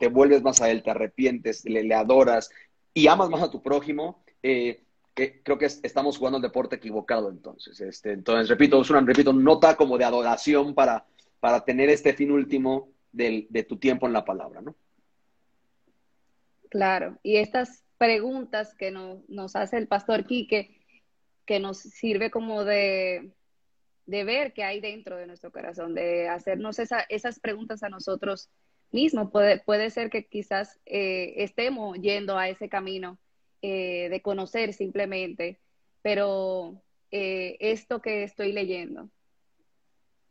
te 0.00 0.08
vuelves 0.08 0.42
más 0.42 0.60
a 0.62 0.70
Él, 0.70 0.82
te 0.82 0.90
arrepientes, 0.90 1.64
le, 1.64 1.94
adoras 1.94 2.50
y 2.94 3.06
amas 3.06 3.28
más 3.28 3.42
a 3.42 3.50
tu 3.50 3.62
prójimo, 3.62 4.24
eh, 4.42 4.82
creo 5.14 5.58
que 5.58 5.66
estamos 5.66 6.16
jugando 6.16 6.38
el 6.38 6.42
deporte 6.42 6.76
equivocado 6.76 7.30
entonces. 7.30 7.78
Este, 7.80 8.12
entonces, 8.12 8.48
repito, 8.48 8.80
es 8.80 8.90
una 8.90 9.00
repito, 9.02 9.32
nota 9.34 9.76
como 9.76 9.98
de 9.98 10.04
adoración 10.04 10.74
para, 10.74 11.04
para 11.40 11.64
tener 11.64 11.90
este 11.90 12.14
fin 12.14 12.32
último 12.32 12.88
de 13.12 13.66
tu 13.68 13.76
tiempo 13.76 14.06
en 14.06 14.14
la 14.14 14.24
palabra, 14.24 14.62
¿no? 14.62 14.74
Claro, 16.72 17.18
y 17.22 17.36
estas 17.36 17.84
preguntas 17.98 18.74
que 18.74 18.90
nos 18.90 19.56
hace 19.56 19.76
el 19.76 19.88
pastor 19.88 20.24
Quique, 20.24 20.80
que 21.44 21.60
nos 21.60 21.80
sirve 21.80 22.30
como 22.30 22.64
de, 22.64 23.34
de 24.06 24.24
ver 24.24 24.54
qué 24.54 24.64
hay 24.64 24.80
dentro 24.80 25.18
de 25.18 25.26
nuestro 25.26 25.52
corazón, 25.52 25.94
de 25.94 26.30
hacernos 26.30 26.78
esas 26.78 27.40
preguntas 27.40 27.82
a 27.82 27.90
nosotros 27.90 28.48
mismos. 28.90 29.30
Puede, 29.30 29.58
puede 29.58 29.90
ser 29.90 30.08
que 30.08 30.24
quizás 30.24 30.80
eh, 30.86 31.34
estemos 31.36 31.98
yendo 32.00 32.38
a 32.38 32.48
ese 32.48 32.70
camino 32.70 33.18
eh, 33.60 34.08
de 34.08 34.22
conocer 34.22 34.72
simplemente, 34.72 35.60
pero 36.00 36.82
eh, 37.10 37.58
esto 37.60 38.00
que 38.00 38.22
estoy 38.22 38.52
leyendo 38.52 39.10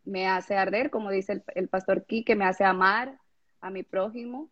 me 0.05 0.25
hace 0.25 0.55
arder, 0.55 0.89
como 0.89 1.11
dice 1.11 1.33
el, 1.33 1.43
el 1.53 1.69
pastor 1.69 2.03
que 2.07 2.35
me 2.35 2.45
hace 2.45 2.63
amar 2.63 3.19
a 3.59 3.69
mi 3.69 3.83
prójimo. 3.83 4.49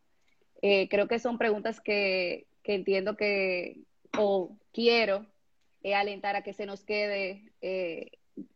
Creo 0.61 1.07
que 1.07 1.19
son 1.19 1.37
preguntas 1.37 1.79
que, 1.81 2.47
que 2.63 2.75
entiendo 2.75 3.15
que, 3.15 3.81
o 4.17 4.55
quiero 4.73 5.25
alentar 5.95 6.35
a 6.35 6.43
que 6.43 6.53
se 6.53 6.65
nos 6.65 6.83
quede 6.83 7.51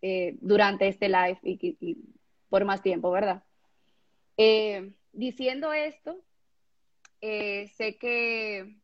eh, 0.01 0.37
durante 0.41 0.87
este 0.87 1.09
live 1.09 1.39
y, 1.43 1.97
por 2.49 2.65
más 2.65 2.81
tiempo, 2.81 3.11
¿verdad? 3.11 3.43
Eh, 4.37 4.93
diciendo 5.11 5.73
esto, 5.73 6.19
eh, 7.21 7.67
sé 7.75 7.97
que 7.97 8.75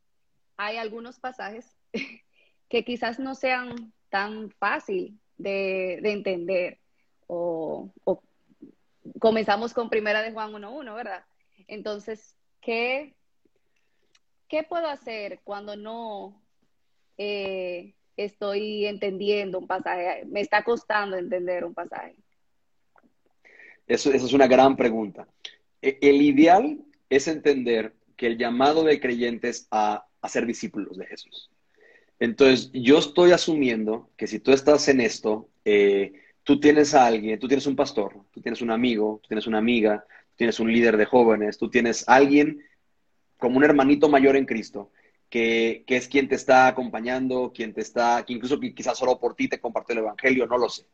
hay 0.56 0.76
algunos 0.76 1.18
pasajes 1.18 1.76
que 2.68 2.84
quizás 2.84 3.18
no 3.18 3.34
sean 3.34 3.92
tan 4.08 4.50
fácil 4.50 5.18
de, 5.38 5.98
entender 6.04 6.78
o, 7.26 7.90
comenzamos 9.18 9.72
con 9.72 9.88
primera 9.88 10.22
de 10.22 10.32
Juan 10.32 10.52
1.1, 10.52 10.94
¿verdad? 10.94 11.24
Entonces, 11.66 12.34
¿qué, 12.60 13.14
¿qué 14.48 14.62
puedo 14.62 14.86
hacer 14.86 15.40
cuando 15.44 15.76
no 15.76 16.40
estoy 18.16 18.86
entendiendo 18.86 19.58
un 19.58 19.66
pasaje, 19.66 20.24
me 20.26 20.40
está 20.40 20.64
costando 20.64 21.16
entender 21.16 21.64
un 21.64 21.74
pasaje? 21.74 22.16
Eso, 23.86 24.12
esa 24.12 24.26
es 24.26 24.32
una 24.32 24.46
gran 24.46 24.76
pregunta. 24.76 25.26
E, 25.82 25.98
el 26.00 26.22
ideal 26.22 26.78
es 27.08 27.28
entender 27.28 27.94
que 28.16 28.26
el 28.26 28.38
llamado 28.38 28.84
de 28.84 29.00
creyentes 29.00 29.66
a, 29.70 30.06
a 30.20 30.28
ser 30.28 30.46
discípulos 30.46 30.96
de 30.96 31.06
Jesús. 31.06 31.50
Entonces, 32.18 32.70
yo 32.72 32.98
estoy 32.98 33.32
asumiendo 33.32 34.10
que 34.16 34.26
si 34.26 34.40
tú 34.40 34.52
estás 34.52 34.86
en 34.88 35.00
esto, 35.00 35.48
eh, 35.64 36.12
tú 36.42 36.60
tienes 36.60 36.94
a 36.94 37.06
alguien, 37.06 37.38
tú 37.38 37.48
tienes 37.48 37.66
un 37.66 37.76
pastor, 37.76 38.14
tú 38.30 38.42
tienes 38.42 38.60
un 38.60 38.70
amigo, 38.70 39.20
tú 39.22 39.28
tienes 39.28 39.46
una 39.46 39.58
amiga, 39.58 40.04
tienes 40.40 40.58
un 40.58 40.72
líder 40.72 40.96
de 40.96 41.04
jóvenes, 41.04 41.58
tú 41.58 41.68
tienes 41.68 42.02
alguien 42.08 42.64
como 43.36 43.58
un 43.58 43.64
hermanito 43.64 44.08
mayor 44.08 44.36
en 44.36 44.46
Cristo 44.46 44.90
que, 45.28 45.84
es 45.86 46.08
quien 46.08 46.28
te 46.28 46.34
está 46.34 46.66
acompañando, 46.66 47.52
quien 47.54 47.74
te 47.74 47.82
está, 47.82 48.24
que 48.24 48.32
incluso 48.32 48.58
quizás 48.58 48.96
solo 48.96 49.20
por 49.20 49.34
ti 49.34 49.48
te 49.48 49.60
comparte 49.60 49.92
el 49.92 49.98
Evangelio, 49.98 50.46
no 50.46 50.56
lo 50.56 50.70
sé. 50.70 50.86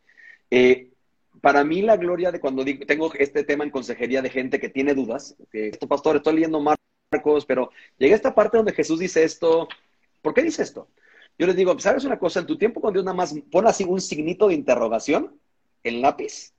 Eh, 0.51 0.91
para 1.39 1.63
mí 1.63 1.81
la 1.81 1.95
gloria 1.95 2.29
de 2.29 2.41
cuando 2.41 2.65
tengo 2.85 3.09
este 3.13 3.45
tema 3.45 3.63
en 3.63 3.69
consejería 3.69 4.21
de 4.21 4.29
gente 4.29 4.59
que 4.59 4.67
tiene 4.67 4.93
dudas, 4.93 5.37
que 5.49 5.69
esto 5.69 5.87
pastor, 5.87 6.17
estoy 6.17 6.33
leyendo 6.33 6.59
Marcos, 6.59 7.45
pero 7.45 7.71
llega 7.97 8.17
esta 8.17 8.35
parte 8.35 8.57
donde 8.57 8.73
Jesús 8.73 8.99
dice 8.99 9.23
esto, 9.23 9.69
¿por 10.21 10.33
qué 10.33 10.43
dice 10.43 10.61
esto? 10.61 10.89
Yo 11.39 11.47
les 11.47 11.55
digo, 11.55 11.79
¿sabes 11.79 12.03
una 12.03 12.19
cosa? 12.19 12.41
En 12.41 12.47
tu 12.47 12.57
tiempo 12.57 12.81
con 12.81 12.91
Dios 12.91 13.05
nada 13.05 13.15
más 13.15 13.33
pon 13.49 13.65
así 13.65 13.85
un 13.85 14.01
signito 14.01 14.49
de 14.49 14.55
interrogación 14.55 15.39
en 15.83 16.01
lápiz 16.01 16.51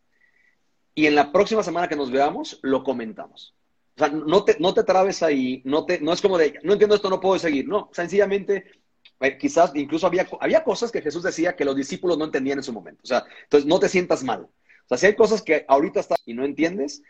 y 0.99 1.07
en 1.07 1.15
la 1.15 1.31
próxima 1.31 1.63
semana 1.63 1.87
que 1.87 1.95
nos 1.95 2.11
veamos 2.11 2.59
lo 2.61 2.83
comentamos. 2.83 3.55
O 3.95 3.99
sea, 4.01 4.09
no 4.09 4.43
te, 4.43 4.57
no 4.59 4.75
te 4.75 4.83
trabes 4.83 5.23
ahí, 5.23 5.63
no, 5.65 5.87
te, 5.87 6.01
no 6.01 6.13
es 6.13 6.21
como 6.21 6.37
de, 6.37 6.59
no 6.65 6.73
entiendo 6.73 6.97
esto, 6.97 7.09
no 7.09 7.21
puedo 7.21 7.39
seguir. 7.39 7.69
No, 7.69 7.89
sencillamente, 7.93 8.65
eh, 9.21 9.39
quizás 9.39 9.71
incluso 9.77 10.09
había, 10.09 10.27
había 10.41 10.65
cosas 10.65 10.91
que 10.91 11.01
Jesús 11.01 11.23
decía 11.23 11.55
que 11.55 11.65
los 11.65 11.77
discípulos 11.77 12.19
no 12.19 12.25
entendían 12.25 12.59
en 12.59 12.65
su 12.65 12.73
momento. 12.73 13.03
O 13.05 13.07
sea, 13.07 13.25
entonces 13.45 13.69
no 13.69 13.79
te 13.79 13.89
sientas 13.89 14.25
mal. 14.25 14.41
O 14.41 14.89
sea, 14.89 14.99
si 14.99 15.07
hay 15.07 15.15
cosas 15.15 15.41
que 15.41 15.65
ahorita 15.69 16.01
estás 16.01 16.19
y 16.27 16.35
no 16.35 16.45
entiendes, 16.45 17.05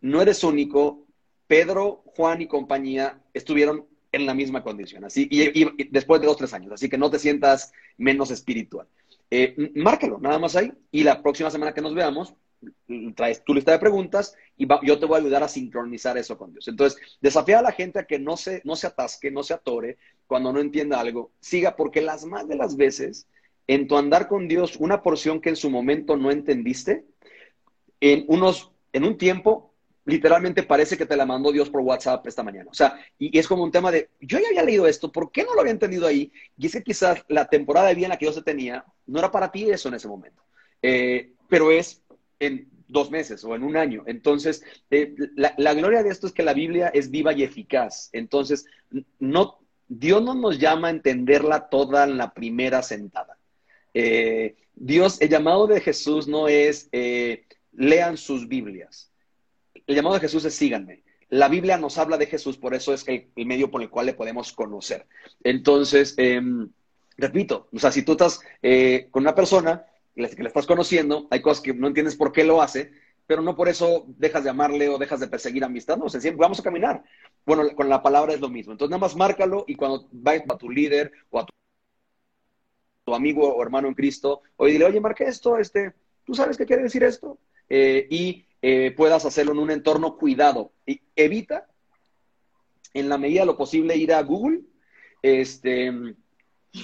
no 0.00 0.22
eres 0.22 0.44
único. 0.44 1.08
Pedro, 1.48 2.04
Juan 2.14 2.40
y 2.40 2.46
compañía 2.46 3.20
estuvieron 3.32 3.88
en 4.12 4.26
la 4.26 4.34
misma 4.34 4.62
condición, 4.62 5.04
así, 5.04 5.26
y, 5.28 5.88
después 5.90 6.20
de 6.20 6.28
dos, 6.28 6.36
tres 6.36 6.54
años. 6.54 6.70
Así 6.70 6.88
que 6.88 6.98
no 6.98 7.10
te 7.10 7.18
sientas 7.18 7.72
menos 7.96 8.30
espiritual. 8.30 8.86
Eh, 9.36 9.72
márcalo, 9.74 10.20
nada 10.20 10.38
más 10.38 10.54
ahí. 10.54 10.72
Y 10.92 11.02
la 11.02 11.20
próxima 11.20 11.50
semana 11.50 11.74
que 11.74 11.80
nos 11.80 11.92
veamos, 11.92 12.34
traes 13.16 13.44
tu 13.44 13.52
lista 13.52 13.72
de 13.72 13.80
preguntas 13.80 14.36
y 14.56 14.68
yo 14.86 14.98
te 15.00 15.06
voy 15.06 15.16
a 15.16 15.20
ayudar 15.20 15.42
a 15.42 15.48
sincronizar 15.48 16.16
eso 16.16 16.38
con 16.38 16.52
Dios. 16.52 16.68
Entonces, 16.68 17.00
desafía 17.20 17.58
a 17.58 17.62
la 17.62 17.72
gente 17.72 17.98
a 17.98 18.04
que 18.04 18.20
no 18.20 18.36
se, 18.36 18.62
no 18.64 18.76
se 18.76 18.86
atasque, 18.86 19.32
no 19.32 19.42
se 19.42 19.54
atore 19.54 19.98
cuando 20.28 20.52
no 20.52 20.60
entienda 20.60 21.00
algo, 21.00 21.32
siga, 21.40 21.74
porque 21.74 22.00
las 22.00 22.24
más 22.24 22.46
de 22.46 22.54
las 22.54 22.76
veces, 22.76 23.26
en 23.66 23.88
tu 23.88 23.96
andar 23.96 24.28
con 24.28 24.46
Dios, 24.46 24.76
una 24.76 25.02
porción 25.02 25.40
que 25.40 25.48
en 25.48 25.56
su 25.56 25.68
momento 25.68 26.16
no 26.16 26.30
entendiste, 26.30 27.04
en 28.00 28.26
unos, 28.28 28.70
en 28.92 29.02
un 29.02 29.18
tiempo, 29.18 29.73
literalmente 30.04 30.62
parece 30.62 30.96
que 30.96 31.06
te 31.06 31.16
la 31.16 31.26
mandó 31.26 31.50
Dios 31.50 31.70
por 31.70 31.80
WhatsApp 31.80 32.26
esta 32.26 32.42
mañana. 32.42 32.70
O 32.70 32.74
sea, 32.74 32.98
y, 33.18 33.36
es 33.38 33.48
como 33.48 33.62
un 33.62 33.70
tema 33.70 33.90
de, 33.90 34.10
yo 34.20 34.38
ya 34.38 34.48
había 34.48 34.62
leído 34.62 34.86
esto, 34.86 35.10
¿por 35.10 35.30
qué 35.30 35.44
no 35.44 35.54
lo 35.54 35.60
había 35.60 35.72
entendido 35.72 36.06
ahí? 36.06 36.30
Y 36.58 36.66
es 36.66 36.72
que 36.72 36.82
quizás 36.82 37.24
la 37.28 37.46
temporada 37.46 37.88
de 37.88 37.94
vida 37.94 38.06
en 38.06 38.10
la 38.10 38.18
que 38.18 38.26
Dios 38.26 38.34
se 38.34 38.42
tenía, 38.42 38.84
no 39.06 39.18
era 39.18 39.30
para 39.30 39.50
ti 39.50 39.70
eso 39.70 39.88
en 39.88 39.94
ese 39.94 40.08
momento. 40.08 40.42
Eh, 40.82 41.32
pero 41.48 41.70
es 41.70 42.02
en 42.38 42.68
dos 42.88 43.10
meses 43.10 43.42
o 43.44 43.54
en 43.54 43.64
un 43.64 43.76
año. 43.76 44.04
Entonces, 44.06 44.62
eh, 44.90 45.14
la, 45.36 45.74
gloria 45.74 46.02
de 46.02 46.10
esto 46.10 46.26
es 46.26 46.32
que 46.32 46.42
la 46.42 46.52
Biblia 46.52 46.88
es 46.88 47.10
viva 47.10 47.32
y 47.32 47.42
eficaz. 47.42 48.10
Entonces, 48.12 48.66
no, 49.18 49.58
Dios 49.88 50.22
no 50.22 50.34
nos 50.34 50.58
llama 50.58 50.88
a 50.88 50.90
entenderla 50.90 51.68
toda 51.70 52.04
en 52.04 52.18
la 52.18 52.34
primera 52.34 52.82
sentada. 52.82 53.38
Eh, 53.94 54.56
Dios, 54.74 55.20
el 55.22 55.30
llamado 55.30 55.66
de 55.66 55.80
Jesús 55.80 56.28
no 56.28 56.48
es 56.48 56.90
lean 57.72 58.16
sus 58.16 58.46
Biblias. 58.48 59.13
El 59.86 59.96
llamado 59.96 60.14
de 60.14 60.20
Jesús 60.20 60.44
es 60.44 60.54
síganme. 60.54 61.02
La 61.30 61.48
Biblia 61.48 61.78
nos 61.78 61.98
habla 61.98 62.16
de 62.16 62.26
Jesús, 62.26 62.56
por 62.56 62.74
eso 62.74 62.92
es 62.94 63.06
el, 63.08 63.28
medio 63.46 63.70
por 63.70 63.82
el 63.82 63.90
cual 63.90 64.06
le 64.06 64.14
podemos 64.14 64.52
conocer. 64.52 65.06
Entonces, 65.42 66.14
em, 66.16 66.70
repito, 67.16 67.68
o 67.72 67.78
sea, 67.78 67.90
si 67.90 68.02
tú 68.02 68.12
estás 68.12 68.40
eh, 68.62 69.08
con 69.10 69.22
una 69.22 69.34
persona 69.34 69.84
que 70.14 70.42
le 70.42 70.48
estás 70.48 70.66
conociendo, 70.66 71.26
hay 71.30 71.40
cosas 71.42 71.62
que 71.62 71.74
no 71.74 71.88
entiendes 71.88 72.16
por 72.16 72.32
qué 72.32 72.44
lo 72.44 72.62
hace, 72.62 72.92
pero 73.26 73.42
no 73.42 73.56
por 73.56 73.68
eso 73.68 74.04
dejas 74.18 74.44
de 74.44 74.50
amarle 74.50 74.88
o 74.88 74.98
dejas 74.98 75.20
de 75.20 75.28
perseguir 75.28 75.64
amistad, 75.64 75.96
no, 75.96 76.04
o 76.04 76.08
siempre 76.08 76.36
vamos 76.36 76.60
a 76.60 76.62
caminar. 76.62 77.02
Bueno, 77.46 77.64
con 77.74 77.88
la 77.88 78.02
palabra 78.02 78.34
es 78.34 78.40
lo 78.40 78.48
mismo. 78.48 78.72
Entonces, 78.72 78.90
nada 78.90 79.00
más 79.00 79.16
márcalo 79.16 79.64
y 79.66 79.74
cuando 79.74 80.08
vayas 80.12 80.44
a 80.48 80.58
tu 80.58 80.70
líder 80.70 81.10
o 81.30 81.40
a 81.40 81.46
tu, 81.46 81.54
amigo 83.14 83.54
o 83.54 83.62
hermano 83.62 83.88
en 83.88 83.94
Cristo, 83.94 84.42
oye, 84.56 84.72
dile, 84.72 84.86
oye, 84.86 85.00
marca 85.00 85.24
esto, 85.24 85.58
este, 85.58 85.92
¿tú 86.24 86.34
sabes 86.34 86.56
qué 86.56 86.64
quiere 86.64 86.82
decir 86.82 87.02
esto? 87.04 87.38
Eh, 87.68 88.06
y 88.10 88.46
eh, 88.66 88.92
puedas 88.92 89.26
hacerlo 89.26 89.52
en 89.52 89.58
un 89.58 89.70
entorno 89.70 90.16
cuidado. 90.16 90.72
Y 90.86 91.02
evita, 91.16 91.66
en 92.94 93.10
la 93.10 93.18
medida 93.18 93.40
de 93.40 93.46
lo 93.46 93.58
posible, 93.58 93.94
ir 93.94 94.14
a 94.14 94.22
Google 94.22 94.62
este, 95.20 95.92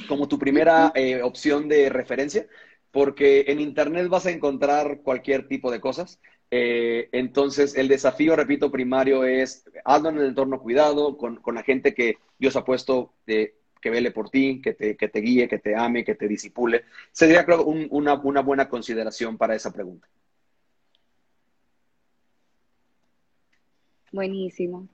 como 0.07 0.28
tu 0.28 0.39
primera 0.39 0.93
eh, 0.95 1.22
opción 1.22 1.68
de 1.68 1.89
referencia, 1.89 2.47
porque 2.91 3.47
en 3.49 3.61
Internet 3.61 4.09
vas 4.09 4.26
a 4.26 4.31
encontrar 4.31 5.01
cualquier 5.01 5.49
tipo 5.49 5.70
de 5.70 5.81
cosas. 5.81 6.20
Eh, 6.51 7.09
entonces, 7.12 7.74
el 7.74 7.89
desafío, 7.89 8.37
repito, 8.37 8.70
primario 8.70 9.24
es 9.24 9.64
hazlo 9.87 10.11
en 10.11 10.18
el 10.18 10.26
entorno 10.26 10.61
cuidado, 10.61 11.16
con, 11.16 11.41
la 11.55 11.62
gente 11.62 11.95
que 11.95 12.18
Dios 12.39 12.57
ha 12.57 12.64
puesto 12.66 13.14
de, 13.24 13.55
que 13.81 13.89
vele 13.89 14.11
por 14.11 14.28
ti, 14.28 14.61
que 14.62 14.74
te, 14.74 14.99
que 14.99 15.09
te 15.09 15.20
guíe, 15.20 15.49
que 15.49 15.59
te 15.59 15.74
ame, 15.74 16.05
que 16.05 16.14
te 16.14 16.28
disipule. 16.28 16.85
Sería, 17.11 17.47
creo, 17.47 17.64
una, 17.64 18.20
una 18.20 18.43
buena 18.43 18.68
consideración 18.68 19.39
para 19.39 19.55
esa 19.55 19.72
pregunta. 19.72 20.07
Buenísimo. 24.12 24.88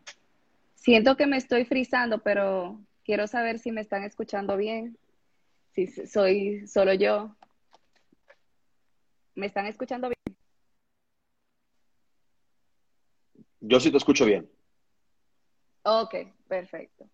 Siento 0.75 1.17
que 1.17 1.27
me 1.27 1.37
estoy 1.37 1.65
frizando, 1.65 2.19
pero 2.19 2.79
quiero 3.05 3.27
saber 3.27 3.59
si 3.59 3.73
me 3.73 3.81
están 3.81 4.05
escuchando 4.05 4.57
bien, 4.57 4.99
si 5.73 5.87
soy 5.87 6.67
solo 6.67 6.93
yo. 6.93 7.35
¿Me 9.35 9.47
están 9.47 9.67
escuchando 9.67 10.09
bien? 10.09 10.37
Yo 13.61 13.81
sí 13.81 13.91
te 13.91 13.97
escucho 13.97 14.25
bien. 14.25 14.49
Ok, 15.83 16.15
perfecto. 16.49 17.09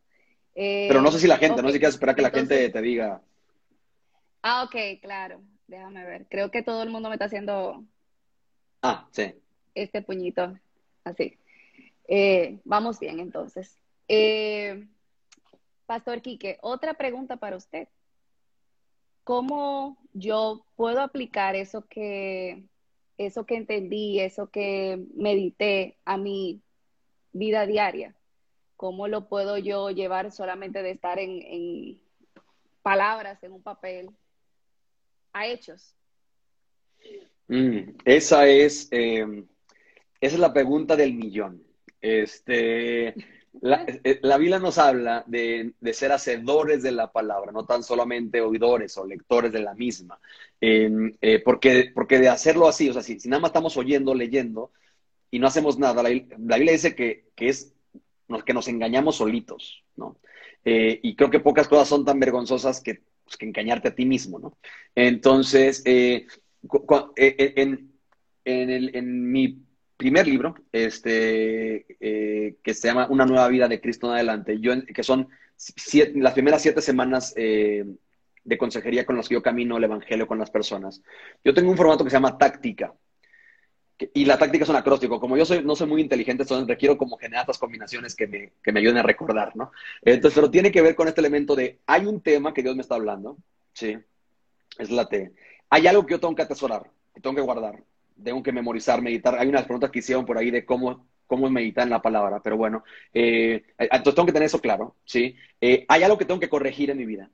Pero 0.55 1.01
no 1.01 1.11
sé 1.11 1.19
si 1.19 1.27
la 1.27 1.39
gente, 1.39 1.63
no 1.63 1.69
sé 1.69 1.75
si 1.75 1.79
quieres 1.79 1.95
esperar 1.95 2.15
que 2.15 2.23
la 2.23 2.31
gente 2.31 2.69
te 2.69 2.83
diga. 2.83 3.23
Ah, 4.43 4.65
ok, 4.65 5.01
claro. 5.01 5.41
Déjame 5.67 6.05
ver. 6.05 6.27
Creo 6.29 6.51
que 6.51 6.63
todo 6.63 6.83
el 6.83 6.91
mundo 6.91 7.09
me 7.09 7.15
está 7.15 7.27
haciendo. 7.27 7.85
Ah, 8.83 9.09
sí. 9.13 9.35
Este 9.75 10.03
puñito, 10.03 10.59
así. 11.05 11.39
Eh, 12.15 12.61
vamos 12.65 13.01
bien, 13.01 13.21
entonces. 13.21 13.79
Eh, 14.07 14.87
Pastor 15.87 16.21
Quique, 16.21 16.59
otra 16.61 16.93
pregunta 16.93 17.39
para 17.39 17.57
usted. 17.57 17.89
¿Cómo 19.25 19.97
yo 20.13 20.67
puedo 20.77 21.01
aplicar 21.01 21.57
eso 21.57 21.87
que, 21.89 22.65
eso 23.17 23.47
que 23.47 23.57
entendí, 23.57 24.21
eso 24.21 24.51
que 24.51 25.03
medité 25.15 25.97
a 26.05 26.19
mi 26.19 26.61
vida 27.33 27.65
diaria? 27.65 28.15
¿Cómo 28.77 29.09
lo 29.09 29.27
puedo 29.27 29.57
yo 29.57 29.89
llevar 29.89 30.33
solamente 30.33 30.83
de 30.83 30.91
estar 30.91 31.19
en, 31.19 31.99
palabras, 32.83 33.43
en 33.43 33.53
un 33.53 33.63
papel, 33.63 34.11
a 35.33 35.47
hechos? 35.47 35.97
Mm, 37.49 37.97
esa 38.05 38.47
es, 38.49 38.89
eh, 38.91 39.47
esa 40.21 40.35
es 40.35 40.41
la 40.41 40.53
pregunta 40.53 40.95
del 40.95 41.15
millón. 41.15 41.72
Este, 42.03 43.09
eh, 43.09 43.15
la, 44.23 44.39
Biblia 44.39 44.59
nos 44.59 44.77
habla 44.79 45.25
de, 45.27 45.73
ser 45.93 46.11
hacedores 46.11 46.83
de 46.83 46.91
la 46.91 47.13
palabra, 47.13 47.53
no 47.53 47.65
tan 47.65 47.85
solamente 47.85 48.41
oidores 48.41 48.99
o 48.99 49.07
lectores 49.07 49.53
de 49.53 49.61
la 49.61 49.75
misma. 49.75 50.19
Eh, 50.61 51.41
porque, 51.45 51.93
porque 51.95 52.19
de 52.19 52.29
hacerlo 52.29 52.69
así, 52.69 52.89
o 52.89 52.93
sea, 52.93 53.03
si, 53.03 53.17
nada 53.29 53.41
más 53.41 53.51
estamos 53.51 53.77
oyendo, 53.77 54.15
leyendo 54.15 54.73
y 55.31 55.39
no 55.39 55.47
hacemos 55.47 55.79
nada, 55.79 56.03
la, 56.03 56.09
Biblia 56.11 56.73
dice 56.73 56.95
que, 56.95 57.31
es 57.37 57.73
que 58.45 58.55
nos 58.55 58.69
engañamos 58.69 59.17
solitos, 59.17 59.85
¿no? 59.97 60.19
Eh, 60.65 61.01
y 61.03 61.17
creo 61.17 61.31
que 61.31 61.41
pocas 61.41 61.69
cosas 61.69 61.89
son 61.89 62.05
tan 62.05 62.19
vergonzosas 62.21 62.81
que, 62.81 63.03
pues, 63.25 63.37
que 63.37 63.47
engañarte 63.47 63.89
a 63.89 63.95
ti 63.95 64.07
mismo, 64.07 64.39
¿no? 64.39 64.57
Entonces, 64.95 65.83
en, 65.85 66.27
en, 68.45 68.97
en 68.97 69.33
mi 69.33 69.63
primer 70.03 70.27
libro, 70.27 70.57
este, 70.73 71.87
eh, 72.01 72.57
que 72.61 72.75
se 72.75 72.89
llama 72.89 73.07
Una 73.09 73.25
nueva 73.25 73.47
vida 73.47 73.69
de 73.69 73.81
Cristo 73.81 74.09
en 74.09 74.15
adelante, 74.15 74.59
yo, 74.59 74.73
que 74.85 75.05
son 75.05 75.29
las 76.17 76.33
primeras 76.33 76.61
siete 76.61 76.81
semanas 76.81 77.33
eh, 77.37 77.85
de 78.43 78.59
consejería 78.59 79.07
con 79.07 79.17
las 79.17 79.29
que 79.29 79.35
yo 79.35 79.43
camino 79.43 79.77
el 79.77 79.85
Evangelio 79.85 80.27
con 80.27 80.41
las 80.41 80.51
personas. 80.51 81.03
Yo 81.45 81.55
tengo 81.55 81.71
un 81.71 81.77
formato 81.77 82.03
que 82.03 82.11
se 82.11 82.17
llama 82.17 82.37
táctica. 82.37 82.93
y 84.13 84.25
la 84.25 84.37
táctica 84.39 84.65
es 84.65 84.71
un 84.71 84.75
acróstico. 84.75 85.21
Como 85.21 85.37
yo 85.37 85.45
soy, 85.45 85.63
no 85.63 85.77
soy 85.77 85.87
muy 85.87 86.01
inteligente, 86.01 86.43
entonces 86.43 86.67
requiero 86.67 86.99
como 86.99 87.17
generar 87.17 87.43
estas 87.43 87.59
combinaciones 87.59 88.17
que 88.17 88.27
me, 88.27 88.53
que 88.61 88.73
me 88.73 88.81
ayuden 88.81 88.99
a 88.99 89.05
recordar, 89.05 89.55
¿no? 89.55 89.71
Entonces, 90.03 90.35
pero 90.35 90.51
tiene 90.51 90.73
que 90.73 90.83
ver 90.83 90.97
con 90.97 91.07
este 91.07 91.21
elemento 91.21 91.55
de, 91.55 91.79
hay 91.87 92.07
un 92.07 92.21
tema 92.21 92.53
que 92.53 92.63
Dios 92.63 92.75
me 92.75 92.83
está 92.83 92.97
hablando, 92.97 93.39
¿sí? 93.73 93.97
Es 94.79 94.91
la 94.91 95.09
T. 95.09 95.33
Hay 95.71 95.87
algo 95.87 96.05
que 96.05 96.15
yo 96.15 96.21
tengo 96.21 96.35
que 96.35 96.43
atesorar, 96.43 96.91
que 97.15 97.21
tengo 97.21 97.37
que 97.37 97.43
guardar 97.43 97.85
tengo 98.23 98.43
que 98.43 98.53
memorizar, 98.53 99.01
meditar. 99.03 99.39
Hay 99.39 99.49
unas 99.49 99.65
preguntas 99.65 99.91
que 99.91 100.01
hicieron 100.01 100.25
por 100.27 100.39
ahí 100.39 100.51
de 100.51 100.65
cómo, 100.65 101.07
cómo 101.27 101.49
meditar 101.49 101.85
en 101.85 101.91
la 101.91 102.03
palabra, 102.03 102.41
pero 102.43 102.57
bueno, 102.57 102.85
eh, 103.13 103.63
entonces 103.79 104.15
tengo 104.15 104.27
que 104.27 104.33
tener 104.33 104.47
eso 104.47 104.61
claro, 104.61 104.97
¿sí? 105.05 105.37
Eh, 105.61 105.85
hay 105.89 106.03
algo 106.03 106.19
que 106.19 106.25
tengo 106.25 106.41
que 106.41 106.49
corregir 106.49 106.91
en 106.91 106.99
mi 106.99 107.07
vida, 107.07 107.31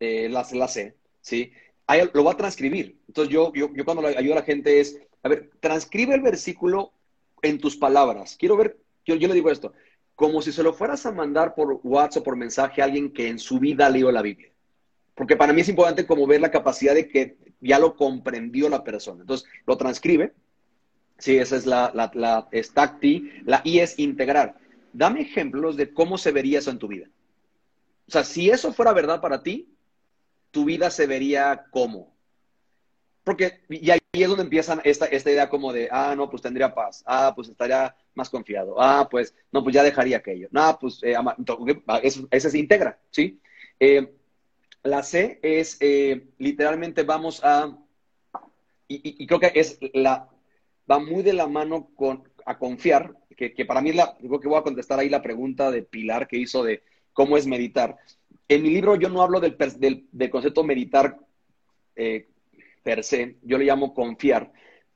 eh, 0.00 0.28
la, 0.28 0.46
la 0.52 0.68
sé, 0.68 0.96
¿sí? 1.20 1.52
Hay, 1.86 2.08
lo 2.12 2.22
voy 2.22 2.32
a 2.32 2.36
transcribir. 2.36 2.98
Entonces 3.08 3.32
yo, 3.32 3.52
yo, 3.54 3.72
yo 3.74 3.84
cuando 3.84 4.06
ayudo 4.06 4.34
a 4.34 4.36
la 4.36 4.44
gente 4.44 4.80
es, 4.80 5.00
a 5.22 5.28
ver, 5.28 5.50
transcribe 5.60 6.14
el 6.14 6.20
versículo 6.20 6.92
en 7.42 7.58
tus 7.58 7.76
palabras. 7.76 8.36
Quiero 8.38 8.56
ver, 8.56 8.78
yo, 9.04 9.16
yo 9.16 9.28
le 9.28 9.34
digo 9.34 9.50
esto, 9.50 9.72
como 10.14 10.40
si 10.40 10.52
se 10.52 10.62
lo 10.62 10.72
fueras 10.72 11.04
a 11.06 11.12
mandar 11.12 11.54
por 11.54 11.80
WhatsApp 11.82 12.22
o 12.22 12.24
por 12.24 12.36
mensaje 12.36 12.80
a 12.80 12.84
alguien 12.84 13.12
que 13.12 13.28
en 13.28 13.38
su 13.38 13.58
vida 13.58 13.90
leyó 13.90 14.12
la 14.12 14.22
Biblia. 14.22 14.50
Porque 15.14 15.36
para 15.36 15.52
mí 15.52 15.60
es 15.60 15.68
importante 15.68 16.06
como 16.06 16.26
ver 16.26 16.40
la 16.40 16.50
capacidad 16.50 16.94
de 16.94 17.08
que 17.08 17.36
ya 17.62 17.78
lo 17.78 17.96
comprendió 17.96 18.68
la 18.68 18.84
persona. 18.84 19.22
Entonces, 19.22 19.48
lo 19.66 19.76
transcribe. 19.76 20.34
Sí, 21.18 21.38
esa 21.38 21.56
es 21.56 21.66
la, 21.66 21.90
la, 21.94 22.10
la 22.14 22.48
La 23.44 23.62
I 23.64 23.78
es 23.78 23.98
integrar. 23.98 24.56
Dame 24.92 25.22
ejemplos 25.22 25.76
de 25.76 25.94
cómo 25.94 26.18
se 26.18 26.32
vería 26.32 26.58
eso 26.58 26.70
en 26.70 26.78
tu 26.78 26.88
vida. 26.88 27.06
O 28.06 28.10
sea, 28.10 28.24
si 28.24 28.50
eso 28.50 28.72
fuera 28.72 28.92
verdad 28.92 29.20
para 29.20 29.42
ti, 29.42 29.74
tu 30.50 30.64
vida 30.64 30.90
se 30.90 31.06
vería 31.06 31.64
como. 31.70 32.12
Porque, 33.24 33.60
y 33.68 33.88
ahí 33.90 34.00
es 34.12 34.28
donde 34.28 34.42
empiezan 34.42 34.80
esta, 34.84 35.06
esta 35.06 35.30
idea 35.30 35.48
como 35.48 35.72
de, 35.72 35.88
ah, 35.90 36.14
no, 36.16 36.28
pues 36.28 36.42
tendría 36.42 36.74
paz, 36.74 37.04
ah, 37.06 37.32
pues 37.34 37.48
estaría 37.48 37.94
más 38.14 38.28
confiado, 38.28 38.74
ah, 38.80 39.08
pues, 39.08 39.32
no, 39.52 39.62
pues 39.62 39.74
ya 39.74 39.84
dejaría 39.84 40.16
aquello, 40.16 40.48
no, 40.50 40.76
pues, 40.80 40.98
eh, 41.02 41.14
eso, 42.02 42.50
se 42.50 42.58
integra, 42.58 42.98
¿sí? 43.10 43.40
Eh, 43.78 44.12
la 44.82 45.02
C 45.02 45.38
es 45.42 45.76
eh, 45.80 46.28
literalmente 46.38 47.04
vamos 47.04 47.42
a, 47.44 47.76
y, 48.88 49.26
creo 49.26 49.40
que 49.40 49.52
es 49.54 49.78
la, 49.94 50.28
va 50.90 50.98
muy 50.98 51.22
de 51.22 51.32
la 51.32 51.46
mano 51.46 51.90
con, 51.96 52.28
a 52.44 52.58
confiar, 52.58 53.16
que, 53.36 53.64
para 53.64 53.80
mí 53.80 53.92
la, 53.92 54.16
creo 54.18 54.40
que 54.40 54.48
voy 54.48 54.58
a 54.58 54.62
contestar 54.62 54.98
ahí 54.98 55.08
la 55.08 55.22
pregunta 55.22 55.70
de 55.70 55.82
Pilar 55.82 56.28
que 56.28 56.36
hizo 56.36 56.62
de 56.62 56.82
cómo 57.12 57.36
es 57.36 57.46
meditar. 57.46 57.96
En 58.48 58.62
mi 58.62 58.70
libro 58.70 58.96
yo 58.96 59.08
no 59.08 59.22
hablo 59.22 59.40
del, 59.40 59.56
del, 60.10 60.30
concepto 60.30 60.62
meditar 60.62 61.18
eh, 61.96 62.28
per 62.82 63.02
se, 63.02 63.36
yo 63.42 63.58
le 63.58 63.64
llamo 63.64 63.94
confiar, 63.94 64.52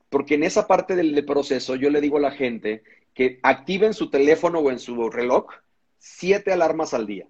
porque 0.09 0.35
en 0.35 0.43
esa 0.43 0.67
parte 0.67 0.95
del, 0.95 1.25
proceso 1.25 1.75
yo 1.75 1.89
le 1.89 2.01
digo 2.01 2.17
a 2.17 2.21
la 2.21 2.31
gente 2.31 2.83
que 3.13 3.39
activen 3.43 3.93
su 3.93 4.09
teléfono 4.09 4.59
o 4.59 4.71
en 4.71 4.79
su 4.79 5.09
reloj 5.09 5.47
siete 5.97 6.53
alarmas 6.53 6.93
al 6.93 7.07
día 7.07 7.27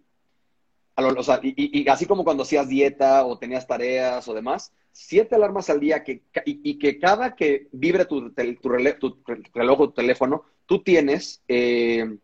y, 1.43 1.87
así 1.89 2.05
como 2.05 2.23
cuando 2.23 2.43
hacías 2.43 2.67
dieta 2.67 3.25
o 3.25 3.37
tenías 3.37 3.67
tareas 3.67 4.27
o 4.27 4.33
demás, 4.33 4.73
siete 4.91 5.35
alarmas 5.35 5.69
al 5.69 5.79
día 5.79 6.03
que, 6.03 6.23
y, 6.45 6.79
que 6.79 6.99
cada 6.99 7.35
que 7.35 7.67
vibre 7.71 8.05
tu, 8.05 8.31
tu, 8.31 8.55
tu, 8.55 8.69
reloj 8.69 9.79
o 9.79 9.89
tu 9.89 9.91
teléfono, 9.91 10.43
tú 10.65 10.81
tienes, 10.81 11.43
eh, 11.47 12.17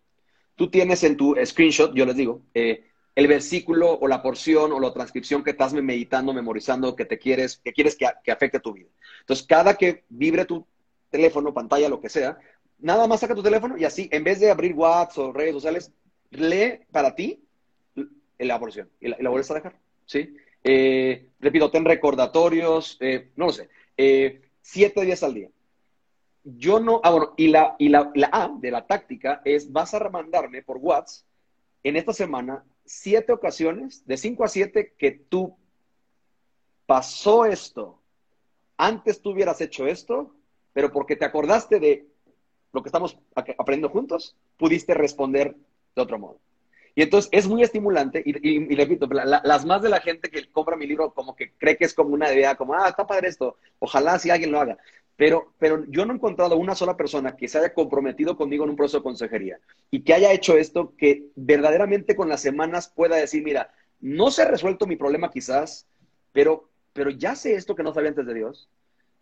tú 0.56 0.72
tienes 0.72 1.04
en 1.04 1.18
tu 1.18 1.36
screenshot, 1.46 1.94
yo 1.94 2.06
les 2.06 2.16
digo, 2.16 2.42
eh, 2.56 2.86
el 3.16 3.28
versículo 3.28 3.94
o 3.94 4.08
la 4.08 4.24
porción 4.24 4.72
o 4.72 4.80
la 4.80 4.92
transcripción 4.92 5.44
que 5.44 5.52
estás 5.52 5.74
meditando, 5.74 6.34
memorizando, 6.34 6.96
que 6.96 7.06
te 7.06 7.20
quieres, 7.20 7.58
que 7.58 7.74
quieres 7.74 7.96
que, 7.96 8.08
que 8.24 8.32
afecte 8.32 8.60
tu 8.60 8.74
vida. 8.74 8.90
Entonces, 9.20 9.46
cada 9.46 9.76
que 9.76 10.04
vibre 10.10 10.46
tu 10.46 10.66
teléfono, 11.12 11.54
pantalla, 11.54 11.90
lo 11.90 12.02
que 12.02 12.10
sea, 12.10 12.40
nada 12.80 13.06
más 13.06 13.20
saca 13.20 13.36
tu 13.36 13.44
teléfono 13.44 13.78
y 13.78 13.86
así, 13.86 14.10
en 14.12 14.24
vez 14.24 14.40
de 14.40 14.50
abrir 14.50 14.74
WhatsApp 14.74 15.18
o 15.20 15.32
redes 15.32 15.54
sociales, 15.54 15.92
lee 16.32 16.80
para 16.92 17.14
ti 17.14 17.43
la 18.40 18.60
porción 18.60 18.90
y 19.00 19.08
la, 19.10 19.30
vuelves 19.30 19.52
a 19.52 19.56
dejar, 19.56 19.76
¿sí? 20.06 20.36
Eh, 20.64 21.30
repito, 21.40 21.70
ten 21.72 21.86
recordatorios, 21.86 22.98
eh, 23.00 23.32
no 23.36 23.48
lo 23.48 23.52
sé, 23.52 23.70
eh, 23.98 24.42
siete 24.62 25.02
días 25.06 25.24
al 25.24 25.34
día. 25.34 25.50
Yo 26.44 26.80
no, 26.80 27.00
ah, 27.04 27.34
y 27.38 27.48
la, 27.48 27.76
y 27.80 27.90
la, 27.90 28.12
la 28.16 28.30
A 28.32 28.50
de 28.60 28.72
la 28.72 28.86
táctica 28.86 29.42
es, 29.46 29.72
vas 29.72 29.94
a 29.94 30.10
mandarme 30.10 30.62
por 30.62 30.78
WhatsApp 30.78 31.26
en 31.84 31.96
esta 31.96 32.14
semana 32.14 32.64
siete 32.86 33.32
ocasiones, 33.32 34.06
de 34.06 34.18
cinco 34.18 34.44
a 34.44 34.48
siete, 34.48 34.94
que 34.98 35.12
tú 35.12 35.56
pasó 36.86 37.46
esto, 37.46 38.00
antes 38.78 39.22
tú 39.22 39.32
hubieras 39.32 39.62
hecho 39.62 39.88
esto, 39.88 40.36
pero 40.74 40.92
porque 40.92 41.16
te 41.16 41.26
acordaste 41.26 41.80
de 41.80 42.08
lo 42.72 42.82
que 42.82 42.90
estamos 42.90 43.18
aprendiendo 43.36 43.90
juntos, 43.90 44.36
pudiste 44.58 44.94
responder 44.94 45.56
de 45.96 46.02
otro 46.02 46.20
modo. 46.20 46.40
Y 46.96 47.02
entonces 47.02 47.30
es 47.34 47.48
muy 47.48 47.64
estimulante, 47.64 48.22
y, 48.24 48.76
repito, 48.76 49.08
las 49.08 49.66
más 49.66 49.82
de 49.82 49.90
la 49.90 50.00
gente 50.00 50.30
que 50.30 50.48
compra 50.52 50.76
mi 50.76 50.86
libro 50.86 51.12
como 51.12 51.36
que 51.36 51.52
cree 51.58 51.76
que 51.76 51.86
es 51.86 51.94
como 51.94 52.14
una 52.14 52.32
idea, 52.32 52.56
como, 52.56 52.76
ah, 52.76 52.88
está 52.88 53.08
padre 53.08 53.30
esto, 53.30 53.58
ojalá 53.80 54.20
si 54.20 54.30
alguien 54.30 54.52
lo 54.52 54.60
haga. 54.60 54.78
Pero, 55.16 55.54
pero 55.60 55.86
yo 55.88 56.06
no 56.06 56.14
he 56.14 56.16
encontrado 56.16 56.56
una 56.58 56.76
sola 56.76 56.98
persona 56.98 57.36
que 57.36 57.48
se 57.48 57.58
haya 57.58 57.74
comprometido 57.74 58.36
conmigo 58.36 58.64
en 58.64 58.72
un 58.72 58.76
proceso 58.76 58.98
de 58.98 59.04
consejería 59.04 59.60
y 59.92 60.04
que 60.04 60.14
haya 60.14 60.34
hecho 60.34 60.58
esto 60.58 60.94
que 60.98 61.28
verdaderamente 61.36 62.16
con 62.16 62.30
las 62.30 62.42
semanas 62.42 62.90
pueda 62.90 63.16
decir, 63.16 63.44
mira, 63.44 63.72
no 64.00 64.32
se 64.32 64.42
ha 64.42 64.48
resuelto 64.48 64.88
mi 64.88 64.96
problema 64.96 65.30
quizás, 65.32 65.88
pero, 66.32 66.70
pero 66.94 67.12
ya 67.12 67.36
sé 67.36 67.54
esto 67.56 67.76
que 67.76 67.84
no 67.84 67.94
sabía 67.94 68.10
antes 68.10 68.26
de 68.26 68.34
Dios, 68.34 68.70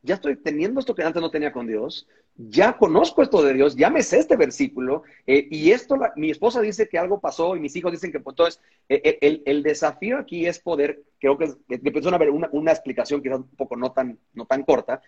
ya 0.03 0.15
estoy 0.15 0.35
teniendo 0.35 0.79
esto 0.79 0.95
que 0.95 1.03
antes 1.03 1.21
no 1.21 1.29
tenía 1.29 1.51
con 1.51 1.67
Dios, 1.67 2.07
ya 2.35 2.77
conozco 2.77 3.21
esto 3.21 3.43
de 3.43 3.53
Dios, 3.53 3.75
ya 3.75 3.89
me 3.89 4.01
sé 4.01 4.19
este 4.19 4.35
versículo, 4.35 5.03
eh, 5.27 5.47
y 5.51 5.71
esto, 5.71 5.99
mi 6.15 6.31
esposa 6.31 6.61
dice 6.61 6.87
que 6.87 6.97
algo 6.97 7.19
pasó 7.19 7.55
y 7.55 7.59
mis 7.59 7.75
hijos 7.75 7.91
dicen 7.91 8.11
que, 8.11 8.19
pues, 8.19 8.33
entonces, 8.33 8.61
eh, 8.89 9.01
eh, 9.03 9.17
el, 9.21 9.43
el, 9.45 9.63
desafío 9.63 10.17
aquí 10.17 10.45
es 10.45 10.59
poder, 10.59 11.03
creo 11.19 11.37
que, 11.37 11.45
es, 11.45 12.05
una, 12.05 12.19
una, 12.51 12.71
explicación 12.71 13.21
quizás 13.21 13.39
un 13.39 13.55
poco 13.55 13.75
no 13.75 13.91
tan, 13.91 14.17
no 14.33 14.45
tan 14.45 14.63
corta, 14.63 15.01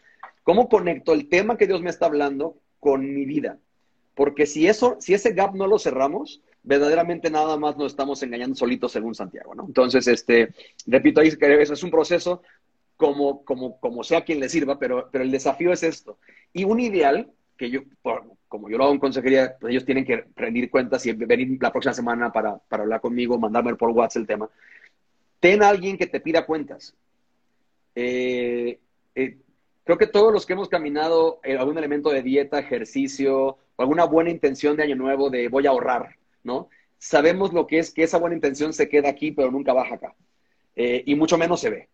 cómo 0.43 0.69
conecto 0.69 1.13
el 1.13 1.29
tema 1.29 1.57
que 1.57 1.67
Dios 1.67 1.81
me 1.81 1.89
está 1.89 2.05
hablando 2.05 2.57
con 2.79 3.13
mi 3.13 3.25
vida. 3.25 3.57
Porque 4.15 4.45
si 4.45 4.67
eso, 4.67 4.97
si 4.99 5.15
ese 5.15 5.33
gap 5.33 5.55
no 5.55 5.65
lo 5.65 5.79
cerramos, 5.79 6.41
verdaderamente 6.61 7.31
nada 7.31 7.57
más 7.57 7.77
nos 7.77 7.93
estamos 7.93 8.21
engañando 8.21 8.55
solitos 8.55 8.91
según 8.91 9.15
Santiago, 9.15 9.55
¿no? 9.55 9.65
Entonces, 9.65 10.07
este, 10.07 10.53
repito, 10.85 11.19
ahí 11.19 11.29
es 11.29 11.83
un 11.83 11.89
proceso 11.89 12.43
como, 13.03 13.43
como, 13.43 13.77
como 13.81 14.01
sea 14.01 14.23
quien 14.23 14.39
le 14.39 14.47
sirva, 14.47 14.79
pero, 14.79 15.09
pero 15.11 15.25
el 15.25 15.31
desafío 15.31 15.73
es 15.73 15.83
esto. 15.83 16.19
Y 16.53 16.63
un 16.63 16.79
ideal, 16.79 17.29
que 17.57 17.69
yo, 17.69 17.81
como 18.47 18.69
yo 18.69 18.77
lo 18.77 18.85
hago 18.85 18.93
en 18.93 18.99
consejería, 18.99 19.57
pues 19.59 19.71
ellos 19.71 19.83
tienen 19.83 20.05
que 20.05 20.23
rendir 20.37 20.71
cuentas 20.71 21.05
y 21.05 21.11
venir 21.11 21.61
la 21.61 21.69
próxima 21.69 21.93
semana 21.93 22.31
para, 22.31 22.57
para 22.59 22.83
hablar 22.83 23.01
conmigo, 23.01 23.37
mandarme 23.37 23.75
por 23.75 23.89
WhatsApp 23.89 24.21
el 24.21 24.27
tema. 24.27 24.49
Ten 25.41 25.63
a 25.63 25.67
alguien 25.67 25.97
que 25.97 26.07
te 26.07 26.21
pida 26.21 26.45
cuentas. 26.45 26.95
Eh, 27.93 28.79
eh, 29.15 29.37
creo 29.83 29.97
que 29.97 30.07
todos 30.07 30.31
los 30.31 30.45
que 30.45 30.53
hemos 30.53 30.69
caminado 30.69 31.41
en 31.43 31.57
algún 31.57 31.77
elemento 31.77 32.09
de 32.09 32.21
dieta, 32.21 32.57
ejercicio, 32.57 33.57
o 33.75 33.81
alguna 33.81 34.05
buena 34.05 34.29
intención 34.29 34.77
de 34.77 34.83
año 34.83 34.95
nuevo 34.95 35.29
de 35.29 35.49
voy 35.49 35.67
a 35.67 35.71
ahorrar, 35.71 36.15
¿no? 36.45 36.69
Sabemos 36.99 37.51
lo 37.51 37.67
que 37.67 37.79
es 37.79 37.91
que 37.91 38.03
esa 38.03 38.17
buena 38.17 38.37
intención 38.37 38.71
se 38.71 38.87
queda 38.87 39.09
aquí, 39.09 39.33
pero 39.33 39.51
nunca 39.51 39.73
baja 39.73 39.95
acá. 39.95 40.15
Eh, 40.77 41.03
y 41.05 41.15
mucho 41.15 41.37
menos 41.37 41.59
se 41.59 41.69
ve. 41.69 41.89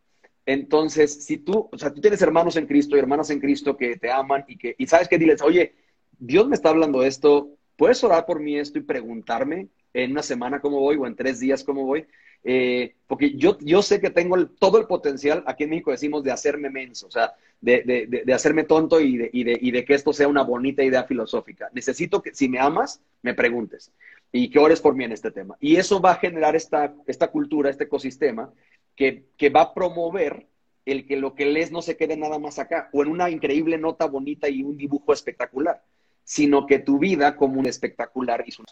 Entonces, 0.49 1.25
si 1.25 1.37
tú, 1.37 1.69
o 1.71 1.77
sea, 1.77 1.93
tú 1.93 2.01
tienes 2.01 2.23
hermanos 2.23 2.55
en 2.55 2.65
Cristo 2.65 2.95
y 2.95 2.99
hermanas 2.99 3.29
en 3.29 3.39
Cristo 3.39 3.77
que 3.77 3.97
te 3.97 4.09
aman 4.09 4.45
y 4.47 4.57
que, 4.57 4.73
y 4.79 4.87
sabes 4.87 5.07
que 5.07 5.19
diles, 5.19 5.43
oye, 5.43 5.75
Dios 6.17 6.47
me 6.47 6.55
está 6.55 6.69
hablando 6.69 7.03
esto, 7.03 7.51
¿puedes 7.77 8.03
orar 8.03 8.25
por 8.25 8.39
mí 8.39 8.57
esto 8.57 8.79
y 8.79 8.81
preguntarme 8.81 9.67
en 9.93 10.09
una 10.09 10.23
semana 10.23 10.59
cómo 10.59 10.79
voy 10.79 10.95
o 10.95 11.05
en 11.05 11.15
tres 11.15 11.39
días 11.39 11.63
cómo 11.63 11.85
voy? 11.85 12.07
Eh, 12.43 12.95
porque 13.05 13.35
yo, 13.35 13.59
yo 13.59 13.83
sé 13.83 14.01
que 14.01 14.09
tengo 14.09 14.43
todo 14.47 14.79
el 14.79 14.87
potencial, 14.87 15.43
aquí 15.45 15.65
en 15.65 15.69
México 15.69 15.91
decimos, 15.91 16.23
de 16.23 16.31
hacerme 16.31 16.71
menso, 16.71 17.05
o 17.05 17.11
sea, 17.11 17.33
de, 17.61 17.83
de, 17.83 18.23
de, 18.25 18.33
hacerme 18.33 18.63
tonto 18.63 18.99
y 18.99 19.17
de, 19.17 19.29
y, 19.31 19.67
y 19.67 19.69
de, 19.69 19.85
que 19.85 19.93
esto 19.93 20.13
sea 20.13 20.27
una 20.27 20.41
bonita 20.41 20.81
idea 20.81 21.03
filosófica. 21.03 21.69
Necesito 21.73 22.23
que, 22.23 22.33
si 22.33 22.49
me 22.49 22.57
amas, 22.57 23.03
me 23.21 23.35
preguntes 23.35 23.91
y 24.31 24.49
que 24.49 24.59
ores 24.59 24.81
por 24.81 24.95
mí 24.95 25.03
en 25.03 25.11
este 25.11 25.29
tema. 25.29 25.57
Y 25.59 25.75
eso 25.75 26.01
va 26.01 26.13
a 26.13 26.15
generar 26.15 26.55
esta, 26.55 26.93
esta 27.05 27.27
cultura, 27.27 27.69
este 27.69 27.83
ecosistema 27.83 28.51
que, 28.99 29.49
va 29.49 29.61
a 29.61 29.73
promover 29.73 30.45
el 30.85 31.07
que 31.07 31.15
lo 31.15 31.33
que 31.33 31.45
lees 31.45 31.71
no 31.71 31.81
se 31.81 31.95
quede 31.95 32.17
nada 32.17 32.37
más 32.37 32.59
acá 32.59 32.89
o 32.91 33.01
en 33.01 33.07
una 33.07 33.29
increíble 33.29 33.77
nota 33.77 34.05
bonita 34.05 34.49
y 34.49 34.61
un 34.61 34.75
dibujo 34.75 35.13
espectacular, 35.13 35.81
sino 36.25 36.65
que 36.65 36.79
tu 36.79 36.99
vida 36.99 37.37
como 37.37 37.61
un 37.61 37.65
espectacular 37.65 38.43
y 38.45 38.51
su 38.51 38.63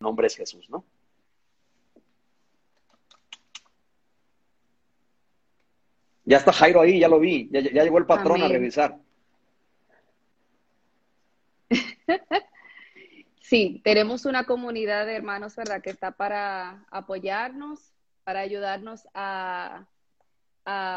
nombre 0.00 0.26
es 0.26 0.36
Jesús, 0.36 0.68
¿no? 0.68 0.84
Ya 6.24 6.38
está 6.38 6.52
Jairo 6.52 6.80
ahí, 6.80 6.98
ya 6.98 7.06
lo 7.06 7.20
vi, 7.20 7.48
ya, 7.52 7.60
llegó 7.60 7.98
el 7.98 8.06
patrón 8.06 8.42
a 8.42 8.48
revisar. 8.48 8.98
Sí, 13.40 13.80
tenemos 13.84 14.24
una 14.24 14.42
comunidad 14.42 15.06
de 15.06 15.14
hermanos, 15.14 15.54
¿verdad?, 15.54 15.80
que 15.80 15.90
está 15.90 16.10
para 16.10 16.84
apoyarnos 16.90 17.95
para 18.26 18.40
ayudarnos 18.40 19.06
a, 19.14 19.86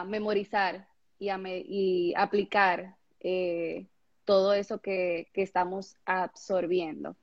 memorizar 0.07 0.87
y, 1.19 1.29
a 1.29 1.39
y 1.45 2.15
aplicar 2.17 2.95
eh, 3.19 3.85
todo 4.25 4.55
eso 4.55 4.81
que, 4.81 5.29
estamos 5.35 5.95
absorbiendo. 6.05 7.15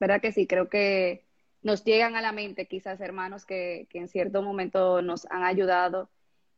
¿Verdad 0.00 0.22
que 0.22 0.32
sí? 0.32 0.46
Creo 0.46 0.70
que 0.70 1.26
nos 1.60 1.84
llegan 1.84 2.16
a 2.16 2.22
la 2.22 2.32
mente 2.32 2.66
quizás 2.66 3.02
hermanos 3.02 3.44
que, 3.44 3.86
en 3.92 4.08
cierto 4.08 4.40
momento 4.40 5.02
nos 5.02 5.26
han 5.26 5.44
ayudado 5.44 6.08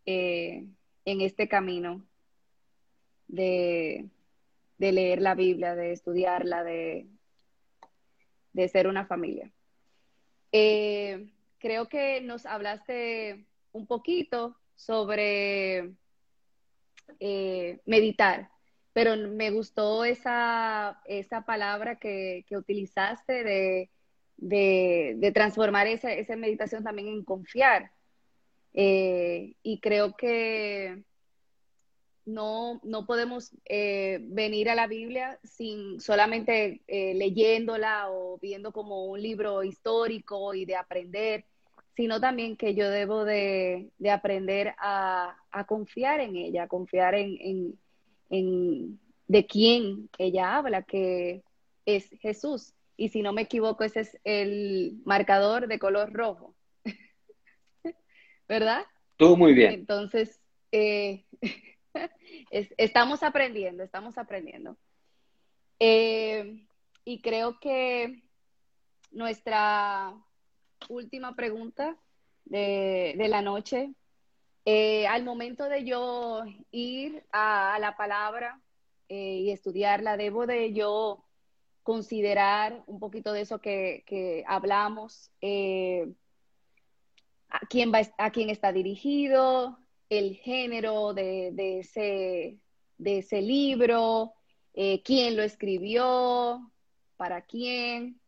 eh, 0.07 0.65
en 1.05 1.21
este 1.23 1.49
camino 1.49 2.07
de, 3.27 4.09
leer 4.79 5.21
la 5.21 5.35
Biblia, 5.35 5.75
de 5.75 5.91
estudiarla, 5.91 6.63
de, 6.63 7.09
de 8.53 8.69
ser 8.69 8.87
una 8.87 9.07
familia. 9.07 9.51
Eh, 10.53 11.34
creo 11.65 11.89
que 11.89 12.21
nos 12.21 12.45
hablaste 12.45 13.47
un 13.73 13.87
poquito 13.87 14.55
sobre 14.75 15.95
eh, 17.21 17.81
meditar, 17.87 18.51
pero 18.93 19.17
me 19.17 19.51
gustó 19.51 20.05
esa, 20.05 21.01
esa 21.07 21.47
palabra 21.47 21.97
que, 21.97 22.45
utilizaste 22.51 23.89
de, 24.37 25.33
transformar 25.33 25.87
esa, 25.87 26.13
esa, 26.13 26.37
meditación 26.37 26.85
también 26.85 27.09
en 27.09 27.25
confiar. 27.25 27.93
Eh, 28.75 29.55
y 29.63 29.81
creo 29.81 30.17
que 30.19 31.03
no, 32.27 32.79
no 32.85 33.07
podemos 33.07 33.53
eh, 33.65 34.19
venir 34.21 34.69
a 34.69 34.75
la 34.75 34.87
Biblia 34.87 35.41
sin 35.45 35.99
solamente 35.99 36.83
leyéndola 36.87 38.11
o 38.11 38.39
viendo 38.39 38.71
como 38.71 39.07
un 39.07 39.23
libro 39.23 39.63
histórico 39.63 40.53
y 40.53 40.67
de 40.67 40.77
aprender, 40.77 41.47
sino 41.97 42.21
también 42.21 42.57
que 42.57 42.75
yo 42.75 42.91
debo 42.91 43.25
de, 43.25 43.91
aprender 44.11 44.75
a, 44.79 45.37
confiar 45.67 46.21
en 46.21 46.37
ella, 46.37 46.65
a 46.65 46.69
confiar 46.69 47.15
en, 47.15 47.79
de 48.29 49.47
quién 49.47 50.09
ella 50.19 50.57
habla, 50.57 50.83
que 50.83 51.43
es 51.87 52.11
Jesús. 52.21 52.75
Y 52.97 53.09
si 53.09 53.23
no 53.23 53.33
me 53.33 53.43
equivoco, 53.43 53.85
ese 53.85 54.01
es 54.01 54.19
el 54.25 55.01
marcador 55.05 55.69
de 55.69 55.79
color 55.79 56.13
rojo. 56.13 56.55
¿Verdad? 58.49 58.85
Tú 59.17 59.37
muy 59.37 59.55
bien. 59.55 59.73
Entonces, 59.73 60.41
eh, 60.73 61.25
estamos 62.51 63.23
aprendiendo, 63.23 63.85
estamos 63.85 64.19
aprendiendo. 64.19 64.77
Eh, 65.79 66.67
y 67.05 67.21
creo 67.21 67.59
que 67.61 68.23
nuestra 69.13 70.15
última 70.89 71.35
pregunta 71.35 71.97
de, 72.45 73.27
la 73.29 73.43
noche. 73.43 73.93
Eh, 74.65 75.07
al 75.07 75.25
momento 75.25 75.69
de 75.69 75.85
yo 75.85 76.43
ir 76.71 77.25
a, 77.33 77.77
la 77.81 77.97
palabra 77.97 78.61
eh, 79.09 79.41
y 79.43 79.51
estudiarla, 79.51 80.17
debo 80.17 80.47
de 80.47 80.73
yo 80.73 81.25
considerar 81.83 82.83
un 82.87 82.99
poquito 82.99 83.33
de 83.33 83.43
eso 83.43 83.61
que, 83.61 84.45
hablamos, 84.47 85.31
eh, 85.43 86.11
a, 87.51 87.61
quién 87.69 87.93
va, 87.93 88.01
a 88.17 88.31
quién 88.31 88.49
está 88.49 88.73
dirigido, 88.73 89.79
el 90.09 90.37
género 90.37 91.13
de, 91.13 91.79
ese, 91.81 92.59
de 92.97 93.19
ese 93.19 93.43
libro, 93.43 94.33
quién 95.05 95.37
lo 95.37 95.43
escribió, 95.43 96.71
para 97.17 97.43
quién 97.43 98.21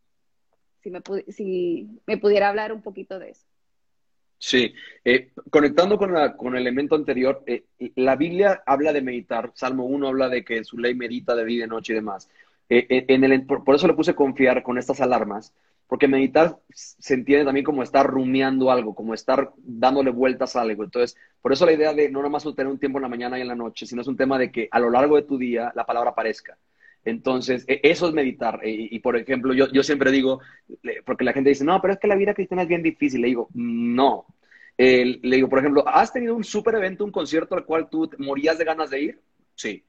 si 1.28 1.88
me, 2.06 2.18
pudiera 2.18 2.48
hablar 2.48 2.72
un 2.72 2.82
poquito 2.82 3.18
de 3.18 3.30
eso. 3.30 3.44
Sí, 4.38 4.74
eh, 5.04 5.32
conectando 5.50 5.98
con, 5.98 6.54
el 6.54 6.60
elemento 6.60 6.94
anterior, 6.94 7.42
eh, 7.46 7.64
la 7.96 8.16
Biblia 8.16 8.62
habla 8.66 8.92
de 8.92 9.00
meditar, 9.00 9.50
Salmo 9.54 9.86
1 9.86 10.08
habla 10.08 10.28
de 10.28 10.44
que 10.44 10.62
su 10.62 10.78
ley 10.78 10.94
medita 10.94 11.34
de 11.34 11.44
día 11.44 11.56
y 11.56 11.60
de 11.60 11.66
noche 11.66 11.92
y 11.92 11.96
demás. 11.96 12.28
Eh, 12.68 13.06
en 13.08 13.24
el, 13.24 13.46
por, 13.46 13.74
eso 13.74 13.86
le 13.86 13.94
puse 13.94 14.14
confiar 14.14 14.62
con 14.62 14.76
estas 14.76 15.00
alarmas, 15.00 15.54
porque 15.88 16.06
meditar 16.06 16.58
se 16.72 17.14
entiende 17.14 17.46
también 17.46 17.64
como 17.64 17.82
estar 17.82 18.06
rumiando 18.06 18.70
algo, 18.70 18.94
como 18.94 19.14
estar 19.14 19.52
dándole 19.56 20.10
vueltas 20.10 20.54
a 20.54 20.62
algo. 20.62 20.84
Entonces, 20.84 21.16
por 21.40 21.52
eso 21.52 21.64
la 21.64 21.72
idea 21.72 21.94
de 21.94 22.10
no 22.10 22.22
nomás 22.22 22.44
tener 22.44 22.66
un 22.66 22.78
tiempo 22.78 22.98
en 22.98 23.02
la 23.02 23.08
mañana 23.08 23.38
y 23.38 23.42
en 23.42 23.48
la 23.48 23.54
noche, 23.54 23.86
sino 23.86 24.02
es 24.02 24.08
un 24.08 24.16
tema 24.16 24.38
de 24.38 24.52
que 24.52 24.68
a 24.70 24.78
lo 24.78 24.90
largo 24.90 25.16
de 25.16 25.22
tu 25.22 25.38
día 25.38 25.72
la 25.74 25.86
palabra 25.86 26.10
aparezca. 26.10 26.58
Entonces, 27.06 27.64
e, 27.68 27.80
eso 27.82 28.08
es 28.08 28.14
meditar. 28.14 28.60
E, 28.62 28.70
y, 28.90 28.98
por 28.98 29.16
ejemplo, 29.16 29.54
yo, 29.54 29.70
yo, 29.72 29.82
siempre 29.82 30.10
digo, 30.10 30.40
porque 31.06 31.24
la 31.24 31.32
gente 31.32 31.48
dice, 31.50 31.64
no, 31.64 31.80
pero 31.80 31.94
es 31.94 32.00
que 32.00 32.08
la 32.08 32.16
vida 32.16 32.34
cristiana 32.34 32.64
es 32.64 32.68
bien 32.68 32.82
difícil. 32.82 33.22
Le 33.22 33.28
digo, 33.28 33.48
no. 33.54 34.26
le 34.76 35.18
digo, 35.22 35.48
por 35.48 35.60
ejemplo, 35.60 35.88
¿has 35.88 36.12
tenido 36.12 36.34
un 36.34 36.44
super 36.44 36.74
evento, 36.74 37.04
un 37.04 37.12
concierto 37.12 37.54
al 37.54 37.64
cual 37.64 37.88
tú 37.88 38.10
morías 38.18 38.58
de 38.58 38.64
ganas 38.64 38.90
de 38.90 39.00
ir? 39.00 39.20
Sí. 39.54 39.84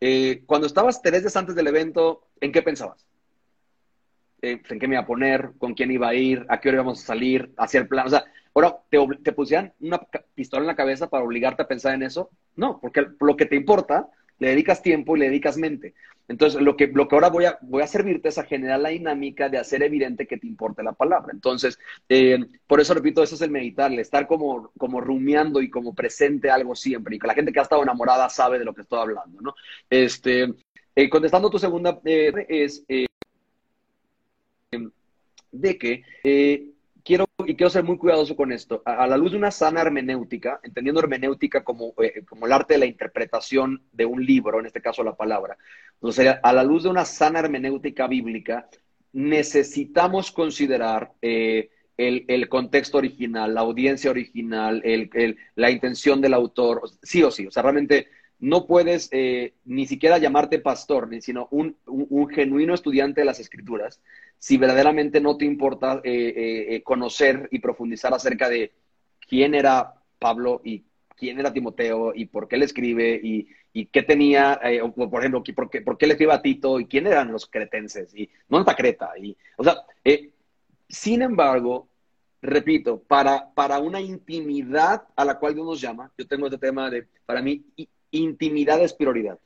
Eh, 0.00 0.42
cuando 0.46 0.66
estabas 0.66 1.02
tres 1.02 1.22
días 1.22 1.36
antes 1.36 1.54
del 1.54 1.66
evento, 1.66 2.28
¿en 2.40 2.52
qué 2.52 2.62
pensabas? 2.62 3.04
Eh, 4.42 4.62
¿En 4.68 4.78
qué 4.78 4.86
me 4.86 4.94
iba 4.94 5.02
a 5.02 5.06
poner? 5.06 5.52
¿Con 5.58 5.74
quién 5.74 5.90
iba 5.90 6.08
a 6.08 6.14
ir? 6.14 6.46
¿A 6.48 6.60
qué 6.60 6.68
hora 6.68 6.76
íbamos 6.76 7.02
a 7.02 7.06
salir? 7.06 7.50
¿Hacia 7.56 7.80
el 7.80 7.88
plan? 7.88 8.06
O 8.06 8.10
sea, 8.10 8.24
ahora, 8.54 8.76
¿te, 8.88 8.98
¿te 9.22 9.32
pusieran 9.32 9.72
una 9.80 10.00
pistola 10.34 10.62
en 10.62 10.68
la 10.68 10.76
cabeza 10.76 11.08
para 11.08 11.24
obligarte 11.24 11.62
a 11.62 11.68
pensar 11.68 11.94
en 11.94 12.02
eso? 12.02 12.30
No, 12.54 12.78
porque 12.80 13.06
lo 13.20 13.36
que 13.36 13.46
te 13.46 13.56
importa, 13.56 14.08
le 14.38 14.50
dedicas 14.50 14.82
tiempo 14.82 15.16
y 15.16 15.20
le 15.20 15.26
dedicas 15.26 15.56
mente. 15.56 15.94
Entonces, 16.28 16.60
lo 16.60 16.76
que, 16.76 16.88
lo 16.88 17.08
que 17.08 17.16
ahora 17.16 17.30
voy 17.30 17.46
a, 17.46 17.58
voy 17.62 17.82
a 17.82 17.86
servirte 17.86 18.28
es 18.28 18.36
a 18.36 18.44
generar 18.44 18.78
la 18.80 18.90
dinámica 18.90 19.48
de 19.48 19.58
hacer 19.58 19.82
evidente 19.82 20.26
que 20.26 20.36
te 20.36 20.46
importe 20.46 20.82
la 20.82 20.92
palabra. 20.92 21.32
Entonces, 21.32 21.78
eh, 22.08 22.38
por 22.66 22.80
eso 22.80 22.92
repito, 22.92 23.22
eso 23.22 23.34
es 23.34 23.40
el 23.40 23.50
meditar, 23.50 23.90
el 23.90 23.98
estar 23.98 24.26
como, 24.26 24.70
como 24.76 25.00
rumiando 25.00 25.62
y 25.62 25.70
como 25.70 25.94
presente 25.94 26.50
algo 26.50 26.76
siempre. 26.76 27.16
Y 27.16 27.18
que 27.18 27.26
la 27.26 27.34
gente 27.34 27.50
que 27.50 27.60
ha 27.60 27.62
estado 27.62 27.82
enamorada 27.82 28.28
sabe 28.28 28.58
de 28.58 28.66
lo 28.66 28.74
que 28.74 28.82
estoy 28.82 29.00
hablando, 29.00 29.40
¿no? 29.40 29.54
Este, 29.88 30.52
eh, 30.94 31.08
contestando 31.08 31.48
tu 31.48 31.58
segunda, 31.58 31.98
eh, 32.04 32.46
es 32.48 32.84
de 35.50 35.78
que 35.78 36.04
y 37.48 37.56
quiero 37.56 37.70
ser 37.70 37.82
muy 37.82 37.96
cuidadoso 37.96 38.36
con 38.36 38.52
esto, 38.52 38.82
a, 38.84 39.06
la 39.06 39.16
luz 39.16 39.30
de 39.30 39.38
una 39.38 39.50
sana 39.50 39.80
hermenéutica, 39.80 40.60
entendiendo 40.62 41.00
hermenéutica 41.00 41.64
como, 41.64 41.94
eh, 41.96 42.22
como 42.28 42.44
el 42.44 42.52
arte 42.52 42.74
de 42.74 42.80
la 42.80 42.84
interpretación 42.84 43.80
de 43.90 44.04
un 44.04 44.22
libro, 44.22 44.60
en 44.60 44.66
este 44.66 44.82
caso 44.82 45.02
la 45.02 45.16
palabra, 45.16 45.56
entonces, 45.94 46.36
a 46.42 46.52
la 46.52 46.62
luz 46.62 46.82
de 46.82 46.90
una 46.90 47.06
sana 47.06 47.38
hermenéutica 47.38 48.06
bíblica, 48.06 48.68
necesitamos 49.14 50.30
considerar 50.30 51.12
eh, 51.22 51.70
el, 51.96 52.50
contexto 52.50 52.98
original, 52.98 53.54
la 53.54 53.62
audiencia 53.62 54.10
original, 54.10 54.82
el, 54.84 55.38
la 55.54 55.70
intención 55.70 56.20
del 56.20 56.34
autor, 56.34 56.82
sí 57.02 57.22
o 57.22 57.30
sí, 57.30 57.46
o 57.46 57.50
sea, 57.50 57.62
realmente 57.62 58.08
no 58.40 58.66
puedes 58.66 59.08
eh, 59.10 59.54
ni 59.64 59.86
siquiera 59.86 60.18
llamarte 60.18 60.58
pastor, 60.58 61.08
sino 61.20 61.48
un, 61.50 61.76
un, 61.86 62.28
genuino 62.28 62.74
estudiante 62.74 63.22
de 63.22 63.24
las 63.24 63.40
escrituras, 63.40 64.00
si 64.38 64.56
verdaderamente 64.56 65.20
no 65.20 65.36
te 65.36 65.44
importa 65.44 66.00
eh, 66.04 66.66
eh, 66.68 66.82
conocer 66.82 67.48
y 67.50 67.58
profundizar 67.58 68.14
acerca 68.14 68.48
de 68.48 68.72
quién 69.20 69.54
era 69.54 69.94
Pablo 70.18 70.60
y 70.64 70.84
quién 71.16 71.40
era 71.40 71.52
Timoteo 71.52 72.12
y 72.14 72.26
por 72.26 72.48
qué 72.48 72.56
le 72.56 72.64
escribe 72.64 73.20
y, 73.22 73.48
qué 73.92 74.02
tenía, 74.02 74.60
por 74.94 75.20
ejemplo, 75.20 75.42
por 75.54 75.70
qué, 75.70 75.82
por 75.82 75.96
qué 75.96 76.08
le 76.08 76.14
escribe 76.14 76.32
a 76.32 76.42
Tito 76.42 76.80
y 76.80 76.86
quién 76.86 77.06
eran 77.06 77.30
los 77.30 77.46
cretenses 77.46 78.12
y 78.12 78.28
no 78.48 78.58
está 78.58 78.74
Creta. 78.74 79.12
Y, 79.16 79.36
o 79.56 79.62
sea, 79.62 79.76
sin 80.88 81.22
embargo, 81.22 81.88
repito, 82.42 83.00
para, 83.00 83.52
para 83.54 83.78
una 83.78 84.00
intimidad 84.00 85.04
a 85.14 85.24
la 85.24 85.38
cual 85.38 85.54
Dios 85.54 85.66
nos 85.66 85.80
llama, 85.80 86.10
yo 86.16 86.26
tengo 86.26 86.46
este 86.46 86.58
tema 86.58 86.90
de, 86.90 87.06
para 87.26 87.42
mí, 87.42 87.64
intimidad 88.10 88.80
es 88.82 88.92
prioridad. 88.92 89.38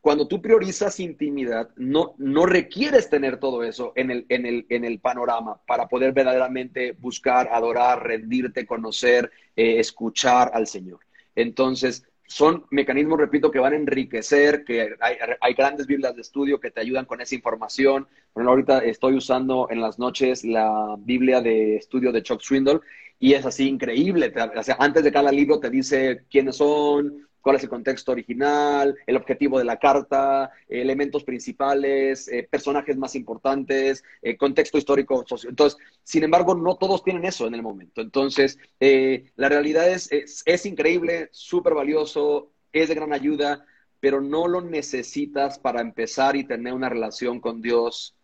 Cuando 0.00 0.26
tú 0.26 0.40
priorizas 0.40 0.98
intimidad, 0.98 1.70
no, 1.76 2.14
no 2.16 2.46
requieres 2.46 3.10
tener 3.10 3.38
todo 3.38 3.62
eso 3.62 3.92
en 3.96 4.10
el, 4.10 4.26
en, 4.30 4.46
el, 4.46 4.66
en 4.70 4.84
el 4.84 4.98
panorama 4.98 5.60
para 5.66 5.88
poder 5.88 6.12
verdaderamente 6.12 6.92
buscar, 6.92 7.50
adorar, 7.52 8.06
rendirte, 8.06 8.64
conocer, 8.64 9.30
eh, 9.56 9.78
escuchar 9.78 10.50
al 10.54 10.66
Señor. 10.66 11.00
Entonces, 11.34 12.04
son 12.30 12.64
mecanismos, 12.70 13.18
repito, 13.18 13.50
que 13.50 13.58
van 13.58 13.72
a 13.72 13.76
enriquecer, 13.76 14.64
que 14.64 14.94
hay, 15.00 15.54
grandes 15.54 15.88
Biblias 15.88 16.14
de 16.14 16.22
estudio 16.22 16.60
que 16.60 16.70
te 16.70 16.80
ayudan 16.80 17.04
con 17.04 17.20
esa 17.20 17.34
información. 17.34 18.06
Bueno, 18.32 18.50
ahorita 18.50 18.78
estoy 18.84 19.14
usando 19.14 19.66
en 19.68 19.80
las 19.80 19.98
noches 19.98 20.44
la 20.44 20.94
Biblia 21.00 21.40
de 21.40 21.74
estudio 21.74 22.12
de 22.12 22.22
Chuck 22.22 22.40
Swindle 22.40 22.80
y 23.18 23.34
es 23.34 23.44
así 23.44 23.68
increíble. 23.68 24.32
Antes 24.78 25.02
de 25.02 25.10
cada 25.10 25.32
libro 25.32 25.58
te 25.58 25.70
dice 25.70 26.22
quiénes 26.30 26.56
son, 26.56 27.28
cuál 27.40 27.56
es 27.56 27.62
el 27.62 27.68
contexto 27.68 28.12
original, 28.12 28.96
el 29.06 29.16
objetivo 29.16 29.58
de 29.58 29.64
la 29.64 29.78
carta, 29.78 30.50
elementos 30.68 31.24
principales, 31.24 32.28
eh, 32.28 32.46
personajes 32.50 32.96
más 32.96 33.14
importantes, 33.14 34.04
eh, 34.22 34.36
contexto 34.36 34.78
histórico, 34.78 35.24
socio. 35.26 35.50
Entonces, 35.50 35.78
sin 36.02 36.24
embargo, 36.24 36.54
no 36.54 36.76
todos 36.76 37.02
tienen 37.02 37.24
eso 37.24 37.46
en 37.46 37.54
el 37.54 37.62
momento. 37.62 38.00
Entonces, 38.00 38.58
eh, 38.78 39.30
la 39.36 39.48
realidad 39.48 39.88
es, 39.88 40.10
es, 40.12 40.66
increíble, 40.66 41.28
súper 41.32 41.74
valioso, 41.74 42.50
es 42.72 42.88
de 42.88 42.94
gran 42.94 43.12
ayuda, 43.12 43.64
pero 44.00 44.20
no 44.20 44.48
lo 44.48 44.60
necesitas 44.60 45.58
para 45.58 45.80
empezar 45.80 46.36
y 46.36 46.44
tener 46.44 46.72
una 46.72 46.88
relación 46.88 47.40
con 47.40 47.60
Dios 47.60 48.16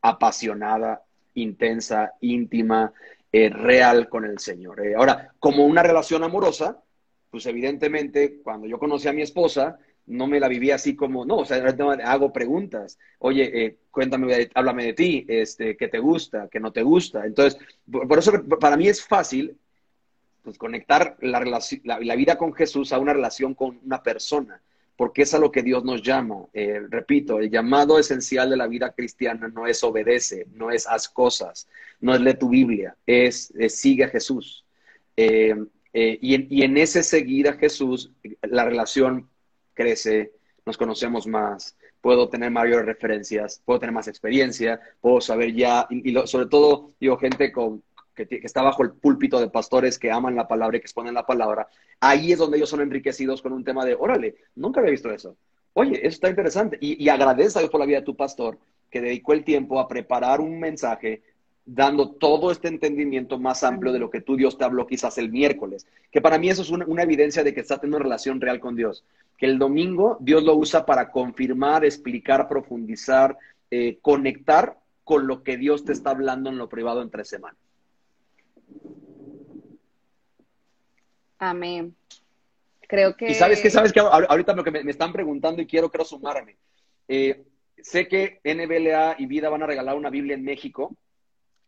apasionada, 0.00 1.02
intensa, 1.34 2.12
íntima, 2.20 2.92
real 3.32 4.08
con 4.08 4.24
el 4.24 4.38
Señor. 4.38 4.80
ahora, 4.96 5.32
como 5.38 5.66
una 5.66 5.82
relación 5.82 6.22
amorosa, 6.22 6.83
pues 7.34 7.46
evidentemente 7.46 8.36
cuando 8.44 8.68
yo 8.68 8.78
conocí 8.78 9.08
a 9.08 9.12
mi 9.12 9.22
esposa, 9.22 9.76
no 10.06 10.28
me 10.28 10.38
la 10.38 10.46
vivía 10.46 10.76
así 10.76 10.94
como, 10.94 11.24
no, 11.24 11.38
o 11.38 11.44
sea, 11.44 11.56
hago 12.04 12.32
preguntas, 12.32 12.96
oye, 13.18 13.50
eh, 13.64 13.76
cuéntame, 13.90 14.48
háblame 14.54 14.84
de 14.84 14.92
ti, 14.92 15.26
este, 15.26 15.76
qué 15.76 15.88
te 15.88 15.98
gusta, 15.98 16.48
qué 16.48 16.60
no 16.60 16.70
te 16.70 16.84
gusta. 16.84 17.26
Entonces, 17.26 17.60
por, 17.90 18.16
eso 18.16 18.40
para 18.60 18.76
mí 18.76 18.86
es 18.86 19.04
fácil 19.04 19.58
pues, 20.44 20.56
conectar 20.58 21.16
la, 21.22 21.42
la, 21.82 22.14
vida 22.14 22.38
con 22.38 22.54
Jesús 22.54 22.92
a 22.92 23.00
una 23.00 23.12
relación 23.12 23.54
con 23.54 23.80
una 23.84 24.00
persona, 24.00 24.62
porque 24.96 25.22
es 25.22 25.34
a 25.34 25.40
lo 25.40 25.50
que 25.50 25.64
Dios 25.64 25.82
nos 25.82 26.02
llama. 26.02 26.44
Eh, 26.52 26.82
repito, 26.88 27.40
el 27.40 27.50
llamado 27.50 27.98
esencial 27.98 28.48
de 28.48 28.58
la 28.58 28.68
vida 28.68 28.92
cristiana 28.92 29.48
no 29.48 29.66
es 29.66 29.82
obedece, 29.82 30.46
no 30.54 30.70
es 30.70 30.86
haz 30.86 31.08
cosas, 31.08 31.66
no 32.00 32.14
es 32.14 32.20
lee 32.20 32.34
tu 32.34 32.48
Biblia, 32.48 32.94
es, 33.04 33.52
sigue 33.70 34.04
a 34.04 34.08
Jesús. 34.08 34.64
Eh, 35.16 35.56
eh, 35.96 36.18
y, 36.20 36.64
en, 36.64 36.76
ese 36.76 37.04
seguir 37.04 37.52
Jesús, 37.54 38.10
la 38.42 38.64
relación 38.64 39.30
crece, 39.74 40.32
nos 40.66 40.76
conocemos 40.76 41.28
más, 41.28 41.76
puedo 42.00 42.28
tener 42.28 42.50
mayores 42.50 42.84
referencias, 42.84 43.62
puedo 43.64 43.78
tener 43.78 43.94
más 43.94 44.08
experiencia, 44.08 44.80
puedo 45.00 45.20
saber 45.20 45.54
ya, 45.54 45.86
y, 45.90 46.12
sobre 46.26 46.46
todo, 46.46 46.94
digo, 46.98 47.16
gente 47.16 47.52
con, 47.52 47.84
que, 48.12 48.26
está 48.42 48.60
bajo 48.62 48.82
el 48.82 48.90
púlpito 48.90 49.38
de 49.38 49.50
pastores 49.50 49.96
que 49.96 50.10
aman 50.10 50.34
la 50.34 50.48
palabra 50.48 50.76
y 50.76 50.80
que 50.80 50.86
exponen 50.86 51.14
la 51.14 51.26
palabra, 51.26 51.68
ahí 52.00 52.32
es 52.32 52.38
donde 52.40 52.56
ellos 52.56 52.70
son 52.70 52.80
enriquecidos 52.80 53.40
con 53.40 53.52
un 53.52 53.62
tema 53.62 53.84
de, 53.84 53.94
órale, 53.94 54.34
nunca 54.56 54.80
había 54.80 54.90
visto 54.90 55.12
eso. 55.12 55.36
Oye, 55.74 55.98
eso 55.98 56.08
está 56.08 56.28
interesante. 56.28 56.76
Y, 56.80 57.02
y 57.02 57.08
agradece 57.08 57.58
a 57.58 57.62
Dios 57.62 57.70
por 57.70 57.80
la 57.80 57.86
vida 57.86 57.98
de 57.98 58.04
tu 58.04 58.16
pastor 58.16 58.58
que 58.90 59.00
dedicó 59.00 59.32
el 59.32 59.44
tiempo 59.44 59.78
a 59.78 59.88
preparar 59.88 60.40
un 60.40 60.58
mensaje 60.58 61.22
dando 61.66 62.10
todo 62.10 62.50
este 62.50 62.68
entendimiento 62.68 63.38
más 63.38 63.64
amplio 63.64 63.92
de 63.92 63.98
lo 63.98 64.10
que 64.10 64.20
tú 64.20 64.36
Dios 64.36 64.58
te 64.58 64.64
habló 64.64 64.86
quizás 64.86 65.16
el 65.16 65.30
miércoles, 65.30 65.86
que 66.10 66.20
para 66.20 66.38
mí 66.38 66.48
eso 66.48 66.62
es 66.62 66.70
una, 66.70 67.02
evidencia 67.02 67.42
de 67.42 67.54
que 67.54 67.60
estás 67.60 67.80
teniendo 67.80 67.96
una 67.96 68.04
relación 68.04 68.40
real 68.40 68.60
con 68.60 68.76
Dios, 68.76 69.04
que 69.38 69.46
el 69.46 69.58
domingo 69.58 70.18
Dios 70.20 70.42
lo 70.44 70.54
usa 70.56 70.84
para 70.84 71.10
confirmar, 71.10 71.84
explicar, 71.84 72.48
profundizar, 72.48 73.38
eh, 73.70 73.98
conectar 74.02 74.78
con 75.04 75.26
lo 75.26 75.42
que 75.42 75.56
Dios 75.56 75.84
te 75.84 75.92
está 75.92 76.10
hablando 76.10 76.50
en 76.50 76.58
lo 76.58 76.68
privado 76.68 77.02
en 77.02 77.10
tres 77.10 77.28
semanas. 77.28 77.58
Amén. 81.38 81.94
Creo 82.86 83.16
que... 83.16 83.30
Y 83.30 83.34
sabes 83.34 83.60
que, 83.60 83.70
sabes 83.70 83.92
que 83.92 84.00
ahorita 84.00 84.54
lo 84.54 84.64
que 84.64 84.70
me, 84.70 84.90
están 84.90 85.12
preguntando 85.12 85.60
y 85.60 85.66
quiero, 85.66 85.90
quiero 85.90 86.04
sumarme. 86.04 86.56
Eh, 87.08 87.44
sé 87.82 88.06
que 88.06 88.40
NBLA 88.44 89.16
y 89.18 89.26
Vida 89.26 89.48
van 89.48 89.62
a 89.62 89.66
regalar 89.66 89.96
una 89.96 90.10
Biblia 90.10 90.34
en 90.34 90.44
México 90.44 90.94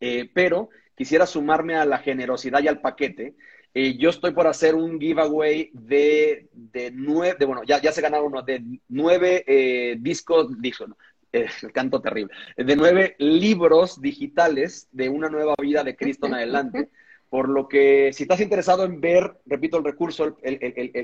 eh, 0.01 0.31
pero 0.33 0.69
quisiera 0.97 1.27
sumarme 1.27 1.75
a 1.77 1.85
la 1.85 1.99
generosidad 1.99 2.63
y 2.63 2.69
al 2.69 2.81
paquete. 2.81 3.35
Eh, 3.75 3.97
yo 3.99 4.11
estoy 4.11 4.33
por 4.33 4.47
hacer 4.47 4.75
un 4.75 4.99
giveaway 4.99 5.71
de, 5.73 6.49
de 6.53 6.91
nueve, 6.93 7.45
bueno, 7.45 7.63
ya, 7.65 7.81
ya 7.81 7.93
se 7.93 8.01
ganaron 8.01 8.29
uno, 8.29 8.43
de 8.43 8.63
nueve 8.89 9.45
eh, 9.47 9.97
discos, 9.99 10.61
dijo, 10.61 10.87
el 11.33 11.73
canto 11.73 12.01
terrible, 12.01 12.33
de 12.57 12.77
nueve 12.77 13.15
libros 13.19 14.01
digitales 14.01 14.89
de 14.93 15.11
una 15.11 15.29
nueva 15.29 15.55
vida 15.61 15.85
de 15.85 15.95
Cristo 15.95 16.27
en 16.27 16.35
adelante. 16.35 16.89
Por 17.29 17.49
lo 17.49 17.69
que 17.69 18.13
si 18.13 18.23
estás 18.23 18.41
interesado 18.41 18.85
en 18.85 19.01
ver, 19.01 19.39
repito, 19.45 19.77
el 19.77 19.85
recurso, 19.85 20.39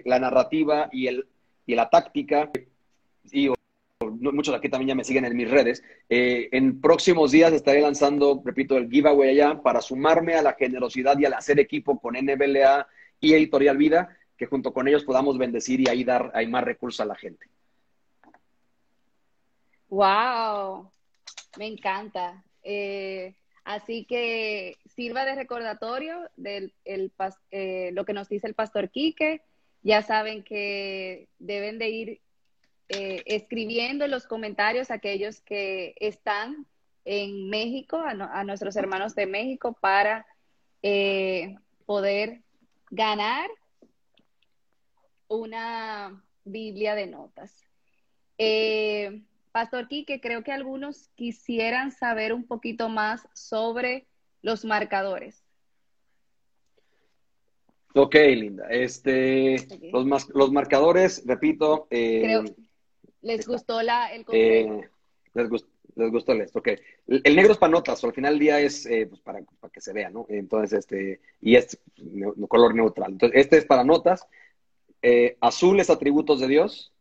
la 0.05 0.19
narrativa 0.21 0.89
y, 0.93 1.09
el, 1.09 1.27
y 1.67 1.75
la 1.75 1.91
táctica, 1.91 2.49
y 3.31 3.49
muchos 4.11 4.55
aquí 4.55 4.69
también 4.69 4.89
ya 4.89 4.95
me 4.95 5.05
siguen 5.05 5.25
en 5.25 5.37
mis 5.37 5.51
redes. 5.51 5.83
Eh, 6.09 6.49
en 6.53 6.81
próximos 6.81 7.31
días 7.31 7.53
estaré 7.53 7.81
lanzando, 7.81 8.43
repito, 8.45 8.77
el 8.77 8.91
giveaway 8.91 9.31
allá 9.31 9.63
para 9.63 9.81
sumarme 9.81 10.35
a 10.35 10.43
la 10.43 10.55
generosidad 10.55 11.19
y 11.19 11.25
al 11.25 11.35
hacer 11.35 11.61
equipo 11.61 12.01
con 12.01 12.15
NBLA 12.15 12.87
y 13.21 13.35
Editorial 13.35 13.77
Vida, 13.77 14.17
que 14.37 14.47
junto 14.47 14.73
con 14.73 14.89
ellos 14.89 15.05
podamos 15.05 15.39
bendecir 15.39 15.81
y 15.81 15.89
ahí 15.89 16.05
dar 16.05 16.33
más 16.49 16.65
recursos 16.65 17.01
a 17.01 17.07
la 17.07 17.15
gente. 17.15 17.47
¡Wow! 19.89 20.91
Me 21.59 21.67
encanta. 21.67 22.43
Eh, 22.63 23.35
así 23.65 24.05
que 24.07 24.79
sirva 24.87 25.25
de 25.25 25.35
recordatorio 25.35 26.31
de 26.37 26.73
eh, 26.85 27.91
lo 27.93 28.05
que 28.05 28.13
nos 28.15 28.29
dice 28.29 28.47
el 28.47 28.55
pastor 28.55 28.91
Quique. 28.91 29.43
Ya 29.83 30.03
saben 30.03 30.45
que 30.45 31.29
deben 31.39 31.79
de 31.79 31.89
ir 31.91 32.21
eh, 32.95 33.23
escribiendo 33.27 34.05
en 34.05 34.11
los 34.11 34.27
comentarios 34.27 34.91
aquellos 34.91 35.41
que 35.41 35.95
están 35.99 36.67
en 37.05 37.49
México, 37.49 37.99
a, 37.99 38.45
nuestros 38.45 38.77
hermanos 38.77 39.15
de 39.15 39.27
México, 39.27 39.77
para 39.81 40.27
eh, 40.83 41.57
poder 41.87 42.43
ganar 42.91 43.49
una 45.29 46.23
Biblia 46.45 46.95
de 46.95 47.07
notas. 47.07 47.65
Eh, 48.37 49.23
Pastor 49.53 49.89
Quique, 49.89 50.21
creo 50.21 50.45
que 50.45 50.53
algunos 50.53 51.09
quisieran 51.15 51.93
saber 51.93 52.33
un 52.33 52.45
poquito 52.45 52.89
más 52.89 53.27
sobre 53.33 54.07
los 54.43 54.65
marcadores. 54.65 55.43
Ok, 57.95 58.15
Linda. 58.15 58.67
Este, 58.71 59.57
los, 59.93 60.29
los 60.31 60.53
marcadores, 60.53 61.23
repito. 61.27 61.87
Eh, 61.91 62.43
les 63.23 63.47
gustó 63.47 63.83
la, 63.83 64.13
el 64.13 64.25
eh, 64.33 64.89
les, 65.35 65.49
gustó, 65.49 65.69
les 65.95 66.11
gustó 66.11 66.33
esto. 66.33 66.59
Ok. 66.59 66.69
El, 67.07 67.37
negro 67.37 67.53
es 67.53 67.59
para 67.59 67.73
notas, 67.73 68.03
o 68.03 68.07
al 68.09 68.13
final 68.13 68.35
del 68.35 68.41
día 68.41 68.61
es 68.61 68.85
eh, 68.87 69.07
pues 69.07 69.21
para, 69.21 69.41
para, 69.61 69.73
que 69.73 69.81
se 69.81 69.93
vea, 69.93 70.11
¿no? 70.11 70.27
Entonces, 70.29 70.81
este, 70.81 71.21
y 71.41 71.57
es 71.57 71.79
color 72.49 72.75
neutral. 72.75 73.13
Entonces, 73.13 73.41
este 73.41 73.59
es 73.59 73.65
para 73.65 73.85
notas. 73.85 74.27
Eh, 75.01 75.37
azul 75.41 75.81
es 75.81 75.91
atributos 75.91 76.41
de 76.41 76.49
Dios. 76.49 76.93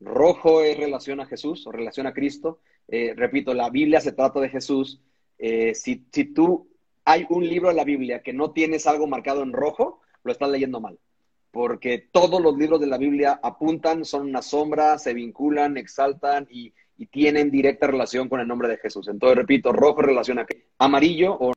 Rojo 0.00 0.62
es 0.62 0.76
relación 0.76 1.20
a 1.20 1.26
Jesús 1.26 1.66
o 1.66 1.72
relación 1.72 2.06
a 2.06 2.14
Cristo. 2.14 2.60
repito, 2.88 3.52
la 3.52 3.68
Biblia 3.68 4.00
se 4.00 4.12
trata 4.12 4.40
de 4.40 4.48
Jesús. 4.48 5.00
si, 5.38 6.06
si 6.12 6.24
tú 6.24 6.68
hay 7.04 7.26
un 7.30 7.48
libro 7.48 7.68
de 7.68 7.74
la 7.74 7.84
Biblia 7.84 8.22
que 8.22 8.32
no 8.32 8.52
tienes 8.52 8.86
algo 8.86 9.06
marcado 9.06 9.42
en 9.42 9.52
rojo, 9.52 10.00
lo 10.22 10.30
estás 10.30 10.50
leyendo 10.50 10.80
mal. 10.80 10.98
Porque 11.50 12.08
todos 12.12 12.40
los 12.40 12.56
libros 12.56 12.80
de 12.80 12.86
la 12.86 12.98
Biblia 12.98 13.40
apuntan, 13.42 14.04
son 14.04 14.28
una 14.28 14.42
sombra, 14.42 14.98
se 14.98 15.14
vinculan, 15.14 15.76
exaltan 15.76 16.46
y, 16.50 16.72
tienen 17.12 17.48
directa 17.48 17.86
relación 17.86 18.28
con 18.28 18.40
el 18.40 18.48
nombre 18.48 18.66
de 18.66 18.76
Jesús. 18.76 19.06
Entonces, 19.06 19.38
repito, 19.38 19.72
rojo 19.72 20.02
relaciona 20.02 20.42
a 20.42 20.84
amarillo 20.84 21.32
o 21.38 21.52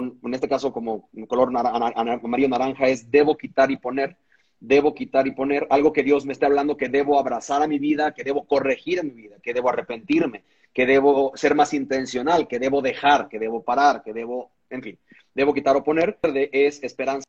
en 0.00 0.34
este 0.34 0.48
caso 0.48 0.72
como 0.72 1.08
color 1.28 1.52
amarillo 1.54 2.48
naranja 2.48 2.88
es 2.88 3.08
debo 3.08 3.36
quitar 3.36 3.70
y 3.70 3.76
poner, 3.76 4.16
debo 4.58 4.94
quitar 4.94 5.26
y 5.28 5.30
poner 5.30 5.66
algo 5.70 5.92
que 5.92 6.02
Dios 6.02 6.26
me 6.26 6.32
esté 6.32 6.46
hablando 6.46 6.76
que 6.76 6.88
debo 6.88 7.20
abrazar 7.20 7.62
a 7.62 7.68
mi 7.68 7.78
vida, 7.78 8.12
que 8.12 8.24
debo 8.24 8.46
corregir 8.46 8.98
en 8.98 9.14
mi 9.14 9.22
vida, 9.22 9.36
que 9.42 9.54
debo 9.54 9.68
arrepentirme, 9.68 10.42
que 10.72 10.86
debo 10.86 11.32
ser 11.36 11.54
más 11.54 11.72
intencional, 11.74 12.48
que 12.48 12.58
debo 12.58 12.82
dejar, 12.82 13.28
que 13.28 13.38
debo 13.38 13.62
parar, 13.62 14.02
que 14.02 14.12
debo, 14.12 14.50
en 14.70 14.82
fin, 14.82 14.98
debo 15.34 15.54
quitar 15.54 15.76
o 15.76 15.84
poner, 15.84 16.18
es 16.52 16.82
esperanza 16.82 17.26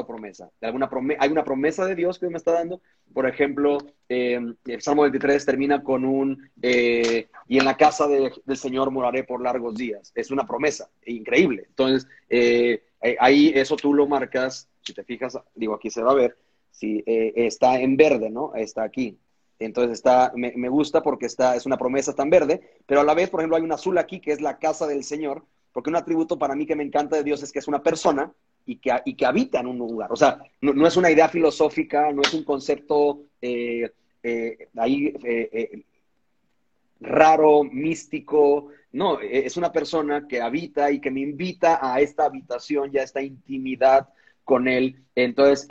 o 0.00 0.06
promesa. 0.06 0.50
Hay 0.60 1.30
una 1.30 1.44
promesa 1.44 1.86
de 1.86 1.94
Dios 1.94 2.18
que 2.18 2.28
me 2.28 2.38
está 2.38 2.52
dando. 2.52 2.80
Por 3.12 3.28
ejemplo, 3.28 3.78
eh, 4.08 4.40
el 4.64 4.82
Salmo 4.82 5.02
23 5.02 5.44
termina 5.44 5.82
con 5.82 6.04
un, 6.04 6.50
eh, 6.62 7.28
y 7.48 7.58
en 7.58 7.64
la 7.64 7.76
casa 7.76 8.06
del 8.08 8.56
Señor 8.56 8.90
moraré 8.90 9.24
por 9.24 9.42
largos 9.42 9.74
días. 9.74 10.12
Es 10.14 10.30
una 10.30 10.46
promesa 10.46 10.90
increíble. 11.06 11.64
Entonces, 11.68 12.08
eh, 12.28 12.82
ahí 13.18 13.52
eso 13.54 13.76
tú 13.76 13.94
lo 13.94 14.06
marcas, 14.06 14.68
si 14.82 14.92
te 14.92 15.04
fijas, 15.04 15.38
digo, 15.54 15.74
aquí 15.74 15.90
se 15.90 16.02
va 16.02 16.12
a 16.12 16.16
ver, 16.16 16.36
si 16.70 17.02
está 17.06 17.80
en 17.80 17.96
verde, 17.96 18.30
¿no? 18.30 18.54
Está 18.54 18.82
aquí. 18.82 19.18
Entonces 19.58 19.92
está, 19.92 20.32
me, 20.34 20.52
me, 20.56 20.68
gusta 20.68 21.02
porque 21.02 21.26
está, 21.26 21.54
es 21.54 21.64
una 21.64 21.78
promesa 21.78 22.12
tan 22.14 22.28
verde, 22.28 22.60
pero 22.86 23.00
a 23.00 23.04
la 23.04 23.14
vez, 23.14 23.30
por 23.30 23.40
ejemplo, 23.40 23.56
hay 23.56 23.62
un 23.62 23.72
azul 23.72 23.96
aquí 23.98 24.20
que 24.20 24.32
es 24.32 24.40
la 24.40 24.58
casa 24.58 24.86
del 24.86 25.04
Señor, 25.04 25.44
porque 25.72 25.90
un 25.90 25.96
atributo 25.96 26.38
para 26.38 26.54
mí 26.54 26.66
que 26.66 26.76
me 26.76 26.84
encanta 26.84 27.16
de 27.16 27.24
Dios 27.24 27.42
es 27.42 27.52
que 27.52 27.58
es 27.58 27.68
una 27.68 27.82
persona 27.82 28.32
y 28.66 28.76
que, 28.76 28.90
y 29.04 29.14
que 29.14 29.26
habita 29.26 29.60
en 29.60 29.66
un 29.66 29.78
lugar. 29.78 30.12
O 30.12 30.16
sea, 30.16 30.42
no, 30.60 30.86
es 30.86 30.96
una 30.96 31.10
idea 31.10 31.28
filosófica, 31.28 32.12
no 32.12 32.22
es 32.22 32.32
un 32.34 32.44
concepto 32.44 33.22
eh, 33.40 33.90
eh, 34.22 34.68
ahí 34.76 35.14
eh, 35.24 35.84
raro, 37.00 37.64
místico, 37.64 38.68
no, 38.92 39.20
es 39.20 39.56
una 39.56 39.72
persona 39.72 40.26
que 40.28 40.40
habita 40.40 40.90
y 40.90 41.00
que 41.00 41.10
me 41.10 41.20
invita 41.20 41.78
a 41.82 42.00
esta 42.00 42.24
habitación 42.24 42.90
y 42.92 42.98
a 42.98 43.02
esta 43.02 43.20
intimidad 43.20 44.08
con 44.44 44.68
él. 44.68 45.02
Entonces, 45.14 45.66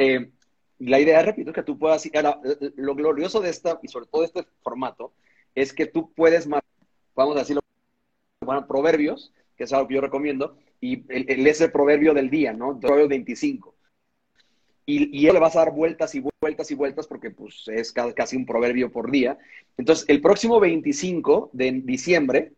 la 0.80 1.00
idea, 1.00 1.22
repito, 1.22 1.52
es 1.52 1.56
que 1.56 1.64
tú 1.64 1.80
puedas, 1.80 2.08
ahora, 2.14 2.40
lo 2.76 2.96
glorioso 2.96 3.40
de 3.40 3.50
esta, 3.50 3.80
y 3.82 3.88
sobre 3.88 4.08
todo 4.08 4.22
de 4.22 4.28
este 4.28 4.46
formato, 4.62 5.14
es 5.56 5.74
que 5.74 5.86
tú 5.86 6.12
puedes, 6.14 6.48
vamos 7.16 7.36
a 7.38 7.40
decirlo, 7.40 7.62
bueno, 8.42 8.68
proverbios, 8.68 9.32
que 9.56 9.66
es 9.66 9.74
algo 9.74 9.88
que 9.88 9.96
yo 9.96 10.02
recomiendo, 10.02 10.58
y 10.82 11.04
es 11.10 11.62
el 11.62 11.72
proverbio 11.72 12.14
del 12.14 12.30
día, 12.30 12.54
¿no? 12.54 12.80
Proverbio 12.80 13.08
25. 13.08 13.76
Y, 14.86 15.18
y 15.18 15.28
él 15.28 15.34
le 15.34 15.40
vas 15.40 15.56
a 15.56 15.60
dar 15.60 15.72
vueltas 15.72 16.14
y 16.16 16.24
vueltas 16.42 16.70
y 16.72 16.76
vueltas 16.76 17.08
porque 17.08 17.32
pues 17.32 17.64
es 17.68 17.94
casi 17.94 18.36
un 18.36 18.46
proverbio 18.46 18.92
por 18.92 19.10
día. 19.10 19.38
Entonces, 19.78 20.06
el 20.10 20.22
próximo 20.22 20.60
25 20.60 21.52
de 21.54 21.72
diciembre, 21.84 22.52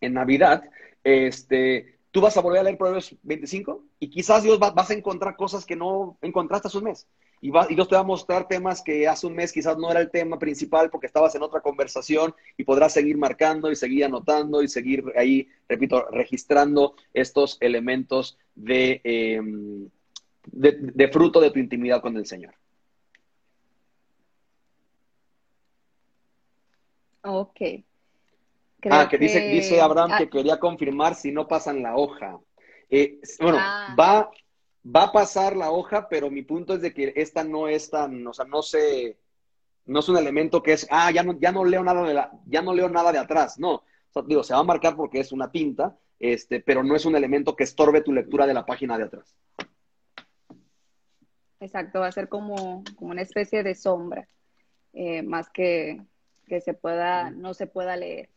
en 0.00 0.14
Navidad, 0.14 0.64
este, 1.04 1.98
tú 2.10 2.22
vas 2.22 2.36
a 2.36 2.40
volver 2.40 2.60
a 2.60 2.62
leer 2.64 2.78
Proverbios 2.78 3.14
25 3.22 3.84
y 3.98 4.08
quizás 4.08 4.42
Dios 4.42 4.58
va, 4.60 4.70
vas 4.70 4.90
a 4.90 4.94
encontrar 4.94 5.36
cosas 5.36 5.66
que 5.66 5.76
no 5.76 6.16
encontraste 6.22 6.68
hace 6.68 6.78
un 6.78 6.84
mes 6.84 7.06
y, 7.40 7.50
Dios 7.74 7.88
te 7.88 7.94
va 7.94 8.02
a 8.02 8.04
mostrar 8.04 8.46
temas 8.46 8.82
que 8.82 9.08
hace 9.08 9.26
un 9.26 9.34
mes 9.34 9.52
quizás 9.52 9.78
no 9.78 9.90
era 9.90 10.00
el 10.00 10.10
tema 10.10 10.38
principal 10.38 10.90
porque 10.90 11.06
estabas 11.06 11.34
en 11.34 11.42
otra 11.42 11.60
conversación 11.60 12.34
y 12.56 12.64
podrás 12.64 12.92
seguir 12.92 13.16
marcando 13.16 13.70
y 13.70 13.76
seguir 13.76 14.04
anotando 14.04 14.62
y 14.62 14.68
seguir 14.68 15.04
ahí, 15.16 15.48
repito, 15.68 16.06
registrando 16.10 16.94
estos 17.14 17.56
elementos 17.60 18.38
de, 18.54 19.00
em, 19.04 19.88
de, 20.52 21.08
fruto 21.08 21.40
de 21.40 21.50
tu 21.50 21.58
intimidad 21.58 22.02
con 22.02 22.16
el 22.16 22.26
Señor. 22.26 22.54
Ok. 27.22 27.60
ah, 28.90 29.08
que, 29.10 29.18
Dice, 29.18 29.40
dice 29.48 29.80
Abraham 29.80 30.12
que 30.18 30.24
ah. 30.24 30.30
quería 30.30 30.58
confirmar 30.58 31.14
si 31.14 31.32
no 31.32 31.48
pasan 31.48 31.82
la 31.82 31.96
hoja. 31.96 32.38
Eh, 32.90 33.18
bueno, 33.40 33.58
ah. 33.60 33.94
va, 33.98 34.30
va 34.84 35.04
a 35.04 35.12
pasar 35.12 35.56
la 35.56 35.70
hoja, 35.70 36.08
pero 36.08 36.30
mi 36.30 36.42
punto 36.42 36.74
es 36.74 36.82
de 36.82 36.92
que 36.94 37.12
esta 37.16 37.44
no 37.44 37.68
es 37.68 37.90
tan, 37.90 38.26
o 38.26 38.32
sea, 38.32 38.44
no 38.44 38.62
se, 38.62 39.18
no 39.86 40.00
es 40.00 40.08
un 40.08 40.16
elemento 40.16 40.62
que 40.62 40.72
es, 40.72 40.86
ah, 40.90 41.10
ya 41.10 41.22
no, 41.22 41.38
ya 41.38 41.52
no 41.52 41.64
leo 41.64 41.82
nada 41.84 42.02
de 42.02 42.14
la, 42.14 42.32
ya 42.46 42.62
no 42.62 42.74
leo 42.74 42.88
nada 42.88 43.12
de 43.12 43.18
atrás, 43.18 43.58
no. 43.58 43.82
Digo, 44.26 44.42
se 44.42 44.54
va 44.54 44.60
a 44.60 44.64
marcar 44.64 44.96
porque 44.96 45.20
es 45.20 45.30
una 45.30 45.50
tinta, 45.52 45.96
este, 46.18 46.60
pero 46.60 46.82
no 46.82 46.96
es 46.96 47.04
un 47.04 47.14
elemento 47.14 47.54
que 47.54 47.64
estorbe 47.64 48.02
tu 48.02 48.12
lectura 48.12 48.46
de 48.46 48.54
la 48.54 48.66
página 48.66 48.98
de 48.98 49.04
atrás. 49.04 49.36
Exacto, 51.60 52.00
va 52.00 52.06
a 52.06 52.12
ser 52.12 52.28
como, 52.28 52.82
como 52.96 53.12
una 53.12 53.22
especie 53.22 53.62
de 53.62 53.74
sombra, 53.74 54.26
eh, 54.92 55.22
más 55.22 55.50
que 55.50 56.00
que 56.50 56.60
se 56.60 56.74
pueda, 56.74 57.30
no 57.30 57.54
se 57.54 57.66
pueda 57.68 57.96
leer. 57.96 58.28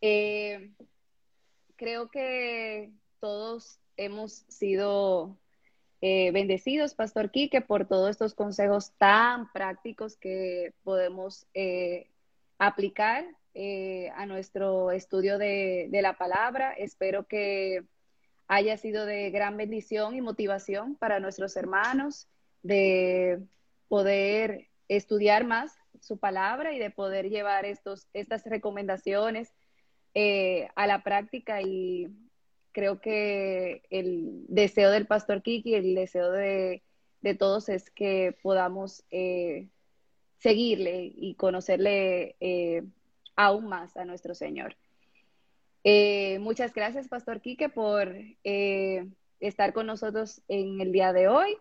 Eh, 0.00 0.72
creo 1.76 2.08
que 2.08 2.90
todos 3.20 3.78
hemos 3.96 4.44
sido 4.48 5.36
eh, 6.04 6.32
bendecidos, 6.32 6.94
Pastor 6.94 7.30
Quique, 7.30 7.60
por 7.60 7.86
todos 7.86 8.10
estos 8.10 8.34
consejos 8.34 8.90
tan 8.98 9.52
prácticos 9.52 10.16
que 10.16 10.74
podemos 10.82 11.46
eh, 11.54 12.08
aplicar 12.58 13.24
eh, 13.54 14.10
a 14.16 14.26
nuestro 14.26 14.90
estudio 14.90 15.38
de, 15.38 15.88
la 15.92 16.14
palabra. 16.14 16.72
Espero 16.72 17.28
que 17.28 17.84
haya 18.48 18.76
sido 18.78 19.06
de 19.06 19.30
gran 19.30 19.56
bendición 19.56 20.16
y 20.16 20.20
motivación 20.20 20.96
para 20.96 21.20
nuestros 21.20 21.56
hermanos 21.56 22.26
de 22.64 23.40
poder 23.86 24.70
estudiar 24.88 25.44
más 25.44 25.72
su 26.00 26.18
palabra 26.18 26.72
y 26.72 26.80
de 26.80 26.90
poder 26.90 27.30
llevar 27.30 27.64
estos, 27.64 28.08
estas 28.12 28.44
recomendaciones 28.46 29.54
a 30.74 30.86
la 30.88 31.04
práctica 31.04 31.62
y 31.62 32.08
creo 32.72 33.00
que 33.00 33.82
el 33.90 34.44
deseo 34.48 34.90
del 34.90 35.06
pastor 35.06 35.42
Kiki, 35.42 35.74
el 35.74 35.94
deseo 35.94 36.30
de, 36.32 36.82
todos 37.38 37.68
es 37.68 37.90
que 37.90 38.36
podamos 38.42 39.04
eh, 39.10 39.68
seguirle 40.38 41.12
y 41.14 41.34
conocerle 41.34 42.34
eh, 42.40 42.82
aún 43.36 43.66
más 43.66 43.96
a 43.96 44.04
nuestro 44.04 44.34
Señor. 44.34 44.76
Eh, 45.84 46.38
muchas 46.40 46.74
gracias, 46.74 47.08
Pastor 47.08 47.40
Quique, 47.40 47.68
por 47.68 48.14
estar 48.42 49.72
con 49.72 49.86
nosotros 49.86 50.42
en 50.48 50.80
el 50.80 50.92
día 50.92 51.12
de 51.12 51.28
hoy. 51.28 51.56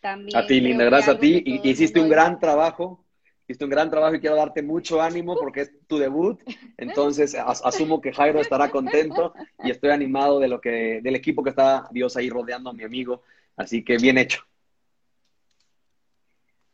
También 0.00 0.36
a 0.36 0.46
ti, 0.46 0.60
Linda, 0.60 0.84
gracias 0.84 1.16
a 1.16 1.18
ti. 1.18 1.42
Y, 1.44 1.68
hiciste 1.68 2.00
un 2.00 2.08
gran 2.08 2.38
trabajo 2.38 3.04
hiciste 3.46 3.64
un 3.64 3.70
gran 3.70 3.88
trabajo 3.90 4.16
y 4.16 4.20
quiero 4.20 4.34
darte 4.34 4.60
mucho 4.60 5.00
ánimo 5.00 5.36
porque 5.36 5.62
es 5.62 5.72
tu 5.86 5.98
debut. 5.98 6.40
Entonces, 6.76 7.34
asumo 7.34 8.00
que 8.00 8.12
Jairo 8.12 8.40
estará 8.40 8.70
contento 8.70 9.32
y 9.62 9.70
estoy 9.70 9.90
animado 9.90 10.40
de 10.40 10.48
lo 10.48 10.60
que, 10.60 11.00
del 11.00 11.14
equipo 11.14 11.44
que 11.44 11.50
está 11.50 11.88
Dios 11.92 12.16
ahí 12.16 12.28
rodeando 12.28 12.70
a 12.70 12.72
mi 12.72 12.82
amigo. 12.82 13.22
Así 13.56 13.84
que 13.84 13.98
bien 13.98 14.18
hecho. 14.18 14.42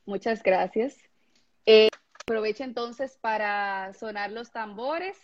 Muchas 0.07 0.43
gracias. 0.43 0.97
Eh, 1.67 1.89
aprovecho 2.21 2.65
entonces 2.65 3.19
para 3.21 3.93
sonar 3.95 4.33
los 4.33 4.51
tambores 4.51 5.19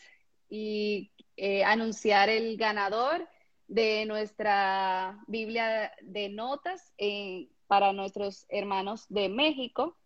y 0.51 1.11
eh, 1.37 1.65
anunciar 1.65 2.29
el 2.29 2.57
ganador 2.59 3.27
de 3.67 4.07
nuestra 4.07 5.19
Biblia 5.27 5.93
de 6.03 6.29
notas 6.29 6.93
eh, 6.99 7.49
para 7.67 7.93
nuestros 7.93 8.47
hermanos 8.49 9.07
de 9.09 9.29
México. 9.29 9.98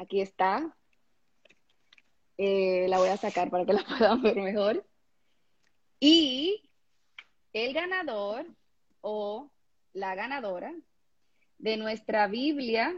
Aquí 0.00 0.22
está. 0.22 0.74
Eh, 2.38 2.86
la 2.88 2.96
voy 2.96 3.10
a 3.10 3.18
sacar 3.18 3.50
para 3.50 3.66
que 3.66 3.74
la 3.74 3.84
puedan 3.98 4.22
ver 4.22 4.36
mejor. 4.36 4.86
Y 6.00 6.62
el 7.52 7.74
ganador 7.74 8.46
o 9.02 9.50
la 9.92 10.14
ganadora 10.14 10.74
de 11.58 11.76
nuestra 11.76 12.28
Biblia 12.28 12.94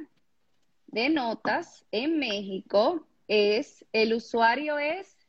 de 0.86 1.08
notas 1.08 1.84
en 1.90 2.20
México 2.20 3.04
es, 3.26 3.84
el 3.92 4.14
usuario 4.14 4.78
es 4.78 5.26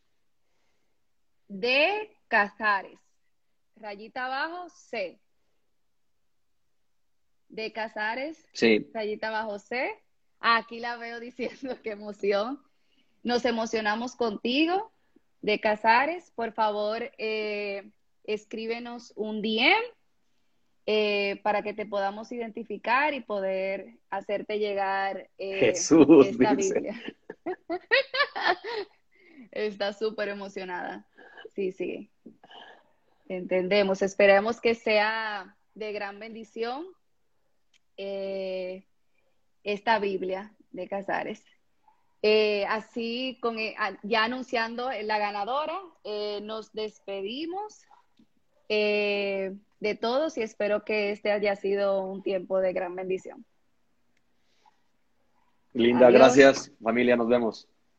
de 1.48 2.16
Casares, 2.28 3.00
rayita 3.78 4.26
abajo 4.26 4.70
C. 4.70 5.20
De 7.50 7.74
Casares, 7.74 8.48
sí. 8.54 8.88
rayita 8.94 9.30
abajo 9.30 9.58
C. 9.58 10.03
Aquí 10.46 10.82
la 10.82 10.98
veo 10.98 11.22
diciendo 11.22 11.78
qué 11.84 11.92
emoción. 11.92 12.62
Nos 13.24 13.46
emocionamos 13.46 14.16
contigo. 14.16 14.92
De 15.42 15.60
Casares, 15.60 16.32
por 16.36 16.54
favor, 16.54 17.12
eh, 17.18 17.92
escríbenos 18.24 19.12
un 19.18 19.42
DM 19.42 19.76
eh, 20.86 21.42
para 21.44 21.64
que 21.64 21.74
te 21.74 21.86
podamos 21.86 22.32
identificar 22.32 23.14
y 23.14 23.20
poder 23.20 23.98
hacerte 24.10 24.60
llegar 24.60 25.30
eh, 25.38 25.60
Jesús, 25.60 26.28
esta 26.28 26.54
Biblia. 26.54 27.02
Está 29.52 29.92
súper 29.92 30.30
emocionada. 30.30 31.06
Sí, 31.54 31.74
sí. 31.74 32.10
Entendemos. 33.28 34.02
Esperemos 34.02 34.62
que 34.62 34.76
sea 34.76 35.58
de 35.74 35.92
gran 35.92 36.20
bendición 36.20 36.86
eh, 37.98 38.86
esta 39.64 40.00
Biblia 40.00 40.54
de 40.72 40.88
Casares. 40.88 41.44
así, 42.68 43.38
con, 43.42 43.58
ya 44.04 44.24
anunciando 44.24 44.90
la 45.04 45.18
ganadora, 45.18 45.80
nos 46.42 46.72
despedimos 46.74 47.86
de 49.84 49.96
todos 50.00 50.38
y 50.38 50.42
espero 50.42 50.86
que 50.86 51.12
este 51.12 51.32
haya 51.32 51.56
sido 51.56 52.02
un 52.06 52.24
tiempo 52.24 52.60
de 52.60 52.74
gran 52.74 52.96
bendición. 52.96 53.46
Linda, 55.74 56.10
gracias 56.12 56.72
familia, 56.82 57.16
nos 57.16 57.28
vemos. 57.28 57.68